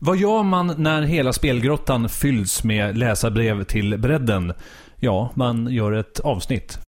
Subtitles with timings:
[0.00, 4.52] Vad gör man när hela spelgrottan fylls med läsarbrev till bredden?
[4.96, 6.78] Ja, man gör ett avsnitt.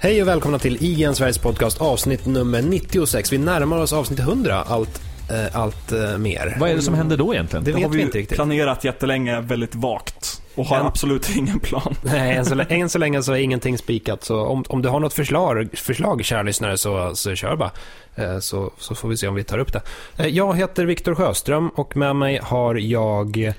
[0.00, 3.32] Hej och välkomna till IGN Sveriges podcast avsnitt nummer 96.
[3.32, 5.09] Vi närmar oss avsnitt 100 allt,
[5.52, 6.56] allt eh, mer.
[6.60, 7.64] Vad är det som händer då egentligen?
[7.64, 8.36] Det Det har vet vi vi inte riktigt.
[8.36, 10.42] planerat jättelänge väldigt vagt.
[10.54, 11.94] Och har En- absolut ingen plan.
[12.02, 14.24] Nej, än så, lä- än så länge så är ingenting spikat.
[14.24, 17.70] Så om, om du har något förslag, förslag kära lyssnare, så, så kör bara.
[18.14, 19.82] Eh, Så, så får vi se om vi tar upp det.
[20.16, 23.52] Eh, Jag heter Viktor Sjöström och med mig har jag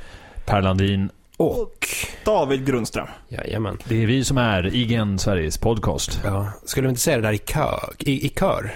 [0.45, 1.09] Per Landin.
[1.37, 1.87] och...
[2.25, 3.07] David Grundström.
[3.29, 3.77] Jajamän.
[3.85, 6.21] Det är vi som är IGN Sveriges podcast.
[6.23, 7.89] Ja, skulle vi inte säga det där i kör?
[7.99, 8.75] I, i kör?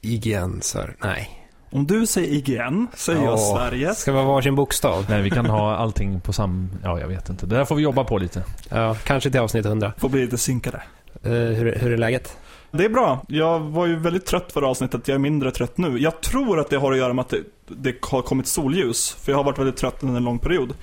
[0.00, 1.30] IGN, så nej.
[1.74, 3.98] Om du säger IGN, säger jag Åh, Sveriges.
[3.98, 5.06] Ska vara varsin bokstav?
[5.08, 6.70] Nej, vi kan ha allting på sam...
[6.82, 7.46] Ja, jag vet inte.
[7.46, 8.44] Det där får vi jobba på lite.
[8.68, 9.92] Ja, kanske till avsnitt 100.
[9.98, 10.82] Får bli lite synkade.
[11.22, 12.36] Eh, hur, hur är läget?
[12.70, 13.24] Det är bra.
[13.28, 15.08] Jag var ju väldigt trött förra avsnittet.
[15.08, 15.98] Jag är mindre trött nu.
[15.98, 19.16] Jag tror att det har att göra med att det, det har kommit solljus.
[19.20, 20.74] För jag har varit väldigt trött under en lång period.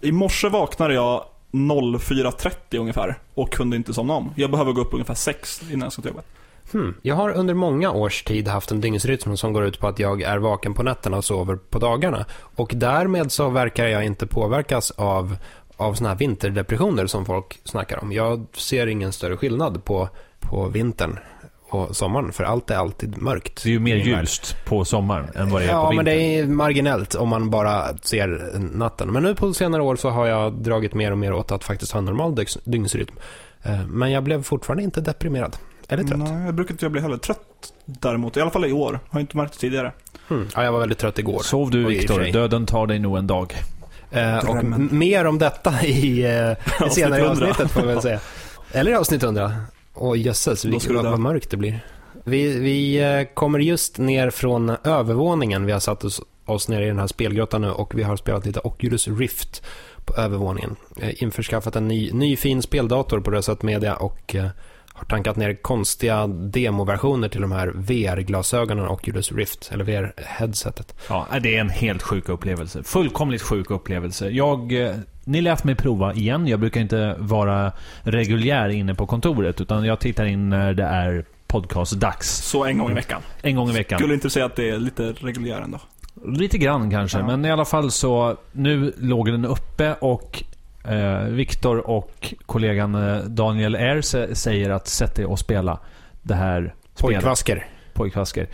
[0.00, 4.32] I morse vaknade jag 04.30 ungefär och kunde inte somna om.
[4.36, 6.26] Jag behöver gå upp ungefär 6 innan jag ska till jobbet.
[6.72, 6.94] Hmm.
[7.02, 10.22] Jag har under många års tid haft en dygnsrytm som går ut på att jag
[10.22, 12.24] är vaken på nätterna och sover på dagarna.
[12.56, 15.36] Och därmed så verkar jag inte påverkas av,
[15.76, 18.12] av såna här vinterdepressioner som folk snackar om.
[18.12, 20.08] Jag ser ingen större skillnad på,
[20.40, 21.18] på vintern
[21.68, 23.62] och sommaren, för allt är alltid mörkt.
[23.62, 26.18] Det är ju mer ljust på sommaren än vad det är Ja, på men vintern.
[26.18, 29.12] det är marginellt om man bara ser natten.
[29.12, 31.92] Men nu på senare år så har jag dragit mer och mer åt att faktiskt
[31.92, 33.14] ha en normal dygns- dygnsrytm.
[33.62, 35.56] Eh, Men jag blev fortfarande inte deprimerad.
[35.88, 36.18] Eller trött.
[36.18, 38.36] Nej, jag brukar inte bli heller trött däremot.
[38.36, 39.00] I alla fall i år.
[39.10, 39.92] Har inte märkt det tidigare.
[40.28, 40.48] Hmm.
[40.54, 41.40] Ja, jag var väldigt trött igår.
[41.40, 43.54] Sov du i Viktor, döden tar dig nog en dag.
[44.10, 47.30] Eh, och mer om detta i, eh, i Avsnitt senare 100.
[47.30, 48.20] avsnittet får vi väl säga.
[48.72, 49.52] Eller i avsnitt 100.
[49.94, 51.80] Åh jösses, vad, mörkt det blir.
[52.24, 55.66] Vi, vi eh, kommer just ner från övervåningen.
[55.66, 58.46] Vi har satt oss, oss ner i den här spelgrottan nu och vi har spelat
[58.46, 59.62] lite Oculus Rift
[60.04, 60.76] på övervåningen.
[61.00, 64.48] Eh, införskaffat en ny, ny fin speldator på Rösat Media och eh,
[64.96, 70.94] har tankat ner konstiga demoversioner till de här VR-glasögonen Oculus Rift, eller VR-headsetet.
[71.08, 72.82] Ja, det är en helt sjuk upplevelse.
[72.82, 74.28] Fullkomligt sjuk upplevelse.
[74.30, 74.72] Jag...
[74.86, 74.94] eh,
[75.24, 76.46] Ni lät mig prova igen.
[76.46, 77.72] Jag brukar inte vara
[78.02, 82.28] reguljär inne på kontoret, utan jag tittar in när det är podcastdags.
[82.42, 83.22] Så en gång i veckan.
[83.42, 83.98] En gång i veckan.
[83.98, 85.78] Skulle inte säga att det är lite reguljär ändå.
[86.26, 87.26] Lite grann kanske, Ja.
[87.26, 88.36] men i alla fall så...
[88.52, 90.44] Nu låg den uppe och
[90.88, 95.78] eh, Viktor och kollegan eh, Daniel R sä- säger att sätt dig och spela
[96.22, 96.74] det här.
[97.00, 97.66] Pojkvasker.
[97.92, 98.48] Pojkvasker.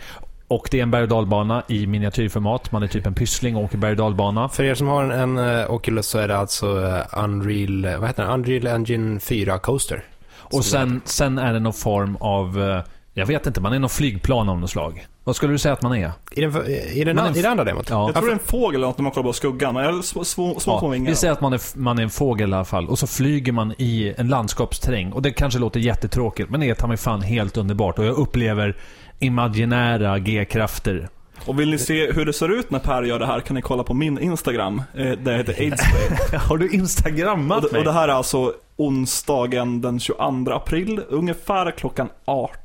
[0.47, 2.71] Och det är en berg och dalbana i miniatyrformat.
[2.71, 4.49] Man är typ en pyssling och åker berg och dalbana.
[4.49, 8.09] För er som har en, en eh, Oculus så är det alltså eh, Unreal, vad
[8.09, 8.31] heter den?
[8.31, 10.03] Unreal Engine 4 Coaster.
[10.33, 12.81] Och sen, sen är det någon form av...
[13.13, 15.07] Jag vet inte, man är någon flygplan av något slag.
[15.23, 16.11] Vad skulle du säga att man är?
[16.31, 17.89] I, den, i, den, Man är- i det andra demot?
[17.89, 18.05] Ja.
[18.05, 19.75] Jag tror det är en fågel eller något när man kollar på skuggan.
[19.77, 21.09] Eller små, små, små, små vingar.
[21.09, 22.87] vi säger att man är, man är en fågel i alla fall.
[22.87, 25.11] Och så flyger man i en landskapsterräng.
[25.11, 27.99] Och det kanske låter jättetråkigt, men det är ta mig fan helt underbart.
[27.99, 28.75] Och jag upplever
[29.19, 31.09] imaginära G-krafter.
[31.45, 33.61] Och vill ni se hur det ser ut när Per gör det här kan ni
[33.61, 34.81] kolla på min Instagram.
[34.95, 36.37] Eh, där heter Aidsway.
[36.47, 41.01] Har du och, instagrammat det, och det här är alltså onsdagen den 22 april.
[41.09, 42.60] Ungefär klockan 18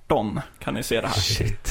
[0.58, 1.14] kan ni se det här.
[1.20, 1.68] Shit.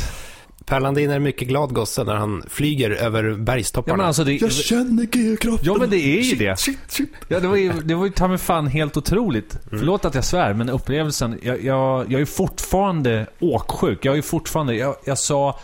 [0.65, 3.97] Per Landin är mycket glad gosse när han flyger över Ja, bergstopparna.
[3.97, 4.51] men alltså det...
[4.53, 5.59] känner G-kraften.
[5.73, 6.59] Ja, men det är ju Shit, det.
[6.59, 7.13] Shit, shit.
[7.27, 9.53] Ja, det var ju, det var ju ta mig fan helt otroligt.
[9.65, 9.79] Mm.
[9.79, 11.39] Förlåt att jag svär, men upplevelsen...
[11.43, 14.05] Jag, jag, jag är fortfarande åksjuk.
[14.05, 14.75] Jag är ju fortfarande...
[14.75, 15.59] Jag, jag sa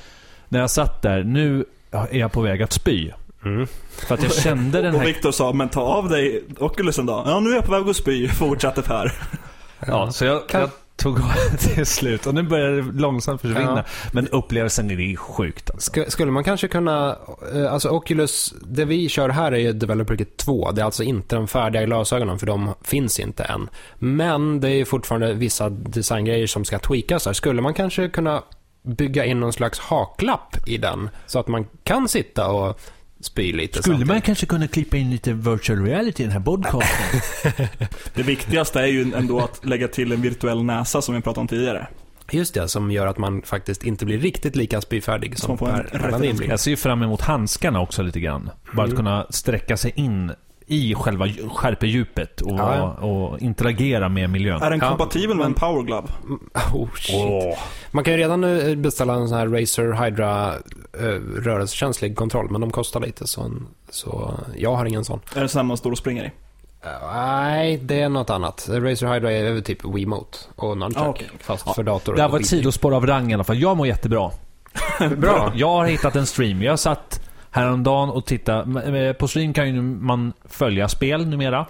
[0.50, 3.12] när jag satt där, nu är jag på väg att spy.
[3.46, 3.68] Mm.
[4.08, 5.08] För att jag kände den Och här...
[5.08, 7.24] Viktor sa, men ta av dig Oculusen då.
[7.26, 9.14] Ja, nu är jag på väg att spy, fortsatte Per.
[9.88, 10.70] Ja, så jag, Kan- jag
[11.02, 11.20] tog
[11.60, 12.28] till slut.
[12.28, 13.78] Och nu börjar det långsamt försvinna.
[13.78, 13.84] Ja.
[14.12, 15.92] Men upplevelsen är ju sjukt alltså.
[15.92, 17.18] Sk- Skulle man kanske kunna,
[17.56, 20.72] eh, alltså Oculus, det vi kör här är ju Developer Kit 2.
[20.72, 23.70] Det är alltså inte de färdiga glasögonen för de finns inte än.
[23.96, 27.34] Men det är fortfarande vissa designgrejer som ska tweakas här.
[27.34, 28.44] Skulle man kanske kunna
[28.84, 32.80] bygga in någon slags haklapp i den så att man kan sitta och
[33.26, 34.08] spy lite Skulle samtidigt?
[34.08, 37.22] man kanske kunna klippa in lite virtual reality i den här podcasten?
[38.14, 41.48] Det viktigaste är ju ändå att lägga till en virtuell näsa som vi pratade om
[41.48, 41.88] tidigare.
[42.32, 46.20] Just det, som gör att man faktiskt inte blir riktigt lika spyfärdig Som som Per
[46.20, 46.50] blir.
[46.50, 48.50] Jag ser ju fram emot handskarna också lite grann.
[48.74, 48.98] Bara att Mm.
[48.98, 50.32] kunna sträcka sig in
[50.72, 53.08] i själva skärpedjupet och, Ja, ja.
[53.08, 54.62] och interagera med miljön.
[54.62, 56.08] Är den Ja, kompatibel med en power glove?
[56.74, 57.58] Oh, shit.
[57.92, 60.54] Man kan ju redan nu beställa en sån här Razer Hydra
[61.00, 65.20] eh, rörelsekänslig kontroll, men de kostar lite så, en, så jag har ingen sån.
[65.36, 66.32] Är det sån man står och springer i?
[67.14, 68.70] Nej, det är något annat.
[68.72, 71.30] Razer Hydra är typ Wiimote och Nunchuck, Ah, okej.
[71.40, 72.16] fast för dator.
[72.16, 73.60] Det här var ett sidospår av rang i alla fall.
[73.60, 74.32] Jag mår jättebra.
[75.18, 75.52] Bra.
[75.56, 76.62] Jag har hittat en stream.
[76.62, 77.22] Jag satt
[77.52, 79.14] häromdagen och tittade.
[79.14, 81.66] På stream kan ju man följa spel numera.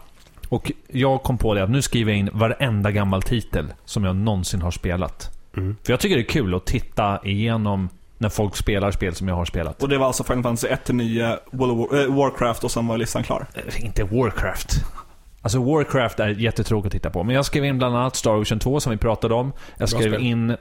[0.50, 4.16] Och jag kom på det att nu skriver jag in varenda gammal titel som jag
[4.16, 5.38] någonsin har spelat.
[5.58, 5.76] Mm.
[5.84, 9.36] För jag tycker det är kul att titta igenom när folk spelar spel som jag
[9.36, 9.84] har spelat.
[9.84, 12.98] Och det var alltså Final Fantasy 1-9, World of War, äh, Warcraft och sen var
[12.98, 13.46] listan klar.
[13.54, 14.86] Eh, Inte Warcraft.
[15.42, 17.24] Alltså Warcraft är jättetråkigt att titta på.
[17.24, 19.52] Men jag skrev in bland annat Star Ocean 2 som vi pratade om.
[19.78, 20.56] Jag skrev in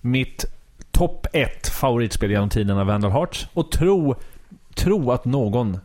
[0.00, 0.44] mitt
[0.90, 3.48] topp 1 favoritspel genom tiderna, Vandal Hearts.
[3.52, 4.16] Och tro,
[4.76, 5.78] tro att någon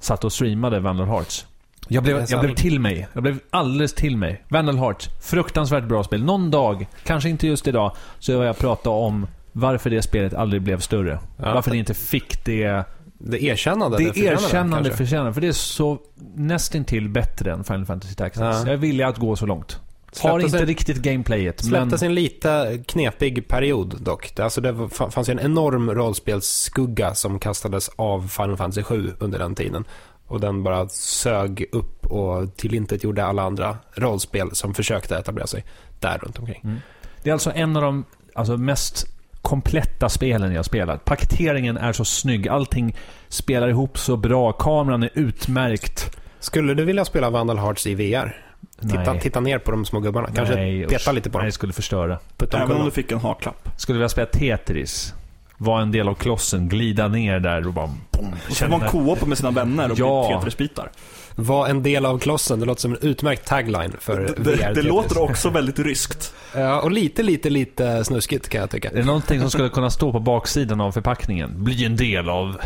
[0.00, 1.46] satt och streamade Vandal Hearts.
[1.88, 3.08] Jag blev, Det jag blev till mig.
[3.12, 4.44] Jag blev alldeles till mig.
[4.48, 6.24] Vandal Hearts, fruktansvärt bra spel.
[6.24, 10.62] Någon dag, kanske inte just idag, så vill jag prata om varför det spelet aldrig
[10.62, 11.18] blev större.
[11.36, 11.54] Ja.
[11.54, 12.84] Varför det inte fick det
[13.18, 15.04] Det erkännande det erkännande kanske.
[15.04, 15.98] förtjänar för det är så
[16.34, 18.40] nästintill bättre än Final Fantasy Tactics.
[18.40, 18.58] Ja.
[18.58, 19.80] Jag är villig att gå så långt.
[20.20, 21.70] Har inte sig- riktigt gameplayet, men...
[21.70, 24.40] Släpptes i en lite knepig period dock.
[24.40, 29.54] Alltså det fanns ju en enorm rollspelsskugga som kastades av Final Fantasy 7 under den
[29.54, 29.84] tiden.
[30.26, 35.64] Och den bara sög upp och tillintetgjorde alla andra rollspel som försökte etablera sig
[36.00, 36.80] där runt omkring.
[37.22, 39.06] Det är alltså en av de alltså, mest
[39.42, 41.04] kompletta spelen jag spelat.
[41.04, 42.96] Paketeringen är så snygg, allting
[43.28, 46.16] spelar ihop så bra, kameran är utmärkt.
[46.40, 48.43] Skulle du vilja spela Vandal Hearts i VR?
[48.80, 49.20] Titta, Nej.
[49.20, 50.28] titta ner på de små gubbarna.
[50.34, 51.14] Kanske Nej, peta usch.
[51.14, 51.46] lite på Nej, dem.
[51.48, 52.18] det skulle förstöra.
[52.36, 53.68] Putta Även om du fick en haklapp.
[53.76, 55.14] Skulle vilja spela Tetris.
[55.58, 57.86] Vara en del av klossen, glida ner där och bara...
[58.10, 60.26] Boom, Och så får man co-opa med sina vänner och Ja.
[60.28, 60.90] bli Tetris-bitar.
[61.36, 62.60] Var en del av klossen.
[62.60, 64.56] Det låter som en utmärkt tagline för Det, VR.
[64.56, 66.34] det, det låter också väldigt ryskt.
[66.56, 68.90] Ja, och lite, lite, lite snuskigt kan jag tycka.
[68.90, 71.64] Är det någonting som skulle kunna stå på baksidan av förpackningen?
[71.64, 72.56] Bli en del av...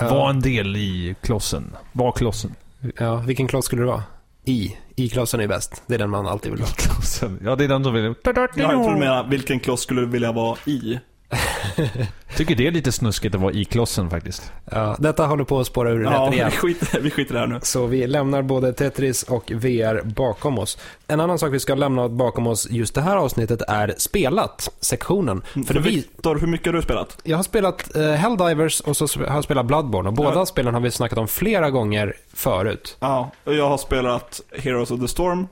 [0.00, 1.76] Var en del i klossen.
[1.92, 2.54] Var klossen.
[2.98, 4.02] Ja, vilken kloss skulle det vara?
[4.44, 4.76] I.
[4.96, 5.82] I-klossen är bäst.
[5.86, 6.68] Det är den man alltid vill ha.
[7.44, 8.04] Ja, det är den som vill...
[8.04, 8.12] Ja,
[8.56, 10.98] jag tror du menar, vilken kloss skulle du vilja vara i?
[12.36, 14.52] Tycker det är lite snuskigt att vara i klossen faktiskt.
[14.70, 17.58] Ja, detta håller på att spåra ur Ja, rätt vi skiter, vi skiter här nu.
[17.62, 20.78] Så vi lämnar både Tetris och VR bakom oss.
[21.08, 25.42] En annan sak vi ska lämna bakom oss just det här avsnittet är spelat-sektionen.
[25.54, 27.18] För För det vi, Viktor, hur mycket har du spelat?
[27.24, 30.08] jag har spelat eh, Helldivers och så har jag spelat Bloodborne.
[30.08, 30.46] Och båda Ja.
[30.46, 32.96] spelen har vi snackat om flera gånger förut.
[33.00, 35.46] Ja, och jag har spelat Heroes of the Storm.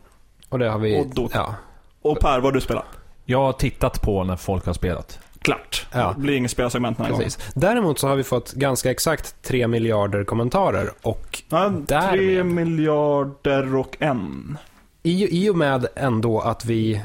[0.49, 1.01] Och det har vi...
[1.01, 1.39] Och Dota.
[1.39, 1.55] ja.
[2.03, 2.85] Och Per, vad har du spelat?
[3.25, 5.19] Jag har tittat på när folk har spelat.
[5.43, 5.87] Klart.
[5.93, 6.13] Ja.
[6.17, 7.25] Det blir inget spelsegment den här gången.
[7.25, 7.53] Precis.
[7.55, 12.47] Däremot så har vi fått ganska exakt 3 miljarder kommentarer och Ja, Därmed.
[12.47, 14.59] miljarder och en.
[15.03, 17.03] i, i och med ändå att vi,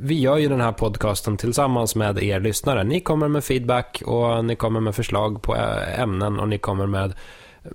[0.00, 2.84] vi gör ju den här podcasten tillsammans med er lyssnare.
[2.84, 6.86] Ni kommer med feedback och ni kommer med förslag på ä- ämnen och ni kommer
[6.86, 7.12] med,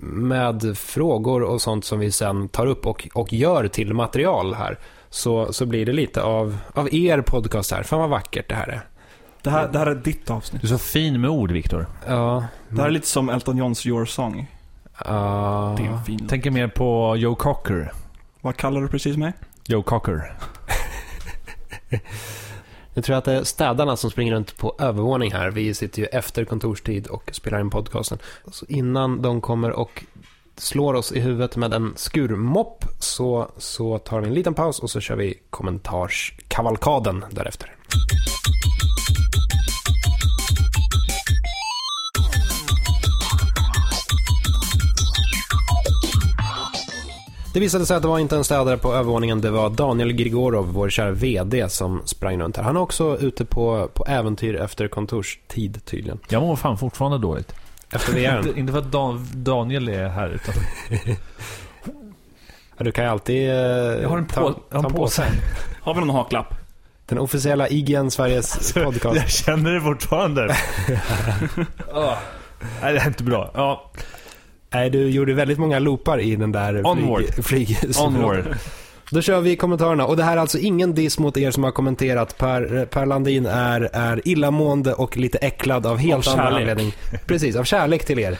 [0.02, 4.78] med frågor och sånt som vi sen tar upp och, och gör till material här.
[5.10, 7.82] Så, så blir det lite av, av er podcast här.
[7.82, 8.80] Fan vad vackert det här är.
[9.44, 10.62] Det här, det här är ditt avsnitt.
[10.62, 11.86] Du är så fin med ord, Viktor.
[12.06, 12.44] Ja.
[12.68, 14.46] Det här är lite som Elton Johns Your Song.
[15.04, 15.74] ja.
[15.78, 16.28] Det är fin.
[16.28, 17.92] Tänker mer på Joe Cocker.
[18.40, 19.32] Vad kallar du precis mig?
[19.66, 20.34] Joe Cocker.
[22.94, 25.50] Jag tror att det är städarna som springer runt på övervåning här.
[25.50, 28.18] Vi sitter ju efter kontorstid och spelar in podcasten.
[28.52, 30.04] Så innan de kommer och
[30.56, 34.90] slår oss i huvudet med en skurmopp så, så tar vi en liten paus och
[34.90, 37.76] så kör vi kommentarskavalkaden därefter.
[47.54, 50.72] Det visade sig att det var inte en städare på övervåningen, det var Daniel Grigorov,
[50.72, 52.64] vår kära VD, som sprang runt här.
[52.64, 56.18] Han är också ute på, på äventyr efter kontorstid tydligen.
[56.28, 57.54] Jag mår fan fortfarande dåligt.
[57.94, 58.58] Efter VR.
[58.58, 60.54] Inte, för att Dan, Daniel är här, utan
[62.76, 64.96] Ja, du kan ju alltid eh, jag har en, ta, på, jag ta har en
[64.96, 65.24] påse.
[65.80, 66.54] Har vi någon haklapp?
[67.06, 69.16] Den officiella IGN Sveriges podcast.
[69.16, 70.56] Jag känner det fortfarande.
[71.92, 72.16] Ah.
[72.82, 73.50] Nej, det är inte bra.
[73.54, 73.90] Ja,
[74.74, 77.24] Nej, du gjorde väldigt många loopar i den där Onward.
[77.44, 77.76] flyg...
[77.78, 78.56] flyg onward.
[79.10, 80.06] Då kör vi kommentarerna.
[80.06, 82.38] Och det här är alltså ingen diss mot er som har kommenterat.
[82.38, 86.92] Per, per Landin är, är illamående och lite äcklad av helt Av annan anledning.
[87.26, 88.38] Precis, av kärlek till er.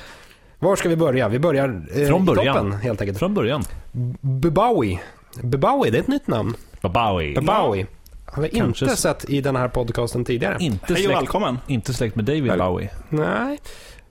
[0.59, 1.29] Var ska vi börja?
[1.29, 2.55] Vi börjar eh, Från början.
[2.55, 3.19] toppen helt enkelt.
[3.19, 3.65] Från början.
[4.21, 5.01] Bubawi.
[5.43, 6.55] Bubawi, det är ett nytt namn.
[6.81, 7.35] Babawi.
[7.35, 7.87] Bubawi.
[8.27, 10.57] Har vi Kanske inte s- sett i den här podcasten tidigare.
[10.61, 11.59] Inte Hej och släkt, välkommen.
[11.67, 12.91] inte släkt med David Bowie.
[13.09, 13.59] Nej.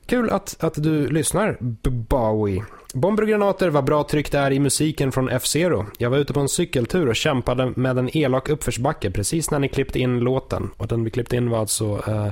[0.05, 2.63] Kul att, att du lyssnar, B- Bowie.
[2.95, 5.85] Bomber och granater, vad bra tryck det är i musiken från F-Zero.
[5.97, 9.69] Jag var ute på en cykeltur och kämpade med en elak uppförsbacke precis när ni
[9.69, 10.69] klippte in låten.
[10.77, 12.27] Och den vi klippte in var alltså eh,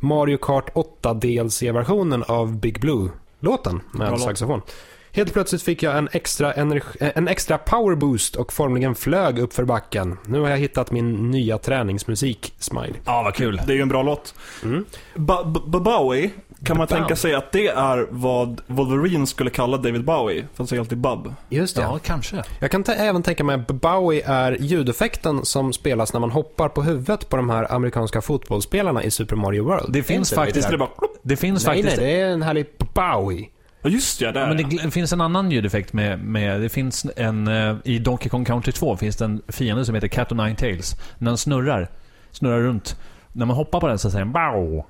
[0.00, 4.20] Mario Kart 8 DLC-versionen av Big Blue-låten Bra med låt.
[4.20, 4.62] saxofon.
[5.12, 9.52] Helt plötsligt fick jag en extra, eh, en extra power boost och formligen flög upp
[9.52, 10.16] för backen.
[10.26, 12.94] Nu har jag hittat min nya träningsmusik, Smile.
[13.04, 13.60] Ja, vad kul.
[13.66, 14.34] Det är ju en bra låt.
[14.64, 14.84] Mm.
[15.66, 16.30] Bowie,
[16.64, 20.40] kan man tänka sig att det är vad Wolverine skulle kalla David Bowie?
[20.40, 21.34] För han säger alltid Bub.
[21.48, 21.82] Just det.
[21.82, 22.42] Ja, kanske.
[22.60, 26.82] Jag kan även tänka mig att Bowie är ljudeffekten som spelas när man hoppar på
[26.82, 29.92] huvudet på de här amerikanska fotbollsspelarna i Super Mario World.
[29.92, 30.90] Det finns faktiskt- det bara...
[31.22, 32.02] Det finns Nej, nej, faktiskt...
[32.02, 33.48] det är en härlig Bowie.
[33.82, 37.48] Ja, just ja, där Men det, finns en annan ljudeffekt med, med det finns en,
[37.48, 40.56] eh, i Donkey Kong Country 2 finns det en fiende som heter Cat o' Nine
[40.56, 40.96] Tails.
[41.18, 41.90] När den snurrar,
[42.32, 42.96] snurrar runt,
[43.36, 44.82] när man hoppar på den så säger den BAU.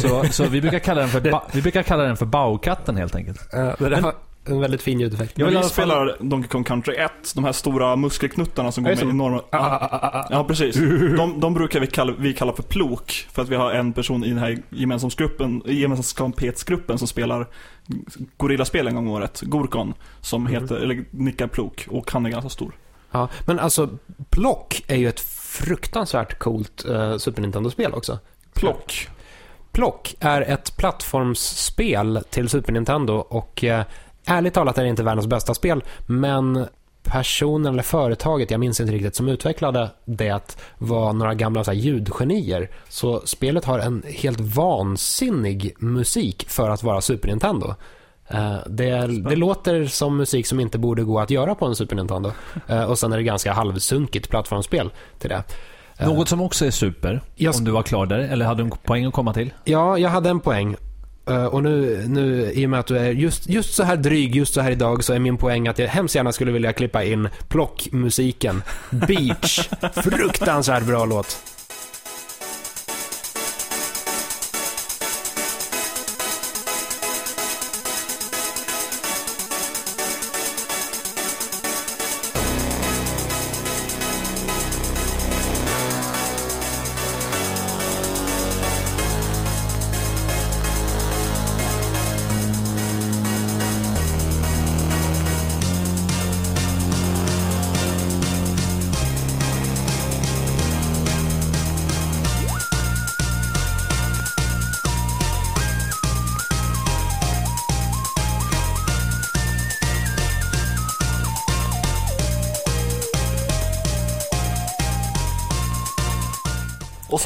[0.00, 3.14] Så, så vi brukar kalla den för, ba, vi brukar kalla den för Baukatten helt
[3.14, 3.54] enkelt.
[3.54, 4.14] Uh, det där var
[4.48, 5.38] en väldigt fin ljudeffekt.
[5.38, 9.04] Jag vill vi spelar Donkey Kong Country 1, de här stora muskelknuttarna som Ja, går
[9.04, 9.42] med enorma...
[9.50, 10.26] Ah, ah, ah, ah, ah.
[10.30, 10.76] Ja, precis.
[11.16, 13.26] De, de brukar vi kalla, vi kalla för plok.
[13.32, 17.46] För att vi har en person i den här gemensamhetsgruppen, gemensamhetsgruppen som spelar
[18.36, 20.52] Gorillaspel en gång om året, Gorkon, som Mhm.
[20.52, 22.72] heter, eller nickar plok och han är ganska stor.
[23.10, 23.88] Ja, men alltså,
[24.30, 25.20] Plock är ju ett
[25.64, 28.18] fruktansvärt coolt uh, Super Nintendo-spel också.
[28.54, 29.08] Plock.
[29.72, 33.84] Plock är ett plattformsspel till Super Nintendo och eh,
[34.24, 36.66] ärligt talat är det inte världens bästa spel, men
[37.02, 41.78] personen eller företaget, jag minns inte riktigt, som utvecklade det var några gamla så här,
[41.78, 42.70] ljudgenier.
[42.88, 47.74] Så spelet har en helt vansinnig musik för att vara Super Nintendo.
[48.28, 51.96] Eh, Det, det låter som musik som inte borde gå att göra på en Super
[51.96, 52.32] Nintendo.
[52.68, 55.42] Eh, Och sen är det ganska halvsunkigt plattformsspel till det.
[55.98, 58.64] Eh, Något som också är super, Jag- om du var klar där, eller hade du
[58.64, 59.52] en poäng att komma till?
[59.64, 60.76] Ja, jag hade en poäng.
[61.50, 64.54] Och nu, nu, i och med att du är just, just så här dryg, just
[64.54, 67.28] så här idag, så är min poäng att jag hemskt gärna skulle vilja klippa in
[67.48, 68.62] plockmusiken.
[68.90, 69.68] Beach.
[69.94, 71.38] Fruktansvärt bra låt.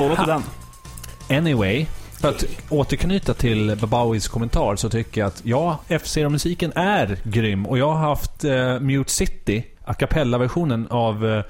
[0.05, 0.43] Så låter den.
[1.39, 1.87] Anyway,
[2.21, 7.67] för att återknyta till Babaois kommentar så tycker jag att ja, F-Zero-musiken är grym.
[7.67, 11.43] Och jag har haft eh, Mute City, a cappella-versionen av eh,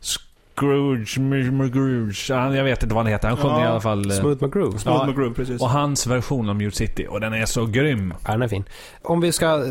[0.00, 3.28] Scrooge, M- Scrooge, ja, jag vet inte vad han heter.
[3.28, 4.10] Han sjunger Ja, i alla fall.
[4.10, 4.78] eh, Smooth McGroove.
[4.78, 5.06] Smooth Ja.
[5.06, 5.60] McGroove, precis.
[5.62, 7.06] och hans version av Mute City.
[7.10, 8.14] Och den är så grym.
[8.26, 8.64] Ja, den är fin.
[9.02, 9.64] Om vi ska eh,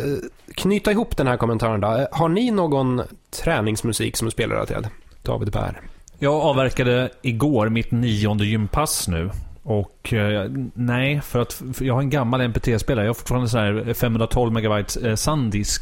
[0.56, 1.88] knyta ihop den här kommentaren då.
[1.88, 3.01] Eh, Har ni någon
[3.44, 4.88] träningsmusik som är spelrelaterad?
[5.24, 5.82] David Per.
[6.24, 9.30] Jag avverkade igår mitt nionde gympass nu.
[9.63, 13.06] Och eh, nej, för att för jag har en gammal MP3-spelare.
[13.06, 15.16] Jag har fortfarande så här 512 megabyte eh.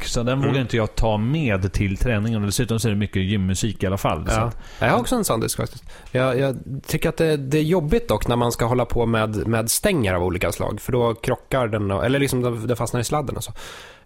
[0.07, 0.47] Så den Mm.
[0.49, 2.41] vågar inte jag ta med till träningen.
[2.41, 4.25] Och dessutom så är det mycket gymmusik i alla fall.
[4.29, 4.41] Ja.
[4.41, 5.83] att, Jag har också en sandisk faktiskt.
[6.11, 9.47] Jag, jag tycker att det, det är jobbigt dock när man ska hålla på med,
[9.47, 10.81] med stänger av olika slag.
[10.81, 13.51] För då krockar den, eller liksom det fastnar i sladden och så.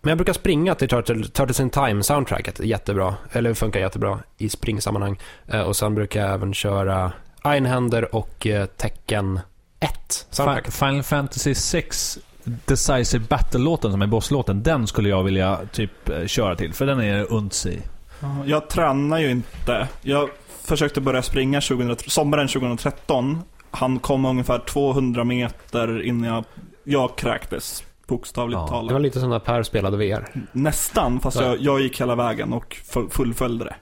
[0.06, 2.60] Men jag brukar springa till Turtle, Turtles in Time-soundtracket.
[2.60, 3.16] Jättebra.
[3.32, 5.20] Eller funkar jättebra i springsammanhang.
[5.48, 9.40] Eh, och sen brukar jag även köra Einhänder och eh, Tekken
[9.80, 10.66] 1 soundtrack.
[10.66, 14.64] Fi- Final Fantasy 6 Decisive Battle-låten som är bosslåten.
[14.64, 16.74] Den skulle jag vilja typ eh, köra till.
[16.74, 17.82] För den är unts i.
[18.20, 19.88] Ja, Jag tränar ju inte.
[20.02, 20.30] Jag
[20.66, 23.42] försökte börja springa 2000, sommaren 2013.
[23.72, 26.46] Han kom ungefär 200 meter innan jag,
[26.84, 27.84] jag kräktes.
[28.18, 28.92] Bokstavligt Ja, Det talat.
[28.94, 30.28] var lite som när Per spelade VR.
[30.52, 31.46] Nästan, fast Ja.
[31.46, 33.76] jag, jag gick hela vägen och fu- fullföljde det.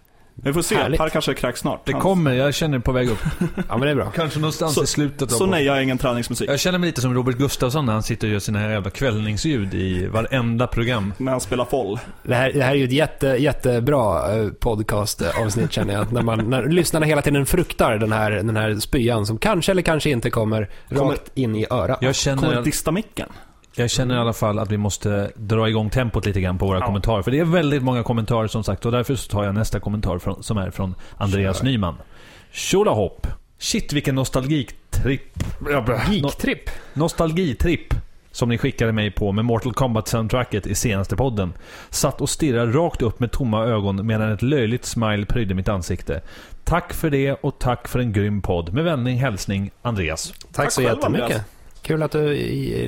[0.43, 0.99] Vi får se, Härligt.
[0.99, 1.85] Per kanske kräks snart.
[1.85, 3.17] Det kommer, jag känner det på väg upp.
[3.55, 4.11] Ja, men det är bra.
[4.15, 6.49] Kanske någonstans Så- i slutet av Så nej, jag har ingen träningsmusik.
[6.49, 9.73] Jag känner mig lite som Robert Gustafsson när han sitter och gör sina jävla kvällningsljud
[9.73, 11.13] i varenda program.
[11.17, 11.99] När han spelar foll.
[12.23, 16.11] Det här, det här är ju ett jätte, jättebra eh, podcast-avsnitt känner jag.
[16.13, 19.81] När, man, när lyssnarna hela tiden fruktar den här, den här spyan som kanske eller
[19.81, 21.89] kanske inte kommer, Kommer- rakt in i örat.
[21.89, 23.29] Jag Kommer känner, dista micken.
[23.75, 26.79] Jag känner i alla fall att vi måste dra igång tempot lite grann på våra
[26.79, 26.85] Ja.
[26.85, 27.21] kommentarer.
[27.21, 30.19] För det är väldigt många kommentarer som sagt och därför så tar jag nästa kommentar
[30.19, 31.65] från, som är från Andreas Kör.
[31.65, 31.95] Nyman.
[32.51, 33.27] Tjolahopp!
[33.59, 35.43] Shit vilken nostalgitripp.
[35.59, 36.69] No, Geektripp.
[36.93, 37.93] nostalgitripp.
[38.33, 41.53] som ni skickade mig på med Mortal Kombat-soundtracket i senaste podden.
[41.89, 46.21] Satt och stirrade rakt upp med tomma ögon medan ett löjligt smile prydde mitt ansikte.
[46.63, 48.73] Tack för det och tack för en grym podd.
[48.73, 50.31] Med vänlig hälsning Andreas.
[50.31, 51.21] Tack, Tack så jättemycket.
[51.23, 51.41] Andreas.
[51.83, 52.35] Kul att du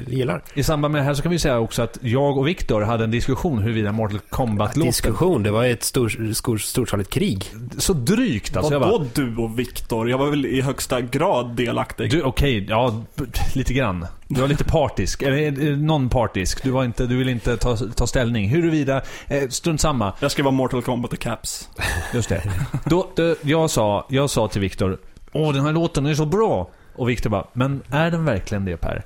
[0.07, 0.43] gillar.
[0.53, 3.03] I samband med det här så kan vi säga också att jag och Viktor hade
[3.03, 4.89] en diskussion huruvida Mortal Kombat-låten...
[4.89, 7.45] Diskussion, det var ett stor, stor, storskaligt krig.
[7.77, 8.73] Så drygt alltså.
[8.73, 10.09] Jag bara, Vadå du och Viktor?
[10.09, 12.11] Jag var väl i högsta grad delaktig.
[12.11, 13.23] Du, okej, ja, b-
[13.55, 14.05] lite grann.
[14.27, 16.63] Du var lite partisk, eller eh, non-partisk.
[16.63, 18.49] Du, var inte, du ville inte ta, ta ställning.
[18.49, 20.13] Huruvida, eh, strunt samma.
[20.19, 21.69] Jag ska vara Mortal Kombat i caps.
[22.13, 22.43] Just det.
[22.85, 24.97] Då, då, jag, sa, jag sa till Viktor,
[25.31, 26.69] åh den här låten är så bra.
[26.95, 29.03] Och Viktor bara, men är den verkligen det Per?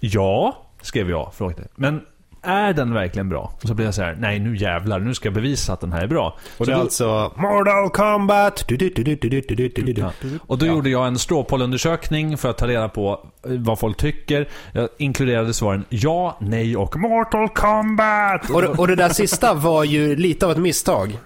[0.00, 1.34] Ja, skrev jag.
[1.34, 1.68] Frågade.
[1.74, 2.00] Men
[2.42, 3.52] är den verkligen bra?
[3.62, 5.92] Och så blev jag så här, nej nu jävlar, nu ska jag bevisa att den
[5.92, 6.36] här är bra.
[6.58, 8.64] Och det är alltså Mortal Kombat!
[8.68, 10.12] Ja.
[10.46, 10.72] Och då ja.
[10.72, 14.48] gjorde jag en stråpollundersökning för att ta reda på eh, vad folk tycker.
[14.72, 18.50] Jag inkluderade svaren ja, nej och Mortal Kombat!
[18.50, 21.18] Och, och det där sista var ju lite av ett misstag.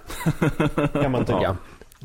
[0.93, 1.39] Kan man tycka.
[1.41, 1.55] Ja.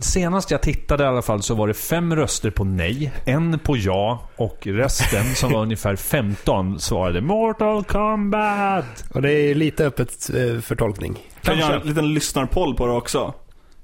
[0.01, 3.77] Senast jag tittade i alla fall så var det fem röster på nej, en på
[3.77, 9.05] ja och resten som var ungefär 15 svarade Mortal Kombat.
[9.15, 11.13] Och det är lite öppet eh, för tolkning.
[11.15, 11.73] Kan jag Kanske.
[11.73, 13.35] göra en liten lyssnarpoll på det också?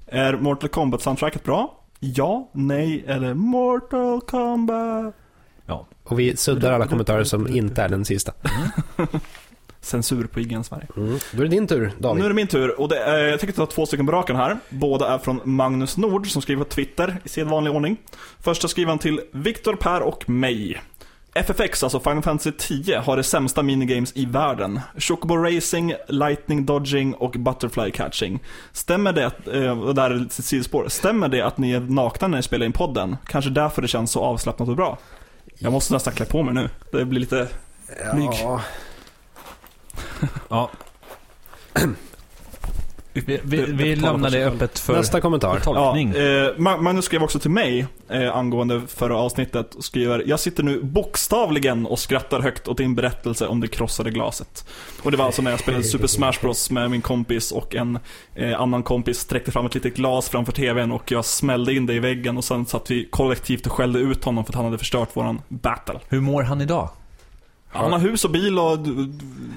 [0.06, 1.80] Är Mortal Kombat-soundtracket bra?
[2.00, 5.14] Ja, nej eller Mortal Kombat?
[5.66, 5.86] Ja.
[6.04, 8.32] Och vi suddar alla kommentarer som inte är den sista.
[9.86, 10.86] Censur på IGN Sverige.
[10.96, 11.18] Mm.
[11.32, 12.20] Då är det din tur, David.
[12.20, 14.36] Nu är det min tur och det är, jag tänker ta två stycken på raken
[14.36, 14.58] här.
[14.68, 17.96] Båda är från Magnus Nord som skriver på Twitter i sedvanlig ordning.
[18.40, 20.80] Första skriver han till Viktor, Per och mig.
[21.36, 24.80] FFX, alltså Final Fantasy 10, har det sämsta minigames i världen.
[24.98, 28.42] Chocobo Racing, Lightning Dodging och Butterfly Catching.
[28.72, 32.28] Stämmer det, att, eh, och där är ett sidospår, stämmer det att ni är nakna
[32.28, 33.16] när ni spelar in podden?
[33.26, 34.98] Kanske därför det känns så avslappnat och bra.
[35.58, 36.68] Jag måste nästan klä på mig nu.
[36.92, 37.48] Det blir lite...
[38.14, 38.30] Mygg.
[38.42, 38.60] Ja.
[40.48, 40.70] Ja.
[43.24, 45.60] Vi, vi, vi lämnar det öppet för Nästa kommentar.
[45.60, 46.12] tolkning.
[46.16, 50.40] Ja, eh, Ma- Magnus skrev också till mig eh, angående förra avsnittet och skriver Jag
[50.40, 54.64] sitter nu bokstavligen och skrattar högt åt din berättelse om det krossade glaset.
[55.02, 57.98] Och det var alltså när jag spelade Super Smash Bros med min kompis och en
[58.34, 61.94] eh, annan kompis sträckte fram ett litet glas framför TVn och jag smällde in det
[61.94, 64.78] i väggen och sen satt vi kollektivt och skällde ut honom för att han hade
[64.78, 66.00] förstört våran battle.
[66.08, 66.88] Hur mår han idag?
[67.68, 68.78] Han har hus och bil och...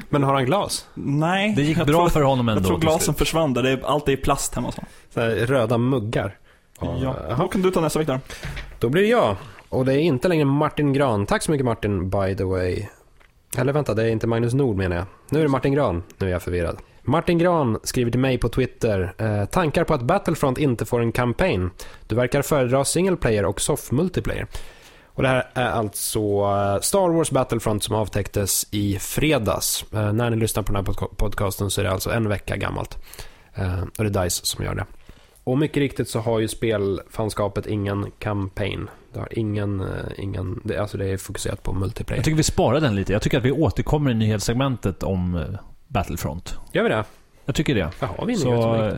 [0.10, 0.88] Men har han glas?
[0.94, 1.54] Nej.
[1.56, 3.64] Det gick bra tror, för honom ändå Jag tror glasen försvann där.
[3.64, 4.90] Det är, allt är i plast hemma hos honom.
[5.14, 6.38] Så här, röda muggar.
[6.80, 7.16] Ja.
[7.38, 8.20] Då kan du ta nästa Viktor.
[8.80, 9.36] Då blir det jag.
[9.70, 11.26] Och det är inte längre Martin Gran.
[11.26, 12.88] Tack så mycket Martin, by the way.
[13.58, 15.06] Eller vänta, det är inte Magnus Nord menar jag.
[15.30, 16.04] Nu är det Martin Gran.
[16.18, 16.78] Nu är jag förvirrad.
[17.02, 19.14] Martin Gran skriver till mig på Twitter.
[19.18, 21.70] Eh, tankar på att Battlefront inte får en campaign.
[22.08, 24.48] Du verkar föredra single player och soft multiplayer.
[25.20, 29.86] Och det här är alltså eh, Star Wars Battlefront som avtäcktes i fredags.
[29.94, 32.56] Eh, när ni lyssnar på den här podca- podcasten så är det alltså en vecka
[32.58, 32.98] gammalt.
[33.56, 34.86] Eh, och det är DICE som gör det.
[35.44, 38.90] Och mycket riktigt så har ju spelfanskapet ingen campaign.
[39.14, 39.84] Det har ingen,
[40.18, 42.18] ingen det, alltså det är fokuserat på multiplayer.
[42.18, 43.14] Jag tycker vi sparar den lite.
[43.14, 45.46] Jag tycker att vi återkommer i nyhetssegmentet om
[45.88, 46.58] Battlefront.
[46.72, 47.04] Gör vi det?
[47.46, 47.90] Jag tycker det.
[48.00, 48.92] Ja, har vi Så?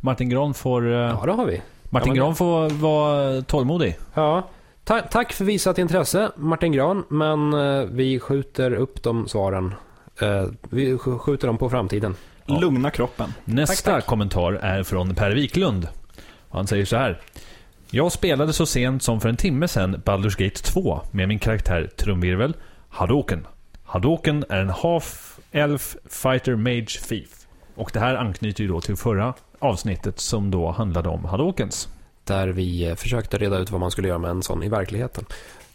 [0.00, 1.62] Martin Gran får, Ja, det har vi.
[1.90, 3.96] Martin men- Gran får vara tålmodig.
[4.14, 4.48] Ja.
[4.88, 7.04] Ta tack för visat intresse, Martin Gran.
[7.08, 9.74] Men eh, vi skjuter upp de svaren.
[10.20, 12.14] Eh, vi sk- skjuter dem på framtiden.
[12.46, 12.58] Ja.
[12.60, 13.34] Lugna kroppen.
[13.44, 14.06] Nästa Tack, tack.
[14.06, 15.88] kommentar är från Per Wiklund.
[16.50, 17.20] Han säger så här.
[17.90, 21.90] Jag spelade så sent som för en timme sedan Baldur's Gate 2 med min karaktär
[21.96, 22.56] Trumvirvel,
[22.88, 23.46] Hadoken.
[23.84, 27.28] Hadoken är en half-elf fighter mage thief.
[27.74, 31.88] Och det här anknyter ju då till förra avsnittet som då handlade om Hadokens.
[32.28, 35.24] Där vi eh, försökte reda ut vad man skulle göra med en sån i verkligheten.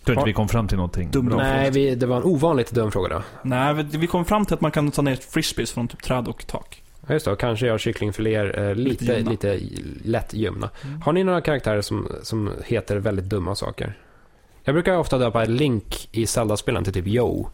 [0.06, 1.26] Tror inte vi kom fram till någonting Dum.
[1.26, 3.24] Nej, vi, det var en ovanligt dum fråga då.
[3.42, 6.28] Nej, vi- vi kom fram till att man kan ta ner frisbees från typ träd
[6.28, 6.84] och tak.
[7.08, 7.32] Ja, just det.
[7.32, 9.60] Och kanske göra kycklingfiléer eh, lite, Lite lite,
[10.04, 10.70] lätt ljumna.
[11.04, 13.98] Har ni några karaktärer som, som heter väldigt dumma saker?
[14.64, 17.48] Jag brukar ofta döpa Link i Zelda-spelen till typ Yo.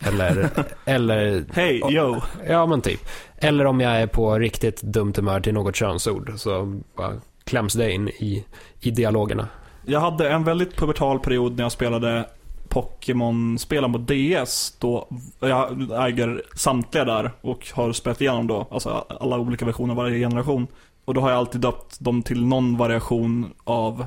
[0.00, 0.48] Eller,
[0.84, 2.20] eller, Hej, Och- yo!
[2.48, 3.00] ja men typ.
[3.36, 7.12] Eller om jag är på riktigt dumt humör till något könsord så bara
[7.44, 8.44] kläms det in i,
[8.80, 9.48] i dialogerna.
[9.86, 12.28] Jag hade en väldigt pubertal period när jag spelade
[12.68, 14.76] Pokémon-spelen på DS.
[14.78, 15.08] Då
[15.40, 20.66] jag äger samtliga där och har spelat igenom då, alltså alla olika versioner varje generation.
[21.04, 24.06] Och då har jag alltid döpt dem till någon variation av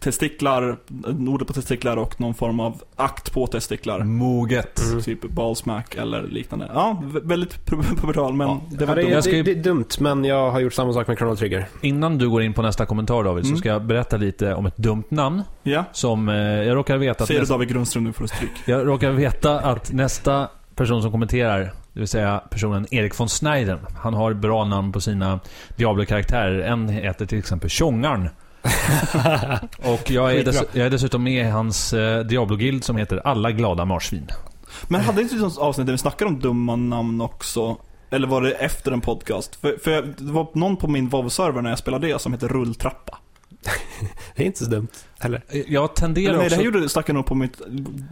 [0.00, 0.76] testiklar,
[1.28, 4.00] ordet på testiklar och någon form av akt på testiklar.
[4.00, 4.80] Moget.
[4.90, 5.02] Mm.
[5.02, 6.70] Typ ballsmack eller liknande.
[6.74, 8.60] Ja, vä- väldigt pu- pubertal men Ja.
[8.70, 9.20] det Ja, var det, dumt.
[9.26, 11.66] ju- det, det är dumt, men jag har gjort samma sak med Chrono Trigger.
[11.80, 13.56] Innan du går in på nästa kommentar David, Mm.
[13.56, 15.42] så ska jag berätta lite om ett dumt namn.
[15.62, 18.28] Ja, Som eh, jag råkar veta att säger du nästa, David Grundström nu får du
[18.28, 18.50] stryk.
[18.66, 21.58] jag råkar veta att nästa person som kommenterar,
[21.92, 23.78] det vill säga personen Erik von Schneiden.
[24.02, 25.40] Han har bra namn på sina
[25.76, 26.60] Diablo-karaktärer.
[26.60, 28.28] En heter till exempel Tjongarn.
[29.78, 33.50] och jag är, dess, jag är dessutom med i hans eh, Diablo-guild som heter Alla
[33.50, 34.26] glada marsvin.
[34.88, 37.76] Men hade inte något avsnitt där vi snackade om dumma namn också?
[38.10, 39.56] Eller var det efter en podcast?
[39.56, 42.48] För, för jag, det var någon på min WoW-server när jag spelade det som heter
[42.48, 43.18] Rulltrappa.
[44.36, 44.88] Det är inte så dumt.
[45.20, 45.42] Eller?
[45.66, 46.56] Jag tenderar Eller nej, det också...
[46.56, 47.60] här gjorde, stack jag nog på mitt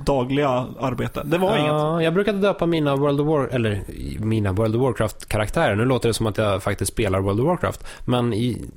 [0.06, 0.48] dagliga
[0.80, 1.22] arbete.
[1.24, 1.70] Det var inget.
[1.70, 3.82] Ja, jag brukade döpa mina World of War, eller
[4.18, 5.76] mina World of Warcraft-karaktärer.
[5.76, 7.84] Nu låter det som att jag faktiskt spelar World of Warcraft.
[8.04, 8.70] Men i,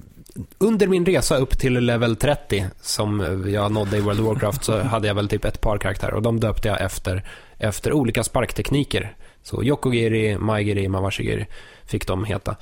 [0.57, 4.79] under min resa upp till level 30, som jag nådde i World of Warcraft, så
[4.79, 6.13] hade jag väl typ ett par karaktärer.
[6.13, 7.23] Och de döpte jag efter,
[7.57, 9.15] efter olika sparktekniker.
[9.43, 11.45] Så Yokogiri, Maigiri, Mawashigiri
[11.85, 12.55] fick de heta.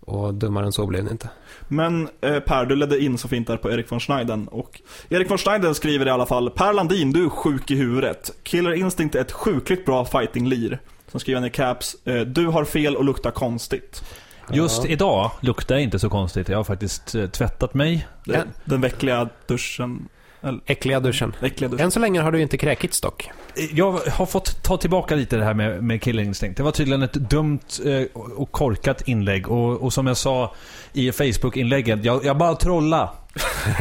[0.00, 1.28] Och dummare än så blev det inte.
[1.68, 4.48] Men eh, Per, du ledde in så fint där på Erik von Schneiden.
[4.48, 8.30] Och Erik von Schneiden skriver i alla fall Per Landin, du är sjuk i huvudet.
[8.42, 10.78] Killer Instinct är ett sjukligt bra fighting-lir.
[11.08, 14.02] Sen skriver han i caps, eh, du har fel och luktar konstigt.
[14.52, 16.48] Just idag luktar det inte så konstigt.
[16.48, 18.06] Jag har faktiskt eh, tvättat mig.
[18.24, 20.08] Den, den väckliga duschen.
[20.66, 21.36] Äckliga duschen.
[21.42, 21.84] Äckliga duschen.
[21.84, 23.30] Än så länge har du inte kräkits dock.
[23.72, 26.56] Jag har fått ta tillbaka lite det här med, med Killing Instinct.
[26.56, 29.48] Det var tydligen ett dumt eh, och korkat inlägg.
[29.48, 30.54] Och, och som jag sa
[30.92, 33.10] i Facebook-inlägget, jag, jag bara trolla.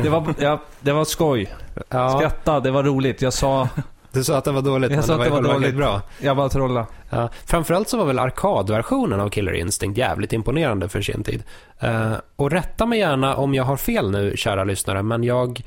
[0.03, 1.53] Det var, jag, det var skoj.
[1.89, 3.21] Ja, Skratta, det var roligt.
[3.21, 3.69] Jag sa,
[4.13, 5.53] du sa att det var dåligt, Jag men sa det var, att det det var
[5.59, 5.75] dåligt.
[5.75, 6.01] bra.
[6.21, 6.87] jag bara trolla.
[7.09, 11.43] Ja, framförallt så var väl arkadversionen av Killer Instinct jävligt imponerande för sin tid.
[11.79, 15.61] Eh, och rätta mig gärna om jag har fel nu, kära lyssnare, men jag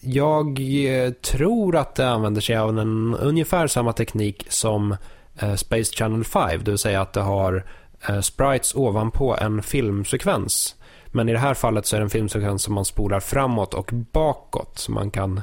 [0.00, 4.96] jag eh, tror att det använder sig av en ungefär samma teknik som
[5.38, 7.64] eh, Space Channel 5, det vill säga att det har
[8.08, 10.74] eh, sprites ovanpå en filmsekvens.
[11.06, 13.90] Men i det här fallet så är det en filmsekvens som man spolar framåt och
[14.12, 15.40] bakåt, så man kan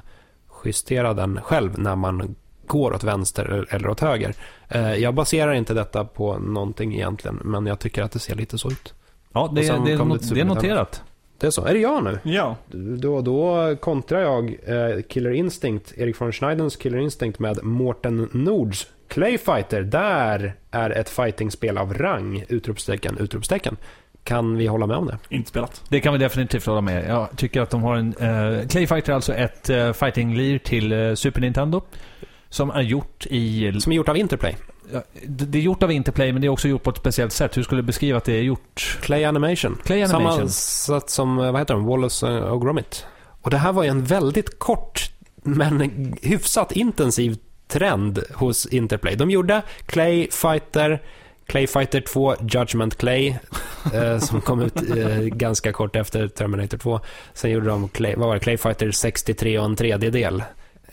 [0.66, 4.34] justera den själv när man går åt vänster eller åt höger.
[4.70, 8.58] Eh, Jag baserar inte detta på någonting egentligen, men jag tycker att det ser lite
[8.58, 8.94] så ut.
[9.34, 11.04] Ja, det, det, det det, är noterat.
[11.38, 11.66] Det är så.
[11.66, 12.20] Är det jag nu?
[12.24, 12.56] Ja.
[12.98, 18.88] Då, då kontrar jag eh, Killer Instinct, Erik von Schneidens Killer Instinct med Mårten Nords
[19.08, 19.82] Clayfighter.
[19.82, 22.44] Där är ett fightingspel av rang!
[22.50, 23.78] Utropstecken, utropstecken.
[24.24, 25.18] Kan vi hålla med om det?
[25.30, 25.84] Inte spelat.
[25.90, 27.10] Det kan vi definitivt hålla med.
[27.10, 28.16] Jag tycker att de har en...
[28.16, 31.82] Uh, Clayfighter är alltså ett uh, fighting-lir till eh, Super Nintendo.
[32.50, 33.74] Som är gjort i...
[33.82, 34.58] Som är gjort av Interplay.
[34.94, 37.34] Ja, det det är gjort av Interplay, men det är också gjort på ett speciellt
[37.34, 37.58] sätt.
[37.58, 38.98] Hur skulle du beskriva att det är gjort?
[39.02, 39.78] Clay Animation.
[39.84, 40.32] Clay Animation.
[40.32, 43.06] Sammansatt som, eh, vad heter de, Wallace eh, och Gromit.
[43.42, 45.12] Och det här var ju en väldigt kort,
[45.44, 49.16] men hyfsat intensiv trend hos Interplay.
[49.16, 51.02] De gjorde Clay Fighter,
[51.50, 53.36] Clay Fighter 2, Judgment Clay,
[53.94, 57.00] eh, som kom ut eh, ganska kort efter Terminator 2.
[57.34, 60.44] Sen gjorde de Clay, vad var det, Clay Fighter 63 och en tredjedel.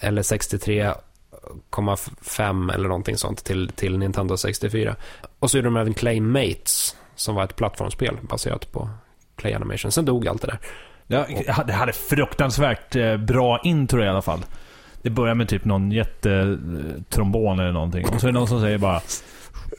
[0.00, 4.96] Eller 63,5 eller någonting sånt till, till Nintendo 64.
[5.38, 8.88] Och så gjorde de även Clay Mates, som var ett plattformsspel baserat på
[9.36, 9.92] Clay Animation.
[9.92, 10.58] Sen dog allt det där.
[11.06, 11.26] Ja,
[11.66, 14.44] det hade fruktansvärt eh, bra intro i alla fall.
[15.02, 18.06] Det börjar med typ någon jättetrombon eller någonting.
[18.06, 19.00] Och så är det någon som säger bara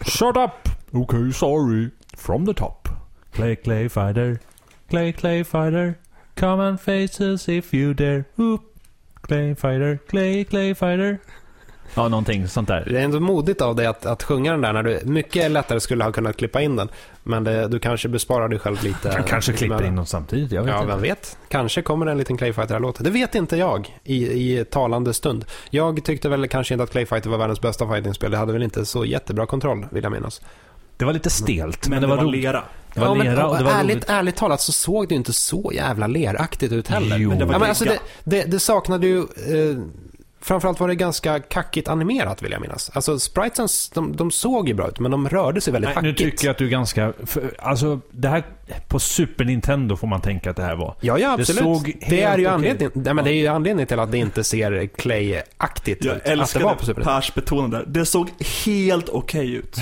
[0.06, 0.70] Shut up!
[0.94, 1.92] Okay, sorry.
[2.16, 2.90] From the top.
[3.34, 4.40] Clay, clay fighter.
[4.90, 6.00] Clay, clay fighter.
[6.36, 8.28] Come and face us if you dare.
[8.40, 8.64] Oop.
[9.22, 10.02] Clay fighter.
[10.08, 11.22] Clay, clay fighter.
[11.96, 12.88] Ja, någonting sånt där.
[12.92, 15.80] Det är ändå modigt av dig att, att sjunga den där när du mycket lättare
[15.80, 16.90] skulle ha kunnat klippa in den.
[17.24, 19.08] Men det, du kanske besparar dig själv lite.
[19.16, 20.52] Jag kanske klipper in dem samtidigt.
[20.52, 20.92] Jag vet Ja, inte.
[20.92, 21.38] vem vet?
[21.48, 23.04] Kanske kommer en liten Clayfighter-låt.
[23.04, 25.46] Det vet inte jag i, i talande stund.
[25.70, 28.32] Jag tyckte väl kanske inte att Clayfighter var världens bästa fightingspel.
[28.32, 30.42] Det hade väl inte så jättebra kontroll, vill jag minnas.
[30.98, 32.42] Det var lite stelt, men, Men det var roligt.
[32.44, 32.64] lera.
[32.94, 34.10] Det var ja, men, lera och det var ärligt, roligt.
[34.10, 37.18] ärligt talat så såg det ju inte så jävla leraktigt ut heller.
[37.18, 37.30] Jo.
[37.30, 39.18] Men det var ja, men alltså det, det, det saknade ju...
[39.20, 39.78] Eh,
[40.42, 42.92] framförallt var det ganska kackigt animerat vill jag minnas.
[42.94, 46.10] Alltså spritesen, de, de såg ju bra ut men de rörde sig väldigt Nej, nu
[46.10, 46.32] hackigt.
[46.32, 47.14] tycker jag att du är ganska...
[47.26, 48.44] För, alltså, det här...
[48.88, 50.96] På Super Nintendo får man tänka att det här var.
[51.02, 51.64] Ja, ja, Det absolut.
[51.64, 52.96] såg Det, är ju okej anledning, ut.
[52.96, 56.22] nej, men det är ju anledningen till att det inte ser Clay-aktigt Jag ut.
[56.22, 57.20] Att det var älskade på Super Nintendo.
[57.20, 57.86] Pers betonande där.
[57.88, 58.30] Det såg
[58.66, 59.78] helt okej ut.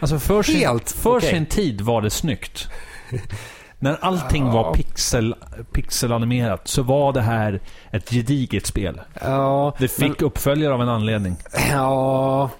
[0.00, 1.30] Alltså för, sin, Helt för okej.
[1.30, 2.68] sin tid var det snyggt.
[3.82, 5.34] När allting var pixel,
[5.72, 9.00] pixelanimerat så var det här ett gediget spel.
[9.22, 11.36] Ja, Det fick uppföljare av en anledning.
[11.70, 12.50] Ja,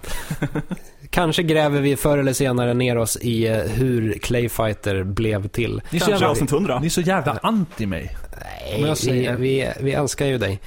[1.11, 5.82] kanske gräver vi förr eller senare ner oss i eh, hur Clayfighter blev till.
[5.90, 6.78] Ni är, så jävla, avsnitt 100.
[6.80, 8.16] ni är så jävla anti mig.
[8.40, 10.61] Nej, jag vi, säger- vi, vi älskar ju dig.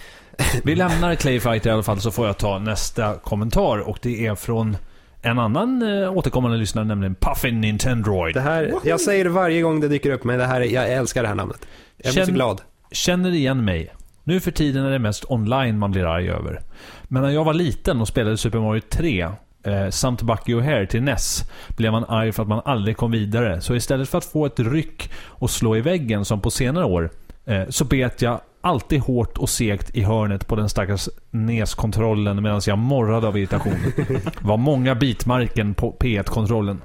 [0.64, 4.36] Vi lämnar Clayfighter i alla fall så får jag ta nästa kommentar och det är
[4.36, 4.78] från
[5.26, 8.34] en annan eh, återkommande lyssnare, nämligen Puffin Nintendroid.
[8.36, 10.90] Det här, jag säger det varje gång det dyker upp, men det här, är- jag
[10.92, 11.68] älskar det här namnet.
[11.98, 12.62] Jag blir så Känn- glad.
[12.92, 13.94] Känner igen mig.
[14.24, 16.62] Nu för tiden är det mest online man blir arg över.
[17.04, 19.22] Men när jag var liten och spelade Super Mario 3
[19.64, 21.44] eh, samt Bucky O'Hare till NES
[21.78, 23.62] blev man arg för att man aldrig kom vidare.
[23.62, 27.10] Så istället för att få ett ryck och slå i väggen som på senare år,
[27.46, 32.62] eh, så bet jag alltid hårt och segt i hörnet på den stackars NES-kontrollen medan
[32.66, 33.78] jag morrade av irritation.
[33.96, 36.82] Det var många bitmarken på P1-kontrollen.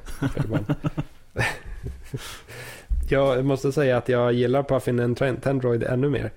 [3.09, 6.31] Jag måste säga att jag gillar Puffin and Tandroid ännu mer.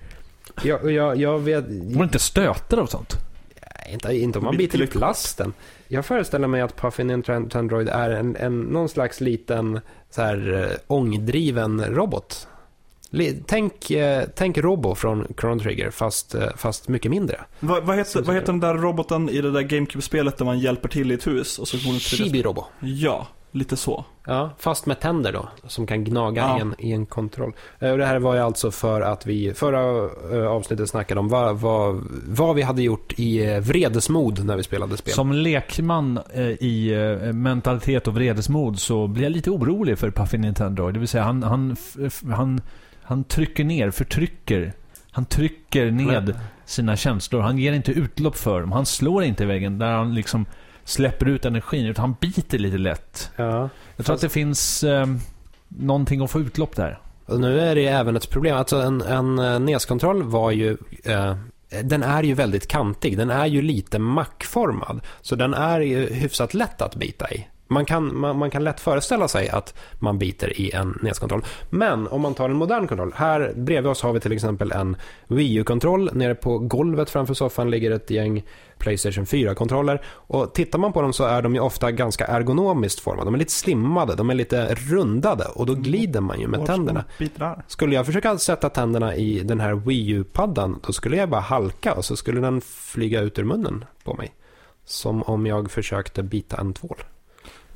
[0.62, 1.64] Jag, jag, jag vet...
[1.64, 3.16] Var det inte stötar av sånt?
[3.92, 5.52] Inte, inte om man biter i plasten.
[5.88, 9.80] Jag föreställer mig att Puffin and Tandroid är en, en, någon slags liten
[10.10, 12.48] så här, eh, ångdriven robot.
[13.46, 17.40] Tänk, eh, tänk Robo från Chrono Trigger, fast, eh, fast mycket mindre.
[17.60, 20.88] Vad, vad, heter, vad heter den där roboten i det där GameCube-spelet där man hjälper
[20.88, 21.58] till i ett hus?
[21.58, 22.64] Och så Chibi-Robo.
[22.80, 24.04] Ja, lite så.
[24.26, 26.58] Ja, fast med tänder då, som kan gnaga Ja.
[26.58, 27.52] i, en, i en kontroll.
[27.78, 31.28] Eh, Och det här var ju alltså för att vi förra eh, avsnittet snackade om
[31.28, 35.14] vad, vad, vad vi hade gjort i eh, vredesmod när vi spelade spel.
[35.14, 40.40] Som lekman eh, i eh, mentalitet och vredesmod så blir jag lite orolig för Puffin
[40.40, 40.90] Nintendo.
[40.90, 42.60] Det vill säga han, han, f- f- han,
[43.04, 44.72] han trycker ner, förtrycker.
[45.10, 47.40] Han trycker ned sina känslor.
[47.40, 48.72] Han ger inte utlopp för dem.
[48.72, 50.46] Han slår inte i väggen där han liksom
[50.84, 51.86] släpper ut energin.
[51.86, 53.30] Utan han biter lite lätt.
[53.36, 53.68] Ja.
[53.96, 55.06] Jag tror att det finns eh,
[55.68, 56.98] någonting att få utlopp där.
[57.26, 58.56] Och nu är det även ett problem.
[58.56, 60.76] Alltså en, en eh, NES-kontroll var ju...
[61.04, 61.36] Eh,
[61.82, 63.16] den är ju väldigt kantig.
[63.16, 65.00] Den är ju lite mackformad.
[65.20, 67.46] Så den är ju hyfsat lätt att bita i.
[67.66, 71.44] Man kan, man, man kan lätt föreställa sig att man biter i en NES-kontroll.
[71.70, 73.12] Men om man tar en modern kontroll.
[73.16, 74.96] Här bredvid oss har vi till exempel en
[75.26, 76.10] Wii U-kontroll.
[76.12, 78.44] Nere på golvet framför soffan ligger ett gäng
[78.78, 80.02] Playstation 4-kontroller.
[80.06, 83.24] Och tittar man på dem så är de ju ofta ganska ergonomiskt formade.
[83.24, 87.04] De är lite slimmade, de är lite rundade och då glider man ju med tänderna.
[87.66, 91.94] Skulle jag försöka sätta tänderna i den här Wii U-paddan, då skulle jag bara halka
[91.94, 94.34] och så skulle den flyga ut ur munnen på mig.
[94.84, 96.96] Som om jag försökte bita en tvål.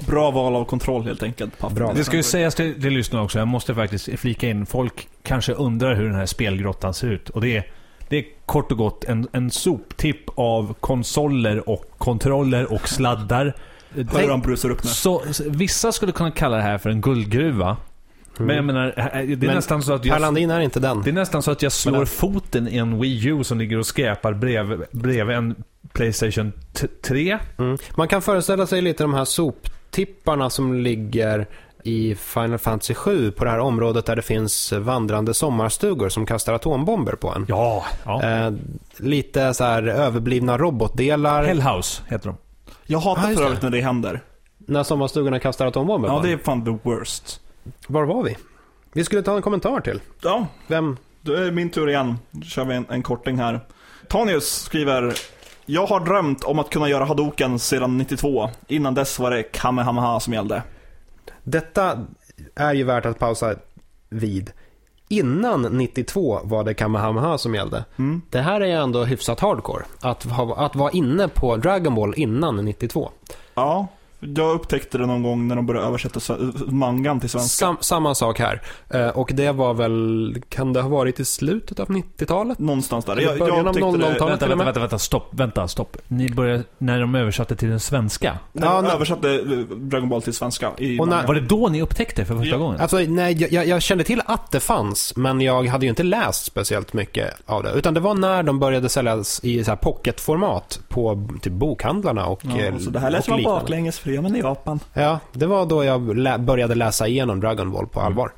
[0.07, 1.69] Bra val av kontroll helt enkelt.
[1.71, 1.93] Bra.
[1.93, 4.67] Det ska ju sägas till, till lyssnarna också, jag måste faktiskt flika in.
[4.67, 7.29] Folk kanske undrar hur den här spelgrottan ser ut.
[7.29, 7.67] Och det är,
[8.09, 13.55] det är kort och gott en, en soptipp av konsoler och kontroller och sladdar.
[13.95, 14.91] Hör hur han brusar upp nu.
[14.91, 17.77] Så, så, vissa skulle kunna kalla det här för en guldgruva.
[18.37, 19.39] Men jag menar, det är Mm.
[19.39, 20.23] Men nästan så att jag...
[20.23, 21.03] Är inte den.
[21.03, 23.79] Det är nästan så att jag slår Men- foten i en Wii U som ligger
[23.79, 25.55] och skräpar bredvid, bredvid en
[25.93, 27.39] Playstation t- 3.
[27.59, 27.79] Mm.
[27.97, 29.25] Man kan föreställa sig lite de här
[29.92, 31.46] soptipparna som ligger
[31.85, 36.53] i Final Fantasy 7 på det här området där det finns vandrande sommarstugor som kastar
[36.53, 37.46] atombomber på en.
[37.48, 37.85] Ja.
[38.05, 38.22] ja.
[38.22, 38.53] Eh,
[38.96, 41.44] lite så här överblivna robotdelar.
[41.44, 42.37] Hellhouse heter de.
[42.87, 44.20] Jag hatar Ah, för övrigt när det händer.
[44.59, 47.40] När sommarstugorna kastar atombomber Ja, på det är fan the worst.
[47.87, 48.37] Var var vi?
[48.92, 50.01] Vi skulle ta en kommentar till.
[50.22, 50.96] Ja, Vem?
[51.20, 52.18] då är min tur igen.
[52.31, 53.61] Då kör vi en, en korting här.
[54.09, 55.14] Tonius skriver
[55.71, 58.51] Jag har drömt om att kunna göra Hadoken sedan 92.
[58.69, 60.63] Innan dess var det Kamehameha som gällde.
[61.45, 62.07] Detta
[62.55, 63.55] är ju värt att pausa
[64.09, 64.53] vid.
[65.09, 67.85] Innan 92 var det Kamehameha som gällde.
[67.97, 68.23] Mm.
[68.31, 69.85] Det här är ju ändå hyfsat hardcore.
[70.01, 73.11] Att, ha, att vara inne på Dragon Ball innan 92.
[73.55, 73.87] Ja,
[74.21, 76.21] jag upptäckte det någon gång när de började översätta
[76.67, 77.67] mangan till svenska.
[77.67, 78.63] Sam, samma sak här.
[78.91, 82.59] Eh, och det var väl, kan det ha varit i slutet av 90-talet?
[82.59, 83.21] Någonstans där.
[83.21, 84.19] Jag, början jag av tyckte 00-talet.
[84.19, 85.97] det, Vänta, vänta, vänta, vänta, stopp, vänta, stopp.
[86.09, 88.39] Ni började, när de översatte till den svenska.
[88.53, 89.41] när Ja, de när- översatte eh,
[89.77, 91.27] Dragon Ball till svenska i Och när-.
[91.27, 92.59] Var det då ni upptäckte för första Ja.
[92.59, 92.81] gången?
[92.81, 96.45] Alltså, nej, jag, jag kände till att det fanns, men jag hade ju inte läst
[96.45, 97.73] speciellt mycket av det.
[97.73, 102.41] Utan det var när de började säljas i så här pocketformat på typ bokhandlarna och
[102.45, 104.81] Ja, eh, så det här läser man baklänges man i Japan.
[104.94, 108.33] Ja, det var då jag lä- började läsa igenom Dragon Ball på allvar.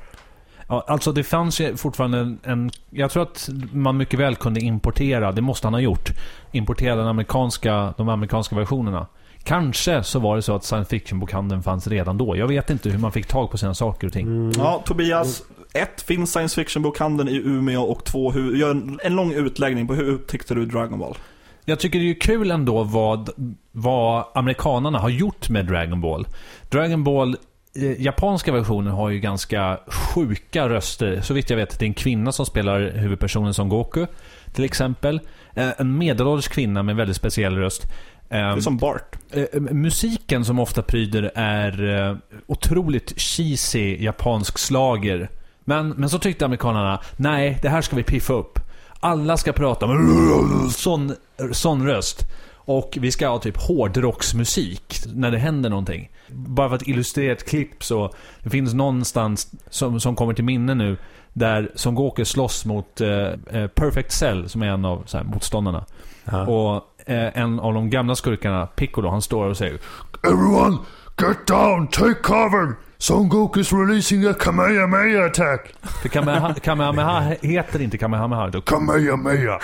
[0.67, 2.71] Ja, alltså det fanns ju fortfarande en, en...
[2.89, 6.09] Jag tror att man mycket väl kunde importera, det måste han ha gjort,
[6.51, 9.07] importera den amerikanska, de amerikanska versionerna.
[9.43, 12.37] Kanske så var det så att science fiction-bokhandeln fanns redan då.
[12.37, 14.27] Jag vet inte hur man fick tag på sina saker och ting.
[14.27, 14.51] Mm.
[14.57, 15.43] Ja, Tobias.
[15.73, 19.93] Ett, finns science fiction-bokhandeln i Umeå och två, hur, gör en, en lång utläggning på
[19.93, 21.17] hur upptäckte du Dragon Ball?
[21.65, 23.29] Jag tycker det är kul ändå vad,
[23.71, 26.27] vad amerikanarna har gjort med Dragon Ball.
[26.69, 27.37] Dragon Ball,
[27.75, 31.21] eh, japanska versionen har ju ganska sjuka röster.
[31.21, 34.05] Så vitt jag vet, det är en kvinna som spelar huvudpersonen som Goku,
[34.53, 35.19] till exempel.
[35.53, 37.83] Eh, en medelålders kvinna med en väldigt speciell röst.
[38.29, 39.15] Det är som Bart.
[39.31, 45.29] Eh, musiken som ofta pryder är otroligt cheesy japansk slager.
[45.63, 48.59] Men, men så tyckte amerikanerna, nej, det här ska vi piffa upp.
[49.03, 51.15] Alla ska prata med sån,
[51.51, 52.25] sån röst.
[52.53, 56.09] Och vi ska ha typ hårdrocksmusik när det händer någonting.
[56.27, 60.73] Bara för att illustrera ett klipp så, det finns någonstans som, som kommer till minne
[60.73, 60.97] nu,
[61.33, 63.09] där Son Goku slåss mot eh,
[63.51, 65.85] eh, Perfect Cell, som är en av så här, motståndarna.
[66.25, 66.47] Ja.
[66.47, 66.75] Och
[67.09, 69.79] eh, en av de gamla skurkarna, Piccolo, han står och säger
[70.23, 70.77] Everyone,
[71.21, 72.75] get down, take cover!
[73.01, 75.73] Son Goku's releasing a Kamehameha attack!
[76.01, 78.47] För Kameha- Kamehameha heter inte Kamehameha.
[78.49, 79.59] Då Kamehameha!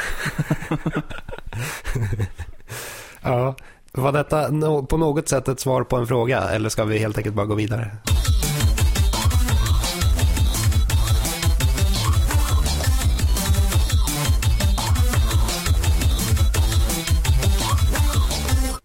[3.22, 3.56] Ja.
[3.92, 4.48] Var detta
[4.90, 7.56] på något sätt ett svar på en fråga eller ska vi helt enkelt bara gå
[7.56, 7.92] vidare?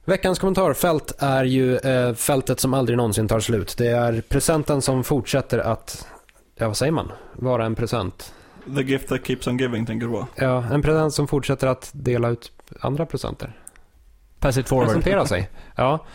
[0.05, 3.75] Veckans kommentarfält är ju eh, fältet som aldrig någonsin tar slut.
[3.79, 6.07] Det är presenten som fortsätter att,
[6.55, 8.35] ja vad säger man, vara en present.
[8.77, 10.27] The gift that keeps on giving, tänker du på.
[10.35, 13.53] Ja, en present som fortsätter att dela ut andra presenter.
[14.39, 14.87] pass it forward.
[14.87, 15.51] presentera sig.
[15.77, 16.07] Ja.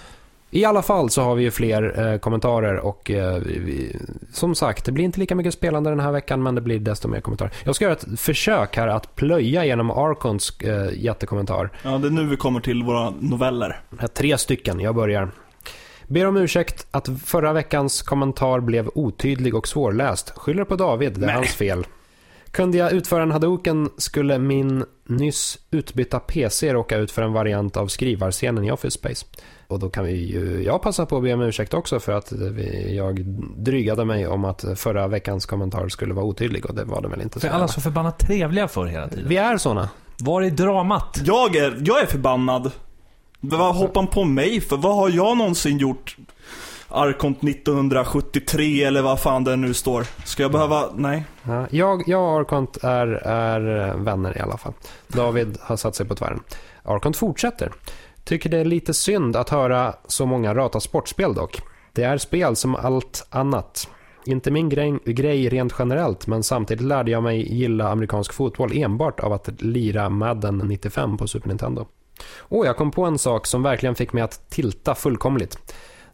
[0.50, 3.96] I alla fall så har vi ju fler eh, kommentarer och eh, vi,
[4.34, 7.08] som sagt, det blir inte lika mycket spelande den här veckan men det blir desto
[7.08, 7.52] mer kommentarer.
[7.64, 11.70] Jag ska göra ett försök här att plöja genom Arkons eh, jättekommentar.
[11.84, 13.82] Ja, det är nu vi kommer till våra noveller.
[14.14, 15.32] Tre stycken, jag börjar.
[16.08, 20.34] Ber om ursäkt att förra veckans kommentar blev otydlig och svårläst.
[20.36, 21.36] Skyller på David, det är Nej.
[21.36, 21.86] hans fel.
[22.58, 27.78] Kunde jag utföra en hadoken skulle min nyss utbytta PC råka ut för en variant
[27.78, 29.26] av skrivarscenen i Office Space.
[29.68, 32.32] Och då kan vi ju, jag passa på att be om ursäkt också för att
[32.32, 33.26] vi, jag
[33.58, 37.22] drygade mig om att förra veckans kommentar skulle vara otydlig och det var det väl
[37.22, 37.40] inte.
[37.40, 37.68] För Så alla gärna.
[37.68, 39.26] så förbannat trevliga för hela tiden.
[39.28, 39.90] Vi är såna.
[40.20, 41.22] Var är dramat?
[41.26, 42.72] Jag är, jag är förbannad.
[43.40, 44.78] Vad hoppar på mig för?
[44.78, 46.18] Vad har jag någonsin gjort?
[46.90, 50.06] Arkont 1973 eller vad fan det nu står.
[50.26, 51.24] Ska jag behöva, nej.
[51.44, 54.74] Ja, jag, jag och Arkont är, är eh, vänner i alla fall.
[55.08, 56.40] David har satt sig på tvären.
[56.84, 57.72] Arkont fortsätter.
[58.24, 61.62] Tycker det är lite synd att höra så många rata sportspel dock.
[61.94, 63.90] Det är spel som allt annat.
[64.26, 69.20] Inte min grej, grej rent generellt, men samtidigt lärde jag mig gilla amerikansk fotboll enbart
[69.20, 71.86] av att lira Madden 95 på Super Nintendo.
[72.38, 75.58] Och jag kom på en sak som verkligen fick mig att tilta fullkomligt.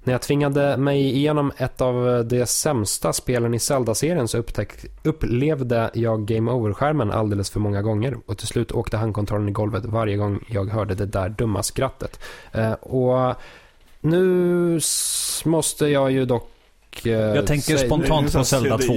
[0.03, 4.71] När jag tvingade mig igenom ett av de sämsta spelen i Zelda-serien så upptäck,
[5.03, 9.85] upplevde jag Game Over-skärmen alldeles för många gånger och till slut åkte handkontrollen i golvet
[9.85, 12.19] varje gång jag hörde det där dumma skrattet.
[12.51, 13.35] Eh, och
[14.01, 14.79] nu
[15.45, 16.49] måste jag ju dock...
[17.05, 18.87] eh, Jag tänker spontant på Zelda CDI.
[18.87, 18.93] 2.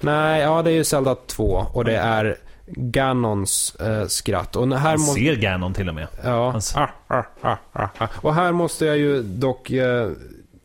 [0.00, 2.36] Nej, ja det är ju Zelda 2 och det är
[2.76, 4.56] Ganons eh, skratt.
[4.56, 6.06] Och här Han ser Ganon till och med.
[6.24, 6.60] Ja.
[6.74, 8.06] Ah, ah, ah, ah, ah.
[8.14, 10.10] Och här måste jag ju dock eh,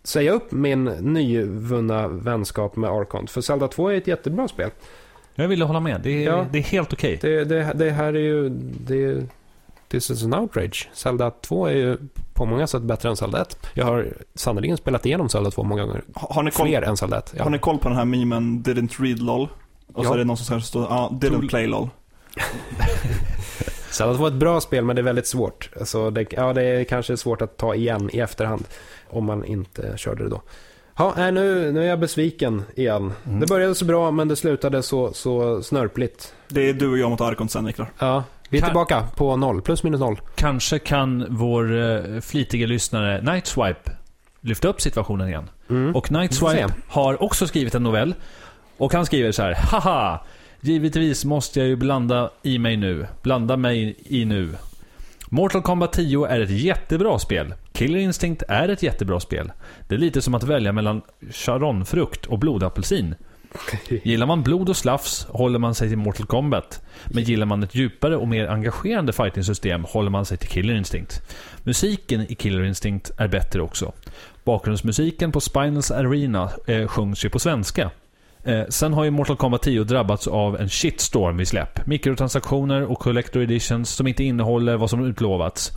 [0.03, 3.31] säga upp min nyvunna vänskap med Arkont.
[3.31, 4.69] För Zelda 2 är ett jättebra spel.
[5.35, 6.01] Jag ville hålla med.
[6.01, 6.45] Det är, Ja.
[6.51, 7.17] det är helt okej.
[7.21, 8.49] Det, det, det här är ju...
[8.87, 9.23] Det,
[9.87, 10.89] this is an outrage.
[10.93, 11.97] Zelda 2 är ju
[12.33, 13.57] på många sätt bättre än Zelda 1.
[13.73, 16.01] Jag har sannerligen spelat igenom Zelda 2 många gånger.
[16.15, 17.33] Har har ni koll, Fler än Zelda 1.
[17.37, 17.43] Ja.
[17.43, 19.47] har ni koll på den här memen Didn't read LOL?
[19.97, 20.13] Och så Ja.
[20.13, 21.89] är det någon som står, ja, ah, didn't play LOL.
[23.97, 25.69] 2 är ett bra spel men det är väldigt svårt.
[25.79, 28.63] Alltså det, ja, det är kanske svårt att ta igen i efterhand.
[29.09, 30.41] Om man inte körde det då.
[30.97, 33.13] Ja, nej, nu, nu är jag besviken igen.
[33.25, 33.39] Mm.
[33.39, 36.33] Det började så bra men det slutade så, så snörpligt.
[36.47, 37.87] Det är du och jag mot Arkont sen Niklas.
[37.99, 40.21] Ja, vi är Kan- tillbaka på noll, plus minus noll.
[40.35, 43.91] Kanske kan vår uh, flitiga lyssnare Nightswipe
[44.41, 45.49] lyfta upp situationen igen.
[45.69, 45.95] Mm.
[45.95, 48.15] Och Nightswipe har också skrivit en novell.
[48.77, 49.53] Och han skriver så här.
[49.53, 50.25] Haha!
[50.61, 53.07] Givetvis måste jag ju blanda i mig nu.
[53.21, 54.49] Blanda mig i nu.
[55.29, 57.53] Mortal Kombat 10 är ett jättebra spel.
[57.71, 59.51] Killer Instinct är ett jättebra spel.
[59.87, 63.15] Det är lite som att välja mellan charonfrukt och blodapelsin.
[64.03, 66.81] Gillar man blod och slafs håller man sig till Mortal Kombat.
[67.05, 71.21] Men gillar man ett djupare och mer engagerande fighting-system håller man sig till Killer Instinct.
[71.63, 73.93] Musiken i Killer Instinct är bättre också.
[74.43, 77.91] Bakgrundsmusiken på Spinals Arena eh, sjungs ju på svenska.
[78.47, 81.87] Eh, sen har ju Mortal Kombat 10 drabbats av en shitstorm vid släpp.
[81.87, 85.71] Mikrotransaktioner och Collector Editions som inte innehåller vad som utlovats.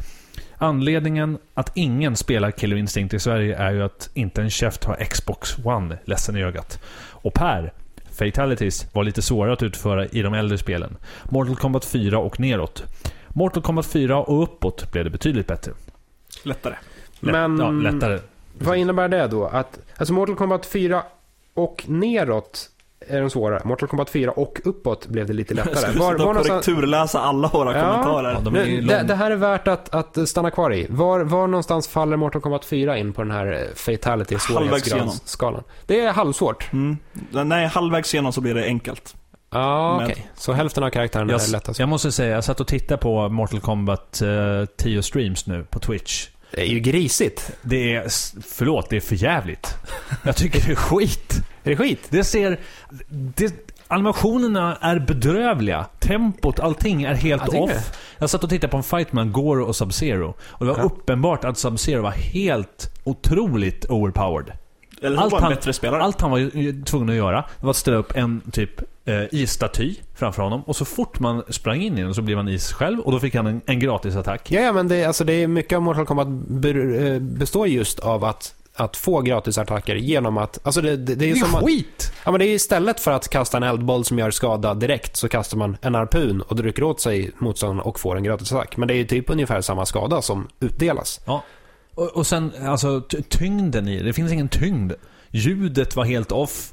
[0.58, 4.94] Anledningen att ingen spelar Killer Instinct i Sverige är ju att inte en käft har
[4.94, 6.82] Xbox One, ledsen i ögat.
[7.10, 7.72] Och Per,
[8.18, 10.96] Fatalities var lite svårare att utföra i de äldre spelen.
[11.24, 12.84] Mortal Kombat 4 och neråt.
[13.28, 15.72] Mortal Kombat 4 och uppåt blev det betydligt bättre.
[16.42, 16.74] Lättare.
[17.20, 18.18] Lätt, Men- ja, lättare.
[18.58, 19.46] Vad innebär det då?
[19.46, 21.02] Att, alltså Mortal Kombat 4
[21.62, 22.66] och neråt
[23.08, 23.60] är de svåra.
[23.64, 25.76] Mortal Kombat 4 och uppåt blev det lite Jag lättare.
[25.82, 26.64] skulle Var, sitta var och någonstans...
[26.66, 27.82] korrekturläsa alla våra Ja.
[27.92, 28.32] kommentarer.
[28.32, 30.86] Ja, de Nu, det, det här är värt att, att stanna kvar i.
[30.90, 35.62] Var, var någonstans faller Mortal Kombat 4 in på den här eh, fatality svårighetsgradsskalan?
[35.86, 36.72] Det är halvsvårt.
[36.72, 36.96] Mm.
[37.30, 39.14] Nej, halvvägs igenom så blir det enkelt.
[39.50, 40.30] Ja, Men- okej.
[40.36, 41.80] Så hälften av karaktärerna Jag, är lättast.
[41.80, 44.28] jag måste säga, jag satt och tittade på Mortal Kombat eh,
[44.76, 46.28] 10 streams nu på Twitch.
[46.52, 47.50] Det är ju grisigt.
[47.62, 48.04] Det är,
[48.42, 49.74] förlåt, det är för jävligt.
[50.24, 51.32] Jag tycker det är skit.
[51.64, 52.06] Är det skit?
[52.10, 52.60] Det ser...
[53.08, 53.54] Det,
[53.88, 55.86] animationerna är bedrövliga.
[55.98, 57.92] Tempot, allting är helt Ja, tycker off.
[58.18, 60.34] Jag satt och tittade på en fight mellan Goro och Sub-Zero.
[60.40, 60.84] Och det var Ja.
[60.84, 64.52] uppenbart att Sub-Zero var helt otroligt overpowered.
[65.02, 66.02] Eller Allt en han- bättre spelare.
[66.02, 70.42] Allt han var tvungen att göra var att ställa upp en typ eh, isstaty framför
[70.42, 70.62] honom.
[70.66, 73.20] Och så fort man sprang in i den så blev han is själv och då
[73.20, 74.50] fick han en, en gratis attack.
[74.52, 78.24] Ja, ja men det, alltså, det är mycket av Mortal Kombat eh, består just av
[78.24, 80.58] att, att få gratisattacker genom att...
[80.62, 82.12] Alltså det, det, det är ju Det är som att, skit!
[82.24, 85.28] Ja, men det är istället för att kasta en eldboll som gör skada direkt så
[85.28, 88.76] kastar man en harpun och drycker åt sig motståndaren och får en gratisattack.
[88.76, 91.20] Men det är ju typ ungefär samma skada som utdelas.
[91.26, 91.42] Ja.
[92.00, 94.04] Och, och sen, alltså tyngden i det.
[94.04, 94.92] Det finns ingen tyngd.
[95.30, 96.72] Ljudet var helt off.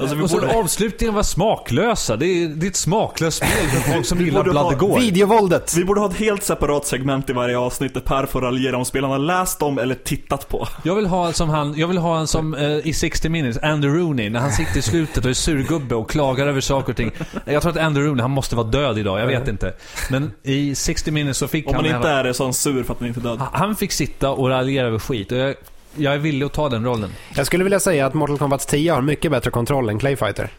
[0.00, 2.16] Alltså, vi och så borde- avslutningen var smaklösa.
[2.16, 5.00] Det är, det är ett smaklöst spel för folk som gillar borde ha Blood Gore.
[5.00, 5.74] Videovåldet!
[5.76, 8.84] Vi borde ha ett helt separat segment i varje avsnitt där Per får raljera om
[8.84, 10.68] spelarna läst om eller tittat på.
[10.82, 13.58] Jag vill ha en som han, jag vill ha en som eh, i 60 minutes,
[13.62, 16.96] Andy Rooney, när han sitter i slutet och är surgubbe och klagar över saker och
[16.96, 17.10] ting.
[17.44, 19.72] Jag tror att Andy Rooney, han måste vara död idag, jag vet inte.
[20.10, 21.84] Men i 60 minutes så fick Om han...
[21.86, 23.40] man inte är det så är han sur för att han inte är död.
[23.52, 25.32] Han fick sitta och raljera över skit.
[25.32, 25.54] Och jag,
[25.96, 27.10] jag är villig att ta den rollen.
[27.34, 30.50] Jag skulle vilja säga att Mortal Kombat 10 har mycket bättre kontroll än Clayfighter.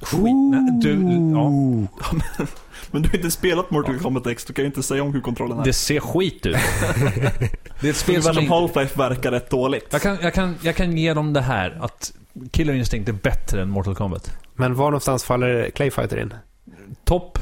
[0.00, 0.34] Skit.
[0.82, 0.90] Du,
[1.32, 1.50] ja,
[2.90, 5.20] Men du har inte spelat Mortal Kombat X, du kan ju inte säga om hur
[5.20, 5.64] kontrollen är.
[5.64, 6.56] det ser skit ut.
[7.80, 8.34] Det är ett spel som...
[8.34, 9.86] som Half-Life verkar rätt dåligt.
[9.90, 12.12] Jag kan, jag, kan, jag kan ge dem det här, att
[12.50, 14.30] Killer Instinct är bättre än Mortal Kombat.
[14.54, 16.34] Men var någonstans faller Clayfighter in?
[17.04, 17.38] Topp.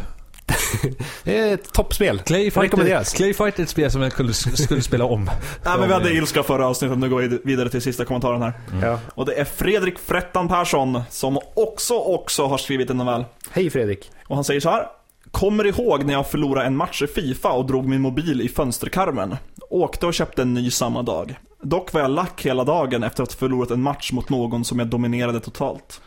[1.25, 2.19] Det är ett toppspel.
[2.19, 3.13] Clayfighter, Rekommenderas.
[3.13, 5.25] Clayfighter är ett spel som jag skulle, skulle spela om.
[5.65, 8.53] Nej men vi hade ilska förra avsnittet, nu går vi vidare till sista kommentaren här.
[8.83, 8.99] Ja.
[9.15, 13.25] Och det är Fredrik Frettan Persson som också, också har skrivit en novell.
[13.51, 14.11] Hej Fredrik.
[14.27, 14.87] Och han säger så här.
[15.31, 19.37] Kommer ihåg när jag förlorade en match i Fifa och drog min mobil i fönsterkarmen.
[19.71, 21.39] Åkte och köpte en ny samma dag.
[21.63, 24.79] Dock var jag lack hela dagen efter att ha förlorat en match mot någon som
[24.79, 26.01] jag dominerade totalt.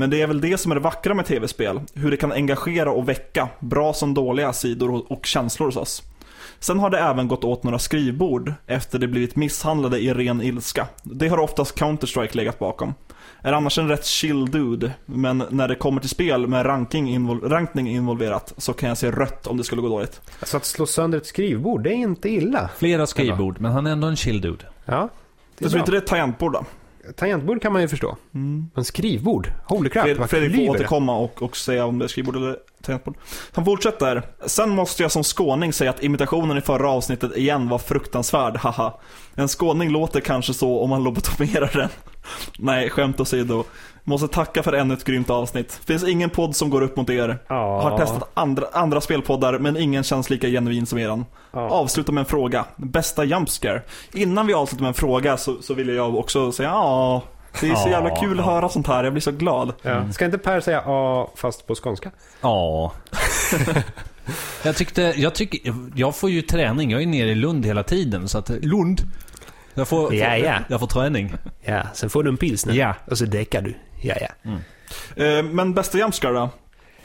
[0.00, 1.80] Men det är väl det som är det vackra med tv-spel.
[1.94, 6.02] Hur det kan engagera och väcka, bra som dåliga sidor och- känslor hos oss.
[6.60, 10.86] Sen har det även gått åt några skrivbord efter det blivit misshandlade i ren ilska.
[11.02, 12.94] Det har oftast Counter-Strike legat bakom.
[13.42, 17.48] Är annars en rätt chill dude, men när det kommer till spel med ranking invol-
[17.48, 20.20] rankning involverat så kan jag se rött om det skulle gå dåligt.
[20.40, 22.70] Alltså att slå sönder ett skrivbord, det är inte illa.
[22.78, 24.64] Flera skrivbord, men han är ändå en chill dude.
[24.84, 25.08] Ja.
[25.58, 25.84] Det är inte bra.
[25.86, 26.64] det är ett tangentbord då.
[27.16, 28.16] Tangentbord kan man ju förstå.
[28.74, 29.52] Men skrivbord?
[29.66, 33.16] Holy crap, Fred, Fredrik får återkomma och, och säga om det är skrivbord eller tangentbord.
[33.52, 34.22] Han fortsätter.
[34.46, 38.94] Sen måste jag som skåning säga att imitationen i förra avsnittet igen var fruktansvärd, haha.
[39.34, 41.88] En skåning låter kanske så om man lobotomerar den.
[42.58, 43.64] Nej, skämt åsido.
[44.04, 45.80] Måste tacka för ännu ett grymt avsnitt.
[45.84, 47.38] Finns ingen podd som går upp mot er.
[47.48, 47.80] Ja.
[47.80, 51.24] Har testat andra, andra spelpoddar men ingen känns lika genuin som eran.
[51.52, 51.60] Ja.
[51.70, 52.64] Avsluta med en fråga.
[52.76, 53.82] Bästa jumpscare.
[54.12, 57.22] Innan vi avslutar med en fråga så, så vill jag också säga ja.
[57.60, 59.72] Det är så jävla Ja, kul att höra sånt här, jag blir så glad.
[59.82, 60.12] Ja.
[60.12, 62.10] Ska inte Per säga ja fast på skånska?
[62.40, 62.92] Ja.
[64.62, 66.90] jag tyckte, jag tycker, jag får ju träning.
[66.90, 69.02] Jag är nere i Lund hela tiden, så att Lund.
[69.78, 70.54] Jag får, Ja, ja.
[70.68, 71.32] jag får träning.
[71.64, 72.74] Ja, sen får du en pilsner.
[72.74, 72.94] Ja.
[73.04, 73.74] Och så däckar du.
[74.00, 74.50] Ja, ja.
[75.24, 76.50] Eh, Men bästa jumpscare då?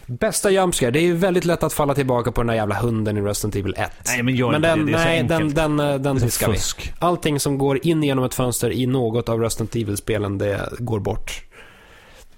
[0.06, 3.18] Bästa jumpscare, det är ju väldigt lätt att falla tillbaka på den där jävla hunden
[3.18, 3.92] i Resident Evil 1.
[4.06, 4.92] Nej, men gör men inte den, det.
[4.92, 6.58] Det så nej, den, den, eh, den Det är diskar vi.
[7.00, 11.44] Allting som går in genom ett fönster i något av Resident Evil-spelen, det går bort.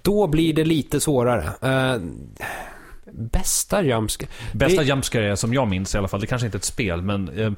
[0.02, 1.44] Då blir det lite svårare.
[1.62, 2.00] Eh,
[3.16, 4.28] bästa jumpscare?
[4.52, 7.02] Bästa Det- jumpscare som jag minns i alla fall, det kanske inte är ett spel,
[7.02, 7.52] men eh,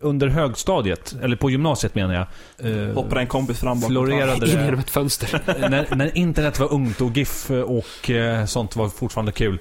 [0.00, 2.26] under högstadiet, eller på gymnasiet menar jag.
[2.72, 4.64] Eh, Hoppar en kompis fram bakom Florerade In det.
[4.64, 5.42] genom ett fönster.
[5.70, 9.58] när, när internet var ungt och GIF och eh, sånt var fortfarande kul.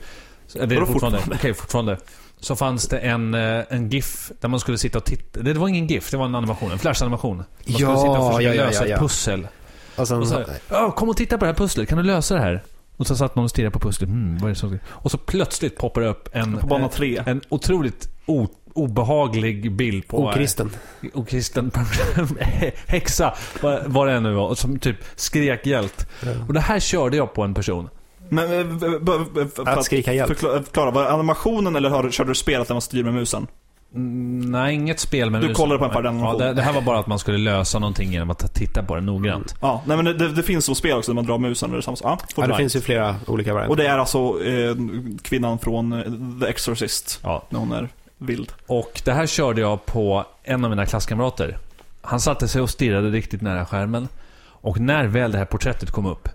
[0.48, 1.18] Så- Det är fortfarande.
[1.18, 1.36] fortfarande?
[1.40, 1.98] Okej, fortfarande.
[2.40, 5.40] Så fanns det en, eh, en GIF där man skulle sitta och titta.
[5.40, 6.72] Det var ingen GIF, det var en animation.
[6.72, 7.38] En flash-animation.
[7.38, 8.96] Man skulle Ja, sitta och försöka ja, ja, lösa ja, ja.
[8.96, 9.48] ett pussel.
[9.96, 12.04] Och sen Och så, här, "Ja, kom och titta på det här pusslet, kan du
[12.04, 12.64] lösa det här?
[12.98, 14.10] Och så satt någon och stirrade på pusslet.
[14.10, 14.80] Hmm, vad är det som...
[14.88, 16.58] Och så plötsligt poppar det upp en...
[16.58, 17.24] På bana tre.
[17.26, 20.18] En otroligt o, obehaglig bild på...
[20.18, 20.72] okristen.
[21.02, 21.72] eh, Okristen
[22.88, 24.48] häxa, vad, vad det nu var.
[24.48, 26.06] Och som typ skrek hjälp.
[26.48, 27.90] Och det här körde jag på en person.
[28.30, 30.28] Men, eh, för Att skrika hjälp.
[30.28, 33.48] Förklara, förklara, var det animationen eller har, körde du spelet där man styr med musen?
[33.96, 36.82] Mm, nej, inget spel med Du kollade på en färdig Ja, det, det här var
[36.82, 39.56] bara att man skulle lösa någonting genom att titta på det noggrant.
[39.62, 41.82] Ja, nej men det, det, det finns så spel också där man drar musen eller
[41.82, 41.98] samma.
[42.04, 43.84] Ja, Ja, det finns ju flera olika Och varianter.
[43.84, 44.76] det är alltså eh,
[45.22, 46.04] kvinnan från eh,
[46.42, 47.44] The Exorcist, Ja.
[47.50, 48.52] när hon är vild.
[48.68, 51.58] Och det här körde jag på en av mina klasskamrater.
[52.02, 54.08] Han satte sig och stirrade riktigt nära skärmen.
[54.46, 56.30] Och när väl det här porträttet kom upp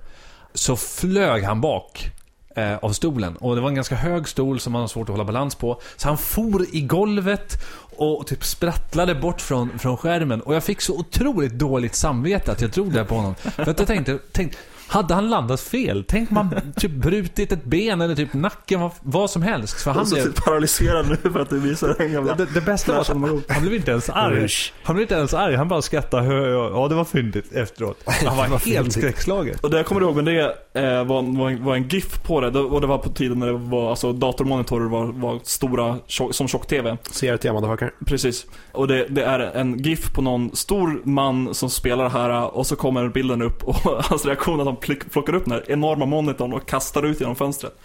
[0.54, 2.10] så flög han bak
[2.58, 3.36] eh, av stolen.
[3.36, 5.80] Och det var en ganska hög stol som han har svårt att hålla balans på.
[5.96, 7.56] Så han for i golvet
[7.96, 10.40] och typ sprattlade bort från, från skärmen.
[10.40, 13.34] Och jag fick så otroligt dåligt samvete att jag trodde det på honom.
[13.34, 16.04] För att jag tänkte, tänkte hade han landat fel?
[16.08, 19.80] Tänk om han typ brutit ett ben eller typ nacken, vad, vad som helst.
[19.82, 20.22] För han blev...
[20.24, 23.08] så paralyserad nu för att du visar den gamla Det, det bästa var att
[23.48, 24.48] han, blev inte ens arg.
[24.82, 26.22] Han blev inte ens arg, han bara skrattade.
[26.22, 28.02] "Hö, Ja, det var fyndigt efteråt.
[28.26, 28.92] Han var helt fyndigt.
[28.92, 29.56] skräckslagen.
[29.62, 30.40] Och det jag kommer ihåg med det
[30.74, 32.50] eh, var, var, en- var en GIF på det.
[32.50, 36.34] Det- Och det var på tiden när det var, alltså datormonitorer var, var stora tjock,
[36.34, 36.96] som tjock-TV.
[37.20, 37.92] CRT motherfucker.
[38.06, 38.46] Precis.
[38.72, 42.76] Och det, det är en GIF på någon stor man som spelar här och så
[42.76, 43.74] kommer bilden upp och
[44.04, 47.78] hans reaktion att han plockar upp den här enorma monitorn och kastar ut genom fönstret.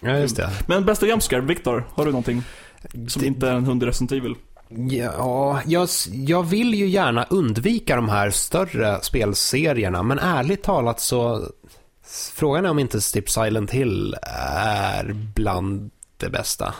[0.00, 0.50] Ja, just det.
[0.66, 2.42] Men bästa jumpscare, Viktor, har du någonting
[3.08, 4.34] som Det- inte är en hund i Resident Evil?
[4.90, 11.46] Ja, jag, jag vill ju gärna undvika de här större spelserierna, men ärligt talat så
[12.34, 14.16] frågan är om inte Stip Silent Hill
[14.62, 16.74] är bland det bästa.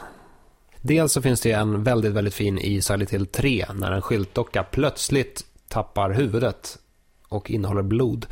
[0.80, 4.62] Dels så finns det en väldigt, väldigt fin i Silent Hill 3 när en skyltdocka
[4.62, 6.78] plötsligt tappar huvudet
[7.28, 8.26] och innehåller blod.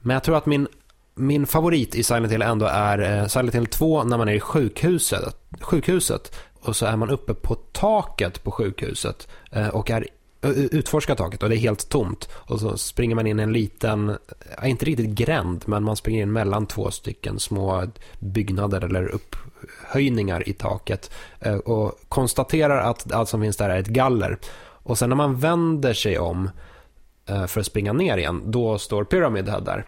[0.00, 0.68] Men jag tror att min,
[1.14, 4.40] min favorit i Silent Hill ändå är eh, Silent Hill 2 när man är i
[4.40, 10.06] sjukhuset, sjukhuset och så är man uppe på taket på sjukhuset eh, och är
[10.40, 12.28] utforskar taket och det är helt tomt.
[12.32, 16.22] Och så springer man in i en liten, eh, inte riktigt gränd, men man springer
[16.22, 17.86] in mellan två stycken små
[18.18, 23.86] byggnader eller upphöjningar i taket eh, och konstaterar att allt som finns där är ett
[23.86, 24.38] galler.
[24.60, 26.50] Och sen när man vänder sig om
[27.28, 29.84] Eh, för att springa ner igen, då står Pyramid Head där.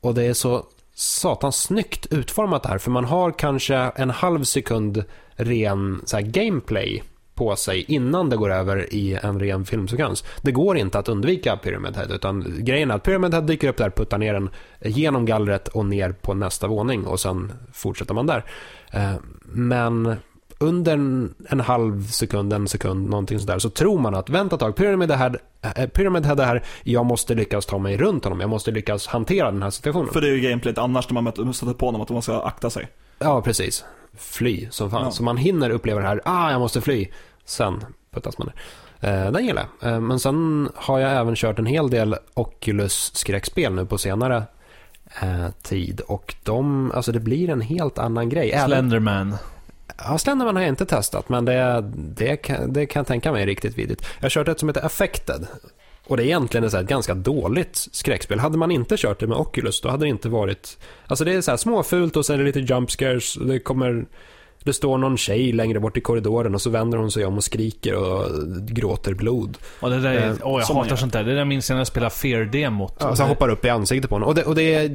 [0.00, 5.04] Och det är så satans snyggt utformat här, för man har kanske en halv sekund
[5.36, 7.02] ren så här, gameplay
[7.34, 10.24] på sig innan det går över i en ren filmsekvens.
[10.42, 13.76] Det går inte att undvika Pyramid Head, utan grejen är att Pyramid Head dyker upp
[13.76, 18.26] där, puttar ner den genom gallret och ner på nästa våning och sen fortsätter man
[18.26, 18.44] där.
[18.90, 20.16] Eh, men
[20.62, 24.60] under en, en halv sekund, en sekund, någonting sådär, så tror man att vänta ett
[24.60, 25.36] tag, Pyramid Head,
[25.76, 29.06] eh, Pyramid Head är här, jag måste lyckas ta mig runt honom, jag måste lyckas
[29.06, 30.12] hantera den här situationen.
[30.12, 32.70] För det är ju gameplayet annars när man stöter på honom, att man ska akta
[32.70, 32.88] sig.
[33.18, 33.84] Ja, precis.
[34.18, 35.04] Fly som fan.
[35.04, 35.10] Ja.
[35.10, 37.08] Så man hinner uppleva det här, ah, jag måste fly.
[37.44, 38.54] Sen puttas man ner.
[39.10, 39.92] Eh, den gillar jag.
[39.92, 44.42] Eh, men sen har jag även kört en hel del Oculus-skräckspel nu på senare
[45.22, 46.00] eh, tid.
[46.00, 48.50] Och de, alltså det blir en helt annan grej.
[48.50, 49.34] Även, Slenderman
[50.06, 53.42] ja, Slenderman har jag inte testat, men det, det, kan, det kan jag tänka mig
[53.42, 54.06] är riktigt vidigt.
[54.18, 55.46] Jag har kört ett som heter Affected.
[56.06, 58.38] Och det är egentligen ett, ganska dåligt skräckspel.
[58.38, 60.78] Hade man inte kört det med Oculus, då hade det inte varit...
[61.06, 63.34] Alltså det är så här småfult och sen är det lite jump scares.
[63.34, 64.06] Det kommer...
[64.64, 67.44] Det står någon tjej längre bort i korridoren och så vänder hon sig om och
[67.44, 68.26] skriker och
[68.66, 69.58] gråter blod.
[69.80, 70.96] Och det där är, Eh, åh jag hatar gör.
[70.96, 71.24] sånt där.
[71.24, 72.96] Det där minns jag när jag spelade Fear-demot.
[73.00, 74.28] Ja, så han hoppar upp i ansiktet på honom.
[74.28, 74.88] Och, det, och det,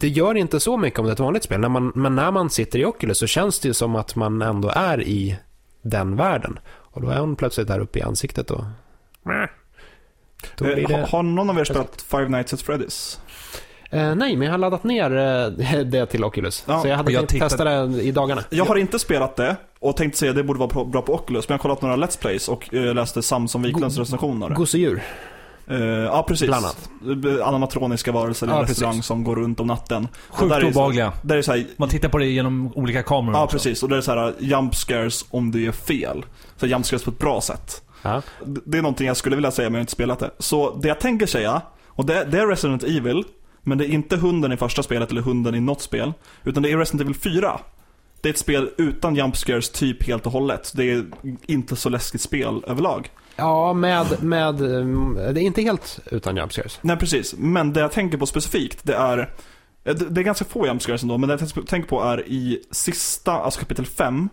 [0.00, 1.60] det gör inte så mycket om det är ett vanligt spel.
[1.60, 4.42] När man, men när man sitter i Oculus så känns det ju som att man
[4.42, 5.36] ändå är i
[5.82, 6.58] den världen.
[6.68, 8.64] Och då är hon plötsligt där uppe i ansiktet och...
[10.58, 11.06] Då Eh, blir ha- det...
[11.06, 13.18] Har någon av er spelat Five Nights at Freddy's?
[13.96, 16.64] Eh, nej, men jag har laddat ner eh, det till Oculus.
[16.66, 18.42] Ja, så jag hade jag tänkt testa det i dagarna.
[18.50, 21.48] Jag har inte spelat det och tänkte säga att det borde vara bra på Oculus,
[21.48, 24.48] men jag har kollat några Let's Plays och eh, läste Samson Wiklunds Go- recension av
[24.48, 24.54] det.
[24.54, 25.02] Gosedjur.
[25.70, 26.46] Eh, ja, precis.
[26.48, 26.88] Bland annat.
[27.44, 29.06] Animatroniska varelser i Ja, en restaurang precis.
[29.06, 30.08] som går runt om natten.
[30.30, 31.12] Sjukt där är obehagliga.
[31.22, 33.54] Där är så här, Man tittar på det genom olika kameror ja också.
[33.56, 36.24] precis, och det är så här jump scares om du gör fel.
[36.56, 37.82] Så jump scares på ett bra sätt.
[38.02, 38.22] Ja.
[38.44, 40.30] Det det är någonting jag skulle vilja säga men jag har inte spelat det.
[40.38, 43.24] Så det jag tänker säga, och det, det är Resident Evil,
[43.66, 46.12] men det är inte hunden i första spelet eller hunden i något spel.
[46.44, 47.60] Utan det är Resident Evil 4.
[48.20, 50.72] Det är ett spel utan jump scares typ helt och hållet.
[50.74, 51.06] Det är
[51.46, 53.10] inte så läskigt spel överlag.
[53.36, 54.60] Ja, med, med...
[54.60, 56.78] mm, Det är inte helt utan jump scares.
[56.82, 59.18] Nej precis, men det jag tänker på specifikt det är
[59.84, 62.62] eh, det är ganska få jump scares ändå, men det jag tänker på är i
[62.70, 64.28] sista, alltså kapitel 5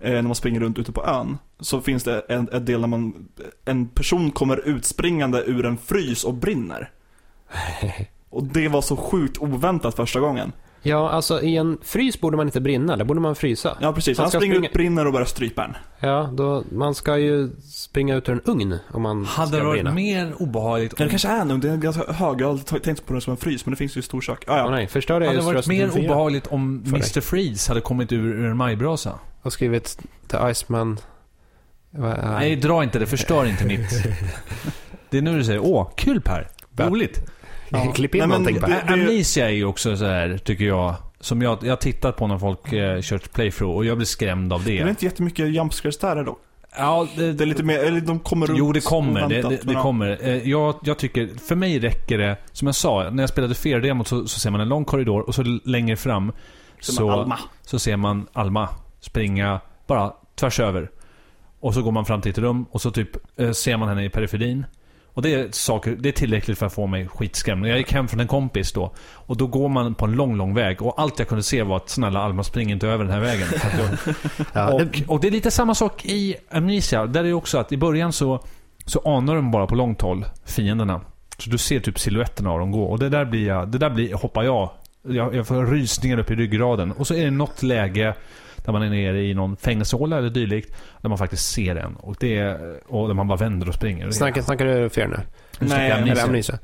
[0.00, 2.88] eh, när man springer runt ute på ön, så finns det en, en del när
[2.88, 3.28] man,
[3.64, 6.90] en person kommer utspringande ur en frys och brinner.
[8.34, 10.52] Och det var så sjukt oväntat första gången.
[10.86, 13.76] Ja, alltså i en frys borde man inte brinna, där borde man frysa.
[13.80, 15.74] Ja precis, Man han ska springer springa- ut, brinner och börjar strypa en.
[16.00, 19.64] Ja, då, man ska ju springa ut ur en ugn om man Hade ska det
[19.64, 19.94] varit brinna.
[19.94, 21.10] mer obehagligt Men det om...
[21.10, 23.36] kanske är nog, det är ganska hög, jag har aldrig tänkt på det som en
[23.36, 24.44] frys, men det finns ju i storkök.
[24.46, 24.70] Ah, ja.
[24.70, 26.84] nej, förstörde jag Hade det varit mer Evil 4 obehagligt om.
[26.86, 27.20] Mr.
[27.20, 29.18] Freeze hade kommit ur, ur en majbrasa?
[29.42, 30.98] och skrivit The Iceman...
[31.90, 33.06] Nej, dra inte det.
[33.06, 33.90] Förstör inte mitt.
[35.10, 36.48] Det är nu du säger åh, kul Per.
[36.76, 37.20] Roligt.
[37.74, 37.92] Ja.
[37.94, 38.92] Klipp in Nej, men någonting på det- det.
[38.92, 40.94] Amnesia är ju också så här, tycker jag.
[41.20, 44.52] Som jag, jag har tittat på när folk eh, kört playthrough och jag blir skrämd
[44.52, 44.90] av Det är det.
[44.90, 46.38] inte jättemycket jump scares där dock.
[46.76, 49.28] Ja, det, Det är lite mer, eller de kommer runt Jo, det kommer.
[49.28, 50.18] Det, det, det kommer.
[50.22, 54.08] Eh, Jag, jag tycker, för mig räcker det, som jag sa, när jag spelade Fear-demot
[54.08, 56.32] så, så ser man en lång korridor och så längre fram
[56.80, 58.68] så, så ser man Alma
[59.00, 60.90] springa bara tvärs över.
[61.60, 64.04] Och så går man fram till ett rum och så typ eh, ser man henne
[64.04, 64.66] i periferin.
[65.14, 67.66] Och det är, saker, det är tillräckligt för att få mig skitskrämd.
[67.66, 68.92] Jag gick hem från en kompis då.
[69.12, 70.82] Och då går man på en lång, lång väg.
[70.82, 73.48] Och allt jag kunde se var att snälla Alma, spring inte över den här vägen.
[74.74, 77.06] Och, och det är lite samma sak i Amnesia.
[77.06, 78.44] Där är det också att i början så,
[78.86, 81.00] så anar de bara på långt håll, fienderna.
[81.38, 82.84] Så du ser typ siluetterna av dem gå.
[82.84, 84.70] Och det där blir jag, det där blir, hoppar jag.
[85.08, 85.34] jag.
[85.34, 86.92] Jag får rysningar upp i ryggraden.
[86.92, 88.14] Och så är det något läge
[88.64, 90.74] där man är nere i någon fängelsehåla eller dylikt.
[91.00, 91.96] Där man faktiskt ser en.
[91.96, 94.10] Och, det är, och där man bara vänder och springer.
[94.10, 95.20] snackar, snackar du Fear nu?
[95.58, 96.24] Nej, Eller Amnesia.
[96.24, 96.58] Amnesia?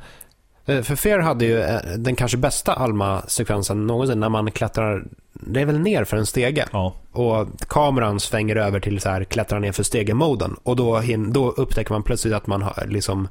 [0.66, 5.61] Eh, För Fear hade ju eh, den kanske bästa Alma-sekvensen någonsin när man klättrar, det
[5.61, 6.64] är väl ner för en stege.
[6.72, 6.94] Ja.
[7.12, 10.57] Och kameran svänger över till så här klättra ner för stegen-moden.
[10.62, 13.28] Och då, hin- då upptäcker man plötsligt att man har liksom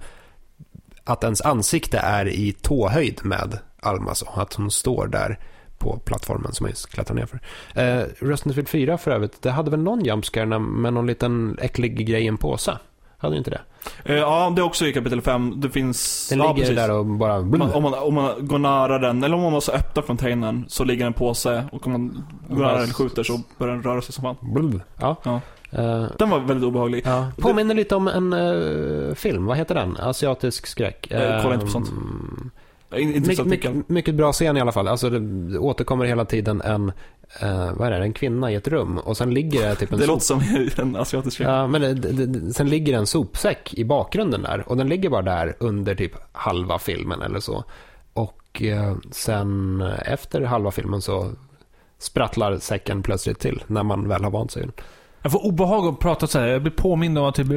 [1.04, 4.16] att ens ansikte är i tåhöjd med Alma.
[4.16, 5.40] Så att hon står där
[5.80, 7.40] på plattformen som man just klättrar ner för.
[7.82, 12.08] Eh, Resident Evil 4 för övrigt, det hade väl någon jumpscare med någon liten äcklig
[12.08, 12.78] grej i en påse?
[13.18, 13.62] Hade inte det?
[14.06, 15.54] Eh, Ja, det är också i kapitel 5.
[15.62, 16.30] Det finns...
[16.30, 16.76] Den ja, ligger precis.
[16.76, 17.42] där och bara...
[17.42, 20.84] Man, om, man, om man går nära den, eller om man måste öppna containern, så
[20.84, 24.02] ligger en påse och om man går nära den och skjuter så börjar den röra
[24.02, 24.36] sig som fan.
[24.54, 24.82] Blub.
[25.00, 25.16] Ja.
[25.24, 25.42] Ja.
[25.72, 27.02] Eh, Den var väldigt obehaglig.
[27.06, 27.28] ja.
[27.38, 29.98] Påminner lite om en eh, film, vad heter den?
[30.00, 31.12] Asiatisk skräck.
[31.12, 31.90] Eh, kolla inte på sånt.
[31.90, 32.52] Mm,
[33.36, 34.88] Så mycket, mycket, bra scen i alla fall.
[34.88, 36.92] Alltså det återkommer hela tiden en,
[37.42, 40.00] eh, vad är det, en kvinna i ett rum och sen ligger det typ en
[40.00, 40.42] Det sop...
[40.42, 41.50] låter som en asiatisk film.
[41.50, 45.10] Ja, men det, det, det, sen ligger en sopsäck i bakgrunden där och den ligger
[45.10, 47.64] bara där under typ halva filmen eller så.
[48.14, 51.32] Och eh, sen efter halva filmen så
[51.98, 54.62] sprattlar säcken plötsligt till när man väl har vant sig.
[54.62, 54.72] den.
[55.22, 56.48] Jag får obehag att prata så här.
[56.48, 57.50] Jag blir påmind om att typ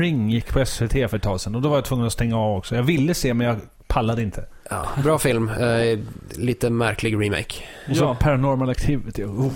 [0.00, 1.54] Ring gick på SVT för ett tag sedan.
[1.54, 2.76] Och då var jag tvungen att stänga av också.
[2.76, 4.44] Jag ville se, men jag pallade inte.
[4.70, 5.98] Ja, bra film, eh,
[6.30, 7.54] lite märklig remake.
[7.90, 8.16] Och så Ja.
[8.20, 9.24] Paranormal Activity.
[9.24, 9.52] Oh.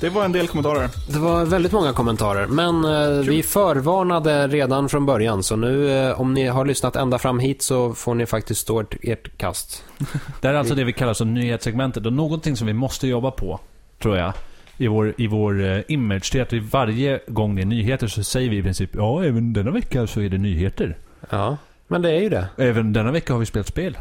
[0.00, 0.88] Det var en del kommentarer.
[1.08, 6.20] Det var väldigt många kommentarer, men eh, vi förvarnade redan från början, så nu eh,
[6.20, 9.84] om ni har lyssnat ända fram hit så får ni faktiskt stå ert, ert kast.
[10.40, 12.06] Det är alltså det vi kallar som nyhetssegmentet.
[12.06, 13.60] Och någonting som vi måste jobba på,
[14.02, 14.32] tror jag,
[14.78, 18.06] i vår, i vår eh, image, det är att vi varje gång det är nyheter
[18.06, 20.96] så säger vi i princip ja, även denna vecka så är det nyheter.
[21.30, 21.56] Ja,
[21.88, 22.46] men det är ju det.
[22.58, 23.98] Även denna vecka har vi spelat spel.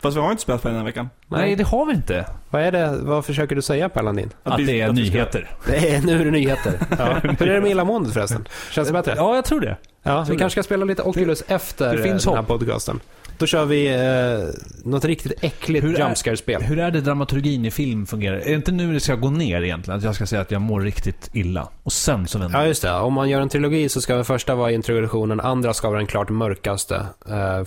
[0.00, 1.08] Fast vi har inte spelat på den här veckan.
[1.26, 2.26] Nej, det har vi inte.
[2.50, 4.30] Vad är det, vad försöker du säga Per Landin?
[4.42, 5.48] Att, vi- det är att nyheter.
[5.66, 6.72] Det är, nu är det nyheter.
[6.98, 7.14] Ja.
[7.38, 8.48] Hur är det med illamåendet förresten?
[8.70, 9.14] Känns det bättre?
[9.16, 9.76] Ja, jag tror det.
[10.02, 12.48] Ja, vi kanske ska spela lite Oculus efter det finns den här hopp.
[12.48, 13.00] podcasten.
[13.38, 16.62] Då kör vi eh, något riktigt äckligt Hur är- jumpscare-spel.
[16.62, 18.36] Hur är det dramaturgin i film fungerar?
[18.36, 19.98] Är det inte nu det ska gå ner egentligen?
[19.98, 21.68] Att jag ska säga att jag mår riktigt illa.
[21.82, 22.92] Och sen så vänder Ja, just det.
[22.92, 26.06] Om man gör en trilogi så ska den första vara introduktionen, andra ska vara den
[26.06, 27.64] klart mörkaste, eh,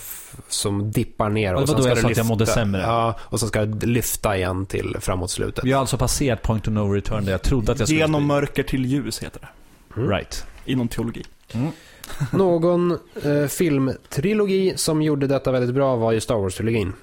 [0.48, 1.54] som dippar ner.
[1.54, 2.82] Ja, det var sen då ska jag det sa att jag mådde sämre.
[2.82, 5.64] Ja, och så ska det lyfta igen till framåt slutet.
[5.64, 8.00] Vi har alltså passerat point of no return där jag trodde att jag skulle...
[8.02, 9.48] Genom mörker till ljus heter det.
[10.02, 10.46] Right.
[10.66, 11.24] Inom teologi.
[12.32, 12.92] Någon
[13.24, 16.94] eh, filmtrilogi som gjorde detta väldigt bra var ju Star Wars-trilogin.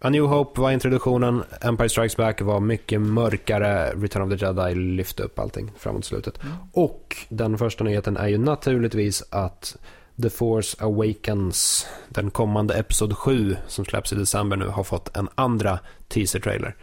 [0.00, 4.74] A New Hope var introduktionen, Empire Strikes Back var mycket mörkare, Return of the Jedi
[4.74, 6.38] lyfte upp allting framåt slutet.
[6.72, 9.76] Och den första nyheten är ju naturligtvis att
[10.22, 15.28] The Force Awakens, den kommande Episod 7 som släpps i december nu, har fått en
[15.34, 15.78] andra
[16.08, 16.76] teaser-trailer.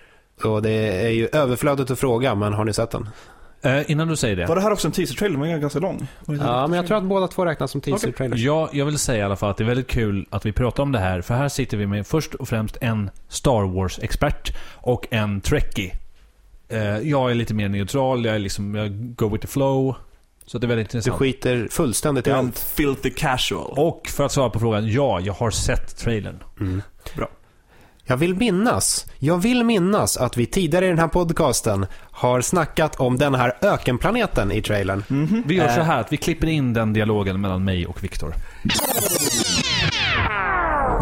[0.44, 3.10] Och det är ju överflödigt att fråga, men har ni sett den?
[3.62, 4.46] Eh, innan du säger det.
[4.46, 5.38] Var det här också en teaser-trailer?
[5.40, 6.08] Den var ganska lång.
[6.26, 8.38] Var det Ja, men jag tror att båda två räknas som teaser-trailers.
[8.38, 10.84] Ja, jag vill säga i alla fall att det är väldigt kul att vi pratar
[10.84, 11.22] om det här.
[11.22, 15.96] För här sitter vi med först och främst en Star Wars-expert och en Trekkie.
[16.70, 19.96] Eh, jag är lite mer neutral, jag är liksom, jag go with the flow.
[20.46, 21.20] Så det är väldigt Du intressant.
[21.20, 22.60] skiter fullständigt i Det är en allt.
[22.60, 23.74] filthy casual.
[23.78, 26.40] Och för att svara på frågan, ja, jag har sett trailern.
[26.60, 26.82] Mm.
[27.16, 27.28] Bra.
[28.10, 32.96] Jag vill minnas, jag vill minnas att vi tidigare i den här podcasten har snackat
[32.96, 35.04] om den här ökenplaneten i trailern.
[35.08, 35.44] Mhm.
[35.46, 35.76] Vi gör Eh.
[35.76, 38.34] så här att vi klipper in den dialogen mellan mig och Viktor.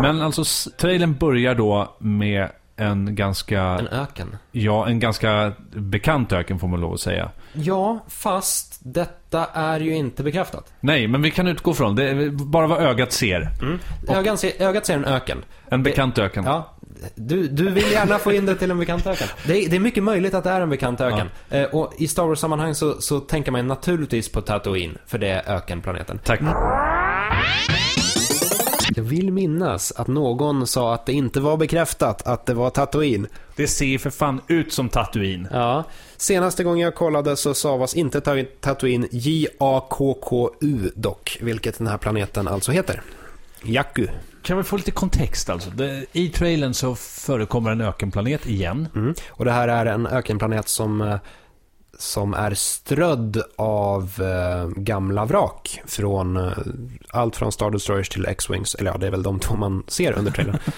[0.01, 4.37] Men alltså, trailern börjar då med en ganska, En öken.
[4.51, 7.29] ja, en ganska bekant öken får man lov att säga.
[7.53, 10.73] Ja, fast detta är ju inte bekräftat.
[10.79, 12.09] Nej, men vi kan utgå från det.
[12.09, 13.49] är bara vad ögat ser.
[14.09, 15.37] Ögat ser, ögat ser en öken.
[15.69, 16.43] En bekant öken.
[16.43, 16.73] Ja,
[17.15, 19.27] du, du vill gärna få in det till en bekant öken.
[19.47, 21.27] Det är, det är mycket möjligt att det är en bekant öken.
[21.49, 25.55] Eh, och i Star Wars-sammanhang så, så tänker man naturligtvis på Tatooine, för det är
[25.55, 26.19] ökenplaneten.
[26.23, 26.39] Tack.
[28.95, 33.27] Jag vill minnas att någon sa att det inte var bekräftat att det var Tatooine.
[33.55, 35.47] Det ser för fan ut som Tatooine.
[35.51, 35.83] Ja,
[36.17, 42.47] senaste gången jag kollade så stavas inte Ta- Tatooine J-A-K-K-U dock, vilket den här planeten
[42.47, 43.01] alltså heter.
[43.63, 44.07] Jakku.
[44.41, 45.69] Kan vi få lite kontext alltså?
[45.69, 48.87] Det, I trailern så förekommer en ökenplanet igen.
[48.95, 49.13] Mm.
[49.29, 51.17] Och det här är en ökenplanet som, eh,
[51.97, 55.81] som är strödd av eh, gamla vrak.
[55.85, 56.51] Från eh,
[57.09, 58.75] allt från Star Destroyers till X-Wings.
[58.75, 60.59] Eller ja, det är väl de två man ser under trailern.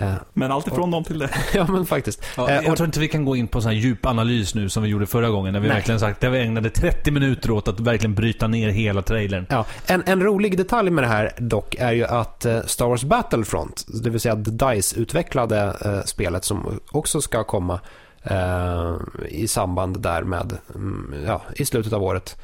[0.00, 1.30] Eh, Men allt ifrån dem till det.
[1.54, 2.22] ja, men faktiskt.
[2.36, 4.68] Ja, Eh, jag tror inte vi kan gå in på sån här djup analys nu
[4.68, 5.52] som vi gjorde förra gången.
[5.52, 5.76] När vi Nej.
[5.76, 9.46] verkligen sagt, där vi ägnade 30 minuter åt att verkligen bryta ner hela trailern.
[9.50, 13.04] Ja, en, en rolig detalj med det här dock är ju att eh, Star Wars
[13.04, 17.80] Battlefront, det vill säga DICE-utvecklade eh, spelet som också ska komma
[18.22, 18.96] eh,
[19.28, 22.36] i samband där med, mm, ja, i slutet av året.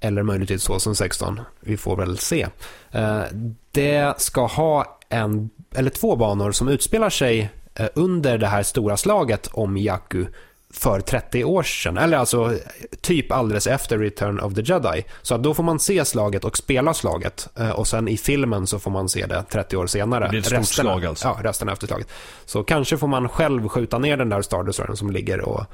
[0.00, 2.46] Eller möjligtvis 2016, vi får väl se.
[2.90, 3.22] Eh,
[3.72, 8.96] det ska ha en, eller två banor som utspelar sig eh, under det här stora
[8.96, 10.26] slaget om Jakku
[10.70, 11.98] för 30 år sedan.
[11.98, 12.54] Eller alltså
[13.00, 15.04] typ alldeles efter Return of the Jedi.
[15.22, 17.48] Så att då får man se slaget och spela slaget.
[17.58, 20.24] Eh, Och sen i filmen så får man se det 30 år senare.
[20.24, 21.28] Det blir ett stort Resterna- slag alltså.
[21.28, 22.08] Ja, resten efter slaget.
[22.44, 25.64] Så kanske får man själv skjuta ner den där Star Destroyern som ligger och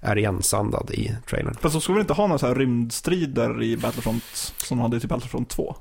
[0.00, 1.54] är igensandad i trailern.
[1.60, 4.24] Fast så ska vi inte ha några så här rymdstrider i Battlefront
[4.56, 5.76] som de hade i typ Battlefront 2?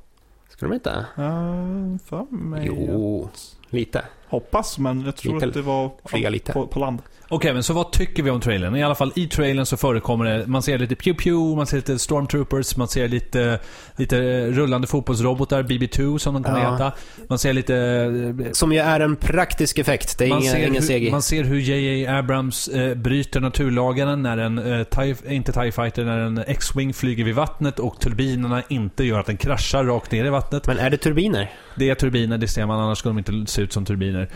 [0.50, 0.90] Ska de inte?
[0.90, 2.64] Uh, för mig.
[2.68, 3.30] Jo,
[3.72, 4.02] lite.
[4.28, 5.46] Hoppas, men jag tror Lite.
[5.48, 6.54] att det var Flyga lite.
[6.54, 7.00] På, på land.
[7.30, 8.76] Okej, men så vad tycker vi om trailern?
[8.76, 11.78] I alla fall i trailern så förekommer det, man ser lite pew pew, man ser
[11.78, 13.60] lite stormtroopers, man ser lite,
[13.96, 16.72] lite rullande fotbollsrobotar, BB2 som de kommer Ja.
[16.72, 16.92] heta.
[17.30, 17.76] Man ser lite...
[17.76, 20.18] eh, Som ju är en praktisk effekt.
[20.18, 21.12] Det är Man ingen, ser, ingen hur, CGI.
[21.12, 22.08] man ser hur J.J.
[22.08, 27.24] Abrams eh, bryter naturlagarna när en, eh, TIE, inte TIE Fighter, när en X-Wing flyger
[27.24, 30.68] vid vattnet och turbinerna inte gör att den kraschar rakt ner i vattnet.
[30.68, 31.52] Men är det turbiner?
[31.76, 34.30] Det är turbiner, det ser man, annars skulle de inte se ut som turbiner.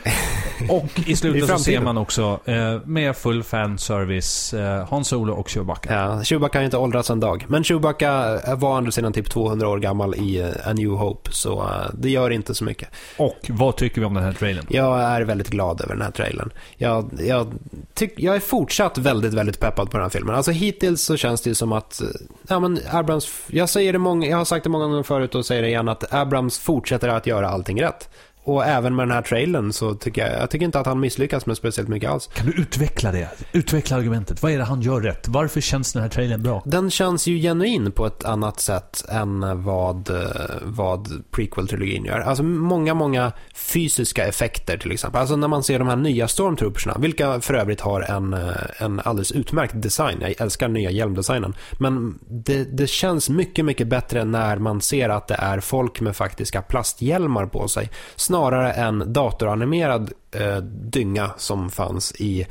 [0.70, 5.50] Och i slutet så ser man också, eh, med full fanservice, eh, Han Solo och
[5.50, 5.94] Chewbacca.
[5.94, 7.46] Ja, Chewbacca har inte åldrats en dag.
[7.48, 11.32] Men Chewbacca var å andra sidan typ 200 år gammal i eh, A New Hope,
[11.32, 12.90] så eh, det gör inte så mycket.
[13.18, 14.66] Och vad tycker vi om den här trailern?
[14.70, 16.52] Jag är väldigt glad över den här trailern.
[16.78, 17.54] Jag, jag,
[17.94, 20.36] tyck, jag är fortsatt väldigt, väldigt peppad på den här filmen.
[20.36, 22.08] Alltså hittills så känns det ju som att, eh,
[22.48, 25.46] ja men Abrams, jag säger det många, jag har sagt det många gånger förut och
[25.46, 28.10] säger det igen, att Abrams fortsätter att göra allting rätt.
[28.46, 31.46] Och även med den här trailern så tycker jag, jag tycker inte att han misslyckas
[31.46, 32.30] med speciellt mycket alls.
[32.34, 33.30] Kan du utveckla det?
[33.52, 34.44] Utveckla argumentet.
[34.44, 35.28] Vad är det han gör rätt?
[35.28, 36.64] Varför känns den här trailern bra?
[36.66, 40.26] Den känns ju genuin på ett annat sätt än vad, eh,
[40.62, 42.20] vad prequel-trilogin gör.
[42.20, 45.22] Alltså många, många fysiska effekter till exempel.
[45.22, 49.00] Alltså när man ser de här nya stormtroopersna, vilka för övrigt har en, eh, en
[49.00, 50.18] alldeles utmärkt design.
[50.22, 51.56] Jag älskar nya hjälmdesignen.
[51.80, 56.16] Men det, det känns mycket, mycket bättre när man ser att det är folk med
[56.16, 57.90] faktiska plasthjälmar på sig.
[58.36, 62.48] Snarare än datoranimerad eh, dynga som fanns i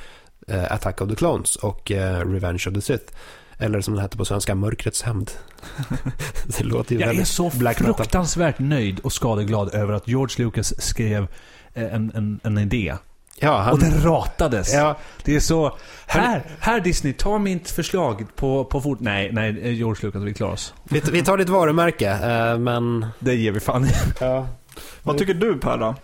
[0.49, 3.15] eh, Attack of the Clones och eh, Revenge of the Sith.
[3.59, 5.31] Eller som den hette på svenska, Mörkrets hämnd.
[6.59, 11.27] det låter ju Jag är så fruktansvärt nöjd och skadeglad över att George Lucas skrev
[11.75, 12.95] eh, en, en, en idé.
[13.41, 14.75] Ja, han, Och den ratades.
[14.75, 15.79] ja, Det är så...
[16.07, 19.01] Här, här Disney, ta mitt förslag på, på fort...
[19.01, 20.75] Nej, nej, eh, George Lucas, vi klarar oss.
[20.85, 23.07] vi, vi tar ditt varumärke, eh, men...
[23.19, 23.87] Det ger vi fan.
[24.21, 24.47] Ja.
[25.03, 25.95] Vad tycker du Per då?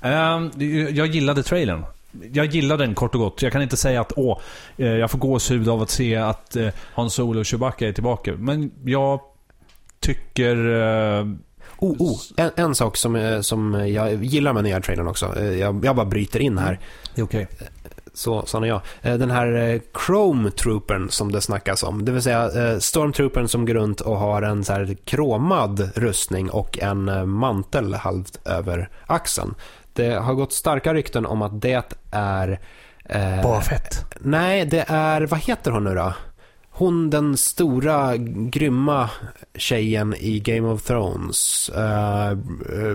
[0.00, 0.50] Ehm,
[0.94, 1.84] jag gillade trailern.
[2.32, 3.42] Jag gillade den kort och gott.
[3.42, 4.38] Jag kan inte säga att åh,
[4.76, 8.32] eh, jag får gåshud av att se att eh, Han Solo och Chewbacca är tillbaka.
[8.38, 9.20] Men jag
[10.00, 10.56] tycker...
[11.20, 11.26] eh,
[11.82, 12.18] Oh, oh.
[12.36, 15.40] En, en sak som, som jag gillar med nya trailern också.
[15.40, 16.78] Jag, jag bara bryter in här.
[17.14, 17.48] Det är okej.
[18.20, 18.80] Så, är jag.
[19.02, 22.04] Eh, Den här eh, Chrome Troopern som det snackas om.
[22.04, 26.50] Det vill säga eh, Stormtroopern som går runt och har en så här kromad rustning
[26.50, 29.54] och en mantel halvt över axeln.
[29.92, 32.60] Det har gått starka rykten om att det är...
[33.04, 34.04] Eh, Bara fett.
[34.20, 35.20] Nej, det är...
[35.20, 36.12] Vad heter hon nu då?
[36.80, 39.10] Hon den stora, grymma
[39.54, 41.70] tjejen i Game of Thrones.
[41.76, 42.34] Uh,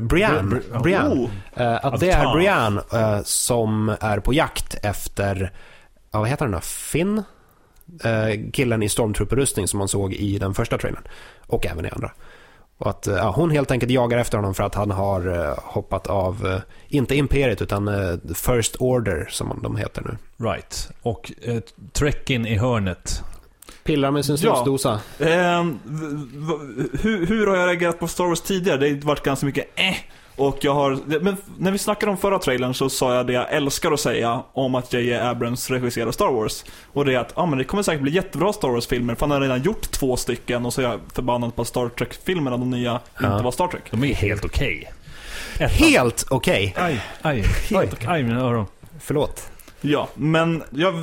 [0.02, 0.56] Brienne.
[0.56, 1.16] Bri- Bri- Brienne.
[1.16, 2.34] Oh, Eh, att det är.
[2.36, 5.52] Brienne eh, som är på jakt efter,
[6.12, 6.60] ja, vad heter han då?
[6.60, 7.24] Finn?
[8.04, 11.04] Eh, killen i stormtrooper-rustning som man såg i den första trailern.
[11.48, 12.12] Och även i andra.
[12.78, 15.54] Och att eh, ja, hon helt enkelt jagar efter honom för att han har eh,
[15.64, 20.46] hoppat av, eh, inte Imperiet utan eh, First Order som de heter nu.
[20.50, 20.90] Right.
[21.02, 21.60] Och eh,
[21.94, 23.24] Trekkin i hörnet.
[23.86, 24.56] Pillar med sin Ja.
[24.56, 25.00] snusdosa.
[25.18, 25.26] V-
[25.86, 28.78] v- hur, hur har jag reagerat på Star Wars tidigare?
[28.78, 29.96] Det har varit ganska mycket eh.
[30.38, 33.54] Och jag har, men när vi snackade om förra trailern så sa jag det jag
[33.54, 35.16] älskar att säga om att J.J.
[35.20, 36.64] Abrams regisserar Star Wars.
[36.94, 39.32] Och det är att, ja men det kommer säkert bli jättebra Star Wars-filmer, för han
[39.32, 43.00] har redan gjort två stycken och så är jag förbannad på Star Trek-filmerna, de nya,
[43.22, 43.32] Ja.
[43.34, 43.84] inte var Star Trek.
[43.92, 44.92] De är helt okej.
[45.56, 45.70] Ettan.
[45.70, 46.74] Helt okej.
[46.78, 47.46] Aj, aj, Oj.
[47.78, 48.08] helt okej.
[48.10, 48.66] Aj, mina öron.
[49.00, 49.50] Förlåt.
[49.82, 50.94] Ja, men jag,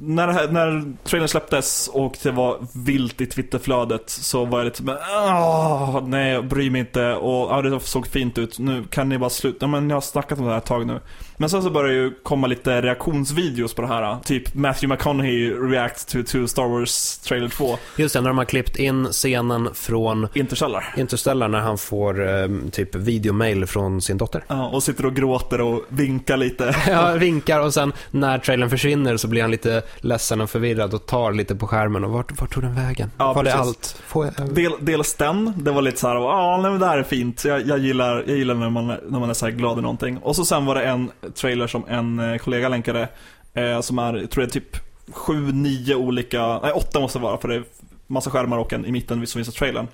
[0.00, 4.82] när, här, när trailern släpptes och det var vilt i Twitterflödet så var jag lite
[4.82, 8.58] men Åh, nej, jag bryr mig inte och ja, det såg fint ut.
[8.58, 9.58] Nu kan ni bara sluta.
[9.60, 11.00] Ja, men jag har snackat om det här ett tag nu.
[11.40, 14.16] Men sen så började det ju komma lite reaktionsvideos på det här.
[14.24, 18.44] Typ Matthew McConaughey react to, to Star Wars trailer 2, Just det, när de har
[18.44, 20.94] klippt in scenen från Interstellar.
[20.96, 24.44] Interstellar när han får eh, typ videomail från sin dotter.
[24.48, 26.74] Ja, och sitter och gråter och vinkar lite.
[26.88, 31.06] Ja, vinkar och sen när trailern försvinner så blir han lite ledsen och förvirrad och
[31.06, 33.10] tar lite på skärmen och vart, vart tog den vägen?
[33.18, 34.00] Ja, var det allt?
[34.06, 34.54] Får jag...
[34.54, 37.44] Del, dels den, det var lite så här, ja nej men det här är fint.
[37.44, 40.18] Jag, jag, gillar, jag gillar när man, när man är så här glad i någonting.
[40.18, 43.08] Och så sen var det en trailer som en eh, kollega länkade,
[43.54, 44.76] eh, som är, jag tror det är typ
[45.12, 47.64] sju, nio olika, nej åtta måste det vara för det är
[48.06, 49.88] massa skärmar och en i mitten som visar trailern.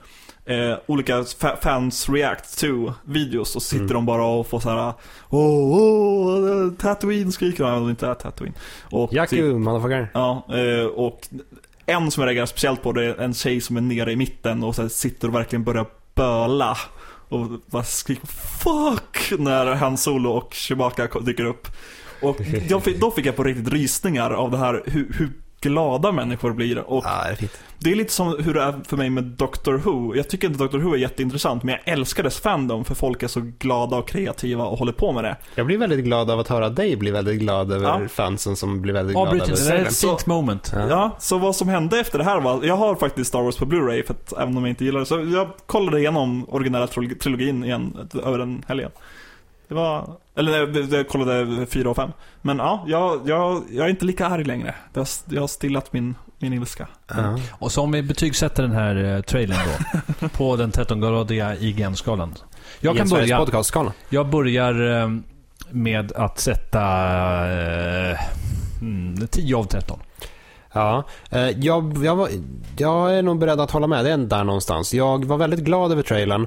[0.47, 3.95] Eh, olika fa- fans react to videos och sitter Mm.
[3.95, 4.93] de bara och får så här
[5.31, 8.55] Åh, åh, Tatooine skriker de, även om det inte är Tatooine.
[8.91, 10.09] Och typ- motherfucker.
[10.15, 11.29] Ja, eh, och
[11.87, 14.65] en som jag reagerar speciellt på det är en tjej som är nere i mitten
[14.65, 16.77] och så sitter och verkligen börjar böla.
[17.29, 21.69] Och bara skriker 'Fuck' när Han Solo och Chewbacca dyker upp.
[22.23, 22.37] Och
[22.81, 25.33] fick, då fick jag på riktigt rysningar av det här hur, hur
[25.65, 26.79] glada människor blir.
[26.79, 27.53] Och Ja, det är fint.
[27.79, 30.15] det är lite som hur det är för mig med Doctor Who.
[30.17, 33.29] Jag tycker inte Doctor Who är jätteintressant, men jag älskar dess fandom för folk är
[33.29, 35.37] så glada och kreativa och håller på med det.
[35.55, 38.09] Jag blir väldigt glad av att höra dig bli väldigt glad över Ja.
[38.09, 40.73] fansen som blir väldigt glada Avbryt över inte, det är ett fint moment.
[40.75, 40.87] Ja.
[40.89, 43.65] Ja, så vad som hände efter det här var, jag har faktiskt Star Wars på
[43.67, 47.19] Blu-ray, för att, även om jag inte gillar det, så jag kollade igenom originella tril-
[47.19, 48.91] trilogin igen över en helgen.
[49.69, 52.11] Det var, eller nej, jag kollade fyra och fem.
[52.43, 54.75] Men ja, jag, jag, jag är inte lika arg längre.
[54.95, 56.89] Jag, har- jag har stillat min, min ilska.
[57.09, 57.39] Ja.
[57.53, 59.59] Och så om vi betygsätter den här eh, trailern
[60.21, 60.29] då.
[60.37, 62.35] på den 13-gradiga IGN-skalan.
[62.81, 63.39] Jag kan börja.
[63.39, 63.93] podcastskala.
[64.09, 65.09] Jag börjar eh,
[65.71, 66.81] med att sätta
[67.53, 68.19] eh,
[68.81, 69.99] mm, 10 av 13.
[70.73, 72.29] Ja, eh, jag, jag, var,
[72.79, 74.05] jag är nog beredd att hålla med.
[74.05, 74.95] Det är där någonstans.
[74.95, 76.47] Jag var väldigt glad över trailern,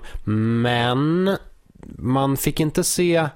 [0.62, 1.38] men
[1.98, 3.28] man fick inte se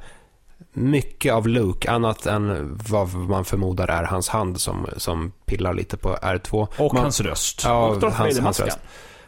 [0.74, 5.98] mycket av Luke annat än vad man förmodar är hans hand som, som pillar lite
[5.98, 6.68] på R2.
[6.78, 7.62] Och man, hans röst.
[7.66, 8.80] Ja, och Darth hans, hans röst.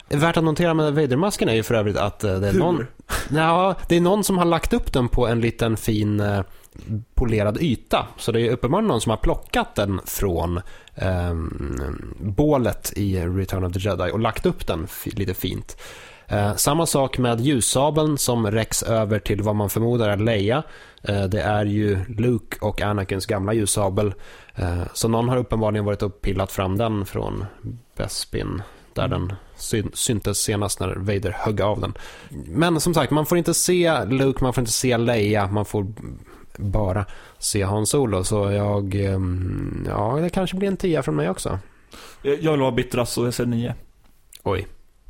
[0.10, 2.60] Värt att notera med Vader-masken är ju för övrigt att eh, det är Hur?
[2.60, 2.86] någon...
[3.30, 6.42] Ja, det är någon som har lagt upp den på en liten fin eh,
[7.14, 8.08] polerad yta.
[8.18, 10.62] Så det är uppenbarligen någon som har plockat den från
[10.96, 15.78] ehm, bålet i Return of the Jedi och lagt upp den lite fint.
[16.34, 20.64] Eh, samma sak med ljussabeln som räcks över till vad man förmodar är Leia.
[21.04, 24.14] Eh, det är ju Luke och Anakins gamla ljussabel.
[24.56, 27.46] Eh, så någon har uppenbarligen varit och pillat fram den från
[27.98, 28.62] Bespin
[28.94, 31.94] där den syn- syntes senast när Vader högg av den.
[32.48, 35.88] Men som sagt, man får inte se Luke, man får inte se Leia, man får
[36.58, 37.06] bara
[37.40, 38.24] se Han Solo.
[38.24, 41.60] Så jag, ehm, ja, det kanske blir en tia från mig också.
[42.22, 43.76] Jag vill vara bittrast så jag säger nio.
[44.44, 44.68] Oj,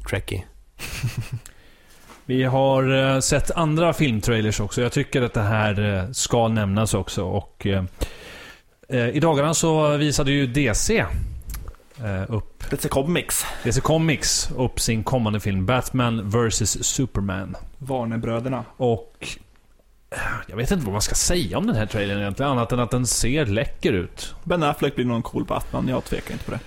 [0.10, 0.46] Trekkie.
[2.26, 4.82] Vi har eh, sett andra filmtrailers också.
[4.82, 7.24] Jag tycker att det här eh, ska nämnas också.
[7.24, 7.84] Och, eh,
[8.90, 11.06] eh, I dagarna så visade ju DC
[12.04, 13.46] eh, upp, DC Comics.
[13.64, 17.56] DC Comics upp sin kommande film Batman vs Superman.
[17.78, 18.66] Warnerbröderna.
[18.78, 19.28] Och
[20.48, 22.92] jag vet inte vad man ska säga om den här trailern egentligen, annat än att
[22.92, 24.36] den ser läcker ut.
[24.44, 26.60] Ben Affleck blir nog en cool Batman, jag tvekar inte på det.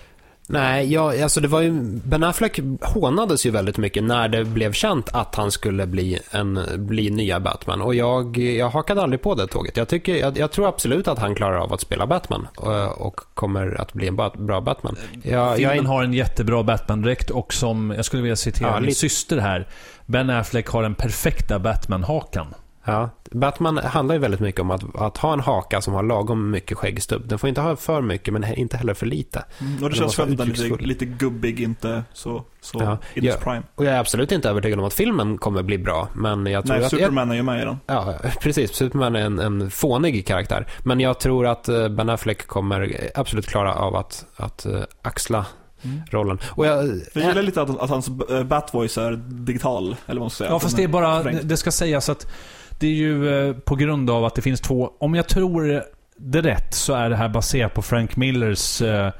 [0.48, 1.70] Nej, ja, alltså det var ju,
[2.04, 6.60] Ben Affleck hånades ju väldigt mycket när det blev känt att han skulle bli, en,
[6.76, 7.82] bli nya Batman.
[7.82, 9.76] Och jag, jag hakade aldrig på det tåget.
[9.76, 13.20] Jag, tycker, jag, jag tror absolut att han klarar av att spela Batman och, och
[13.34, 14.96] kommer att bli en ba- bra Batman.
[15.22, 18.74] Jag, jag Filmen är, har en jättebra Batman-dräkt och som, jag skulle vilja citera Ja,
[18.74, 19.68] min lite- syster här.
[20.06, 22.46] Ben Affleck har den perfekta Batman-hakan.
[22.86, 26.50] Ja, Batman handlar ju väldigt mycket om att, att ha en haka som har lagom
[26.50, 27.28] mycket skäggstubb.
[27.28, 29.44] Den får inte ha för mycket, men inte heller för lite.
[29.60, 33.34] Mm, och det Den känns är lite, lite gubbig, inte så, så Ja, in ja.
[33.42, 33.62] prime.
[33.74, 36.76] Och jag är absolut inte övertygad om att filmen kommer bli bra, men jag tror
[36.76, 36.92] Nej, att...
[36.92, 37.76] Jag, Superman är ju med i den.
[37.86, 38.74] Ja, precis.
[38.74, 40.66] Superman är en, en fånig karaktär.
[40.84, 45.46] Men jag tror att eh, Ben Affleck kommer absolut klara av att, att eh, axla
[45.84, 46.02] Mm.
[46.10, 46.38] rollen.
[46.46, 48.08] Och jag, Jag gillar lite att, att hans
[48.44, 50.50] Batvoice är digital, eller vad man ska säga.
[50.50, 52.26] Ja, fast det är bara, det ska sägas att
[52.78, 55.82] det är ju eh, på grund av att det finns två, om jag tror
[56.18, 59.12] det rätt så är det här baserat på Frank Millers eh,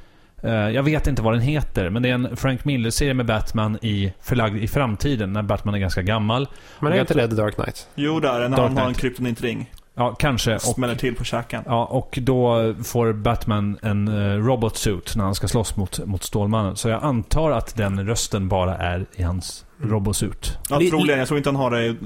[0.43, 3.79] eh, jag vet inte vad den heter, men det är en Frank Miller-serie med Batman
[3.83, 6.49] i, förlagd i framtiden, när Batman är ganska gammal.
[6.81, 7.89] men är inte det The Dark Knight?
[7.95, 9.71] Jo, där är när han har en kryptonitring.
[9.95, 10.55] Ja, kanske.
[10.55, 11.63] Och, Smäller till på käken.
[11.67, 16.23] ja, och då får Batman en uh, robot suit när han ska slåss mot, mot
[16.23, 16.77] Stålmannen.
[16.77, 19.91] Så jag antar att den rösten bara är i hans Mm.
[19.91, 20.59] robotsuit.
[20.71, 21.19] Ja, Li- troligen.
[21.19, 21.97] Jag tror inte han har det i,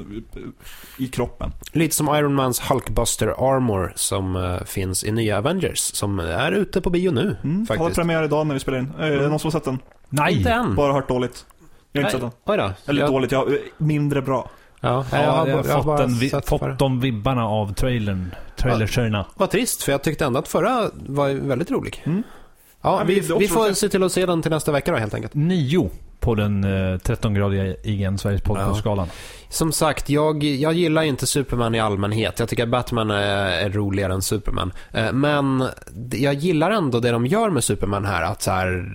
[0.99, 1.53] i kroppen.
[1.73, 6.81] Lite som Iron Mans Hulkbuster Armor som eh, finns i nya Avengers, som är ute
[6.81, 7.37] på bio nu.
[7.45, 7.83] Mm, Faktiskt.
[7.83, 8.93] Hade premiär idag när vi spelade in.
[8.99, 9.79] Eh, Är det någon som har sett den?
[10.09, 10.37] Nej!
[10.39, 10.75] Inte än.
[10.75, 11.47] Bara hört dåligt.
[11.93, 12.31] Jag har inte Nej.
[12.31, 12.53] sett den.
[12.55, 12.91] Oj då.
[12.91, 14.51] Eller jag, dåligt, ja, eh, mindre bra.
[14.81, 17.45] Ja, Ja, jag har, jag har jag har bara fått, vi, bara- fått de vibbarna
[17.47, 18.35] av trailern.
[18.57, 19.27] Trailerserna.
[19.35, 22.03] Vad trist, för jag tyckte ändå att förra var väldigt rolig.
[22.07, 22.23] Mm.
[22.83, 25.15] Ja, Ja, vi, vi- får se till att se den till nästa vecka då helt
[25.15, 25.35] enkelt.
[25.35, 26.69] Nio på den eh,
[26.99, 29.09] 13-gradiga IGN, Sveriges podcastskalan.
[29.49, 32.39] Som sagt, jag, jag gillar inte Superman i allmänhet.
[32.39, 34.73] Jag tycker att Batman är, är roligare än Superman.
[34.93, 35.65] Eh, Men
[36.13, 38.23] jag gillar ändå det de gör med Superman här.
[38.23, 38.93] Att så här,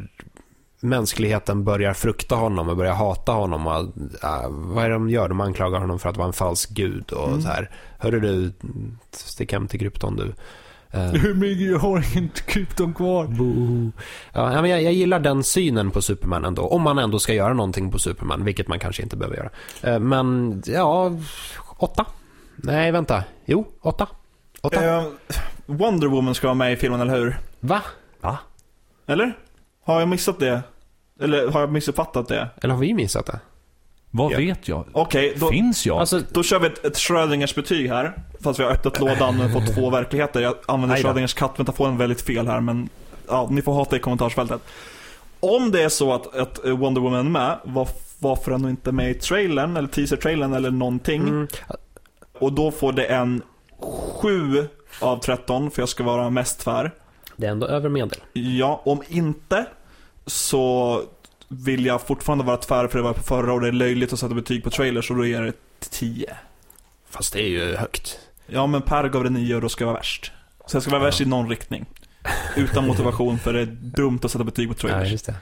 [0.82, 3.68] mänskligheten börjar frukta honom och börjar hata honom.
[3.68, 3.74] Och,
[4.24, 5.30] äh, vad är det de gör?
[5.30, 7.12] De anklagar honom för att vara en falsk gud.
[7.12, 7.42] Och Mm.
[7.42, 7.70] så här,
[8.00, 8.52] hörru du,
[9.12, 10.34] stick hem till krypton du.
[10.96, 13.28] Eh, Hur mycket jag har inte krypton kvar?
[14.34, 16.62] Ja, men jag, jag gillar den synen på Superman ändå.
[16.68, 19.50] Om man ändå ska göra någonting på Superman, vilket man kanske inte behöver göra.
[19.94, 21.12] Eh, Men, ja,
[21.78, 22.06] åtta.
[22.56, 23.24] Nej, vänta.
[23.46, 24.08] Jo, åtta.
[24.62, 24.86] Åtta.
[24.98, 25.04] Eh,
[25.66, 27.38] Wonder Woman ska vara med i filmen, eller hur?
[27.60, 27.82] Va?
[29.08, 29.38] Eller?
[29.86, 30.62] Har jag missat det?
[31.22, 32.50] Eller har jag missuppfattat det?
[32.62, 33.40] Eller har vi missat det?
[34.18, 34.38] Vad Ja.
[34.38, 34.86] vet jag?
[34.92, 35.98] Okej, då, Finns jag?
[36.00, 38.14] Alltså, då kör vi ett, ett Schrödingers betyg här.
[38.42, 40.42] Fast vi har öppnat lådan och fått två verkligheter.
[40.42, 40.98] Jag använder.
[40.98, 42.90] Schrödingers kattmetaforen väldigt fel här, men
[43.28, 44.62] ja, ni får hata i kommentarsfältet.
[45.40, 47.88] Om det är så att, att Wonder Woman är med, var,
[48.20, 51.22] varför är hon inte med i trailern, eller teaser-trailern eller någonting?
[51.22, 51.48] mm,
[52.40, 53.42] Och då får det en
[54.22, 54.68] 7
[55.02, 56.92] av 13, för jag ska vara mest tvär.
[57.36, 58.20] det är ändå över medel.
[58.34, 59.66] Ja, om inte
[60.26, 61.02] så
[61.48, 64.20] vill jag fortfarande vara tvär för det var på förra och det är löjligt att
[64.20, 65.54] sätta betyg på trailers och då ger det
[65.90, 66.36] 10.
[67.10, 68.20] Fast det är ju högt.
[68.48, 70.32] Ja, men Per gav det 9 och då ska jag vara värst.
[70.68, 71.86] Så jag ska vara värst i någon riktning.
[72.58, 75.12] Utan motivation för det är dumt att sätta betyg på Ja, trailers.
[75.12, 75.36] just det.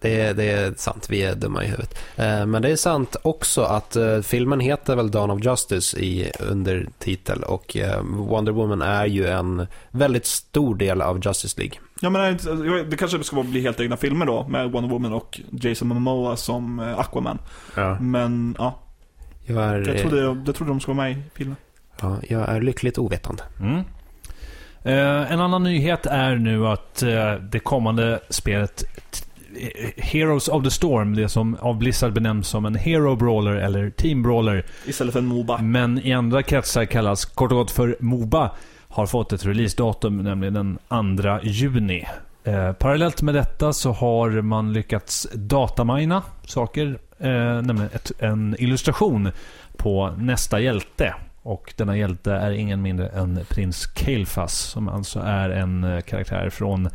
[0.00, 1.98] Det är, det är sant, vi är dumma i huvudet.
[2.16, 6.32] Eh, Men det är sant också att eh, filmen heter väl Dawn of Justice i
[6.40, 11.78] undertitel och eh, Wonder Woman är ju en väldigt stor del av Justice League.
[12.00, 15.40] Ja, men det- det kanske ska bli helt egna filmer då med Wonder Woman och
[15.50, 17.38] Jason Momoa som eh, Aquaman.
[17.76, 17.98] Ja.
[18.00, 18.78] Men ja,
[19.44, 21.56] Jag är, jag trodde, jag trodde de skulle vara med i filmen.
[22.00, 23.42] ja, jag är lyckligt ovetande.
[23.60, 23.82] Mm.
[24.82, 28.84] Eh, en annan nyhet är nu att eh, det kommande spelet
[29.60, 33.90] eh, Heroes of the Storm, det som av Blizzard benämns som en Hero Brawler eller
[33.90, 35.58] Team Brawler, Istället för en Moba.
[35.58, 38.50] men i andra kretsar kallas kort och gott för Moba,
[38.88, 40.78] har fått ett releasedatum, nämligen den
[41.22, 42.04] 2 juni.
[42.44, 47.28] Eh, parallellt med detta så har man lyckats datamina saker, eh,
[47.62, 49.30] nämligen ett, en illustration
[49.76, 51.14] på nästa hjälte.
[51.42, 56.50] Och denna hjälte är ingen mindre än prins Kael'thas, som alltså är en eh, karaktär
[56.50, 56.88] från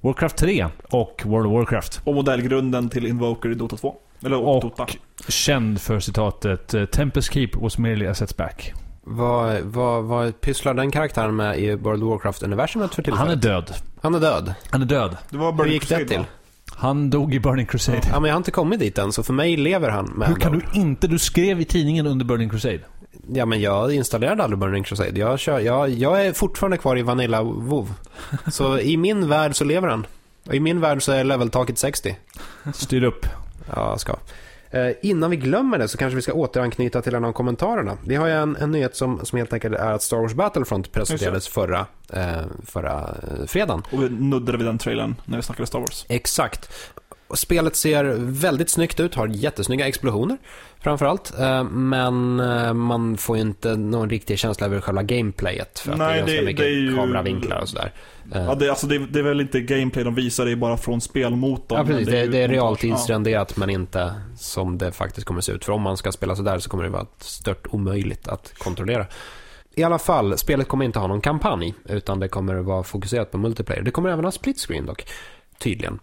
[0.00, 2.00] Warcraft 3 och World of Warcraft.
[2.04, 3.94] Och modellgrunden till Invoker i Dota 2.
[4.24, 4.86] Eller och, Och Dota.
[5.28, 8.72] känd för citatet eh, “Tempest Keep was merely a setback”.
[9.10, 13.18] Vad, vad, vad pysslar den karaktären med i World of Warcraft-universumet för tillfället?
[13.18, 13.74] Han är död.
[14.00, 14.54] Han är död.
[14.70, 15.16] Han är död.
[15.30, 16.18] Det var Hur Burning gick det Crusade, till?
[16.18, 16.24] va?
[16.74, 18.00] Han dog i Burning Crusade.
[18.10, 20.34] Ja, men jag har inte kommit dit än, så för mig lever han med Hur
[20.34, 21.06] kan du inte?
[21.08, 22.80] Du skrev i tidningen under Burning Crusade.
[23.32, 25.18] Ja, men jag installerade aldrig Burning Crusade.
[25.20, 27.94] Jag, kör, jag, jag är fortfarande kvar i Vanilla WoW.
[28.50, 30.06] Så i min värld så lever han.
[30.46, 32.16] Och i min värld så är leveltaket 60.
[32.74, 33.26] Styr upp.
[33.74, 34.16] Ja, jag ska.
[34.70, 37.98] Eh, innan vi glömmer det så kanske vi ska återanknyta till en av kommentarerna.
[38.06, 40.92] Vi har ju en, en nyhet som, som helt enkelt är att Star Wars Battlefront
[40.92, 43.82] presenterades förra, eh, förra eh, fredagen.
[43.92, 46.06] Och vi nuddade vid den trailern när vi snackade Star Wars.
[46.08, 46.70] Exakt.
[47.28, 50.38] Och Spelet ser väldigt snyggt ut, har jättesnygga explosioner
[50.80, 51.38] framförallt.
[51.38, 55.78] Eh, Men eh, man får ju inte någon riktig känsla över själva gameplayet.
[55.78, 57.92] För att Nej, det är ganska det- mycket det är ju- kameravinklar och sådär.
[58.34, 60.76] Eh, Ja, det, alltså det, det är väl inte gameplay de visar, det är bara
[60.76, 61.78] från spelmotorn.
[61.78, 62.08] Ja, precis.
[62.08, 65.64] Det, ju det är realtidsrenderat men inte som det faktiskt kommer se ut.
[65.64, 69.06] För om man ska spela sådär så kommer det vara stört omöjligt att kontrollera.
[69.74, 73.38] I alla fall, spelet kommer inte ha någon kampanj, utan det kommer vara fokuserat på
[73.38, 73.82] multiplayer.
[73.82, 75.06] Det kommer även ha split screen dock,
[75.58, 75.98] tydligen.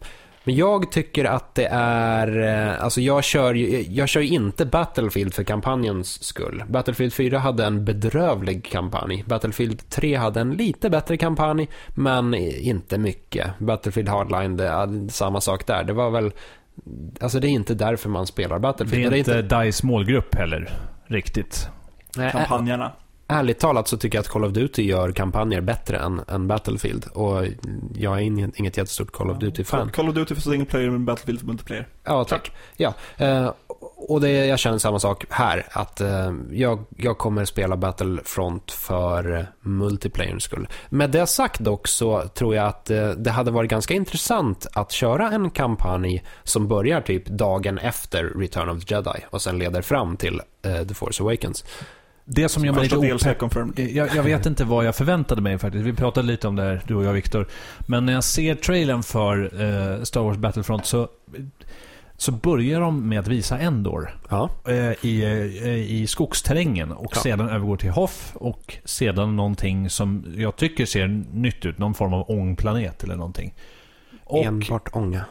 [0.46, 2.40] Men jag tycker att det är,
[2.74, 6.64] eh, alltså jag kör ju, jag kör inte Battlefield för kampanjens skull.
[6.68, 9.24] Battlefield 4 hade en bedrövlig kampanj.
[9.28, 13.60] Battlefield 3 hade en lite bättre kampanj, men inte mycket.
[13.60, 15.84] Battlefield Hardline, det är samma sak där.
[15.84, 16.32] Det var väl,
[17.22, 19.14] alltså det är inte därför man spelar Det Battlefield.
[19.14, 20.70] är inte DICE målgrupp heller.
[21.08, 21.70] Riktigt.
[22.18, 22.92] Nej, Kampanjerna.
[23.28, 27.06] Ärligt talat så tycker jag att Call of Duty gör kampanjer bättre än, än Battlefield.
[27.14, 27.46] Och
[27.96, 29.92] jag är inget, inget jättestort Call of Duty-fan.
[29.92, 31.88] Call of Duty för single player men Battlefield för multiplayer.
[32.04, 32.52] Ja, tack.
[32.78, 33.52] Ja, eh,
[34.08, 35.66] och det, jag känner samma sak här.
[35.72, 40.68] Att eh, jag, jag kommer spela Battlefront för multiplayerns skull.
[40.90, 44.92] Med det sagt dock så tror jag att eh, det hade varit ganska intressant att
[44.92, 49.82] köra en kampanj som börjar typ dagen efter Return of the Jedi och sen leder
[49.82, 51.64] fram till eh, The Force Awakens.
[52.26, 53.80] Det som gör mig lite opepp confirmed.
[53.80, 55.86] jag, jag vet inte vad jag förväntade mig faktiskt.
[55.86, 57.48] Vi pratade lite om det här, du och jag Viktor.
[57.88, 61.10] Men när jag ser trailern för eh, Star Wars Battlefront så,
[62.18, 65.24] så börjar de med att visa Endor Ja, eh, i,
[65.64, 67.22] eh, i skogsterrängen och Ja.
[67.22, 71.78] sedan övergår till Hoth och sedan någonting som jag tycker ser nytt ut.
[71.78, 73.54] Någon form av ångplanet eller någonting.
[74.24, 75.26] Och enbart ånga.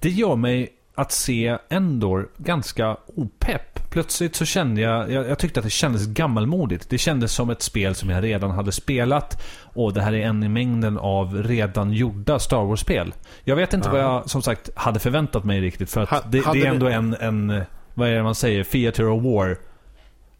[0.00, 3.90] det gör mig att se Endor ganska opepp.
[3.90, 6.88] Plötsligt så kände jag, jag, jag tyckte att det kändes gammalmodigt.
[6.90, 9.42] Det kändes som ett spel som jag redan hade spelat.
[9.74, 13.14] Och det här är en i mängden av redan gjorda Star Wars-spel.
[13.44, 13.92] Jag vet inte Ja.
[13.92, 15.90] vad jag som sagt hade förväntat mig riktigt.
[15.90, 17.62] För att Ha- det, det är ändå en, en,
[17.94, 19.50] vad är det man säger, theater of war.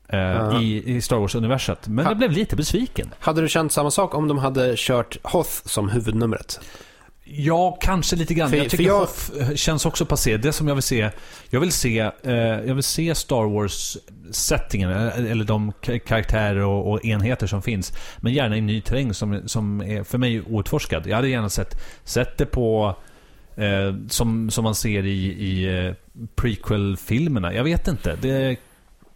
[0.09, 0.61] Eh, Ja.
[0.61, 1.89] i, I Star Wars-universet.
[1.89, 3.15] Men Ha- jag blev lite besviken.
[3.21, 6.61] Hade du känt samma sak om de hade kört Hoth som huvudnumret?
[7.33, 8.51] Ja, kanske lite grann.
[8.51, 10.37] För- jag tycker jag- Hoth känns också passé.
[10.37, 11.11] Det som jag vill se,
[11.51, 16.91] jag vill se, eh, jag vill se Star Wars-settingen, eh, eller de ka- karaktärer och,
[16.93, 17.93] och enheter som finns.
[18.19, 21.07] Men gärna i ny terräng som, som är för mig outforskad.
[21.07, 22.97] Jag hade gärna sett, sett det på,
[23.57, 25.95] eh, som, som man ser i, i eh,
[26.37, 27.55] prequel-filmerna.
[27.55, 28.17] Jag vet inte.
[28.23, 28.57] Det,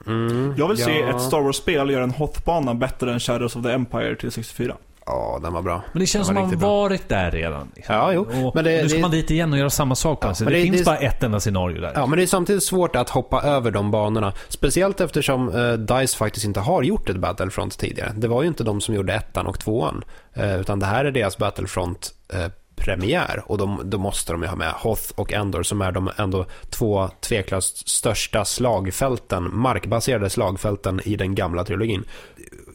[0.07, 1.17] Mm, Jag vill se ja.
[1.17, 4.77] ett Star Wars-spel göra en Hoth-bana bättre än Shadows of the Empire till 64.
[5.07, 5.83] Ja, den var bra.
[5.93, 6.69] men det känns som man bra.
[6.69, 7.71] varit där redan.
[7.77, 7.95] liksom.
[7.95, 8.21] Ja, jo.
[8.47, 10.35] Och Men det- nu ska det- man dit igen och göra samma sak på Ja,
[10.41, 11.93] men Det, det- finns det- bara ett enda scenario där.
[11.95, 14.33] Ja, men det är samtidigt svårt att hoppa över de banorna.
[14.49, 18.13] Speciellt eftersom eh, DICE faktiskt inte har gjort ett Battlefront tidigare.
[18.17, 20.05] Det var ju inte de som gjorde ettan och tvåan.
[20.35, 22.47] Eh, utan det här är deras Battlefront eh,
[22.77, 23.43] premiär.
[23.47, 26.47] Och de, då måste de ju ha med Hoth och Endor som är de ändå
[26.71, 32.05] två tveklöst största slagfälten, markbaserade slagfälten i den gamla trilogin.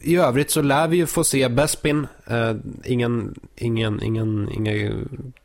[0.02, 2.06] I övrigt så lär vi ju få se Bespin.
[2.26, 4.92] Eh, ingen, ingen, ingen, inget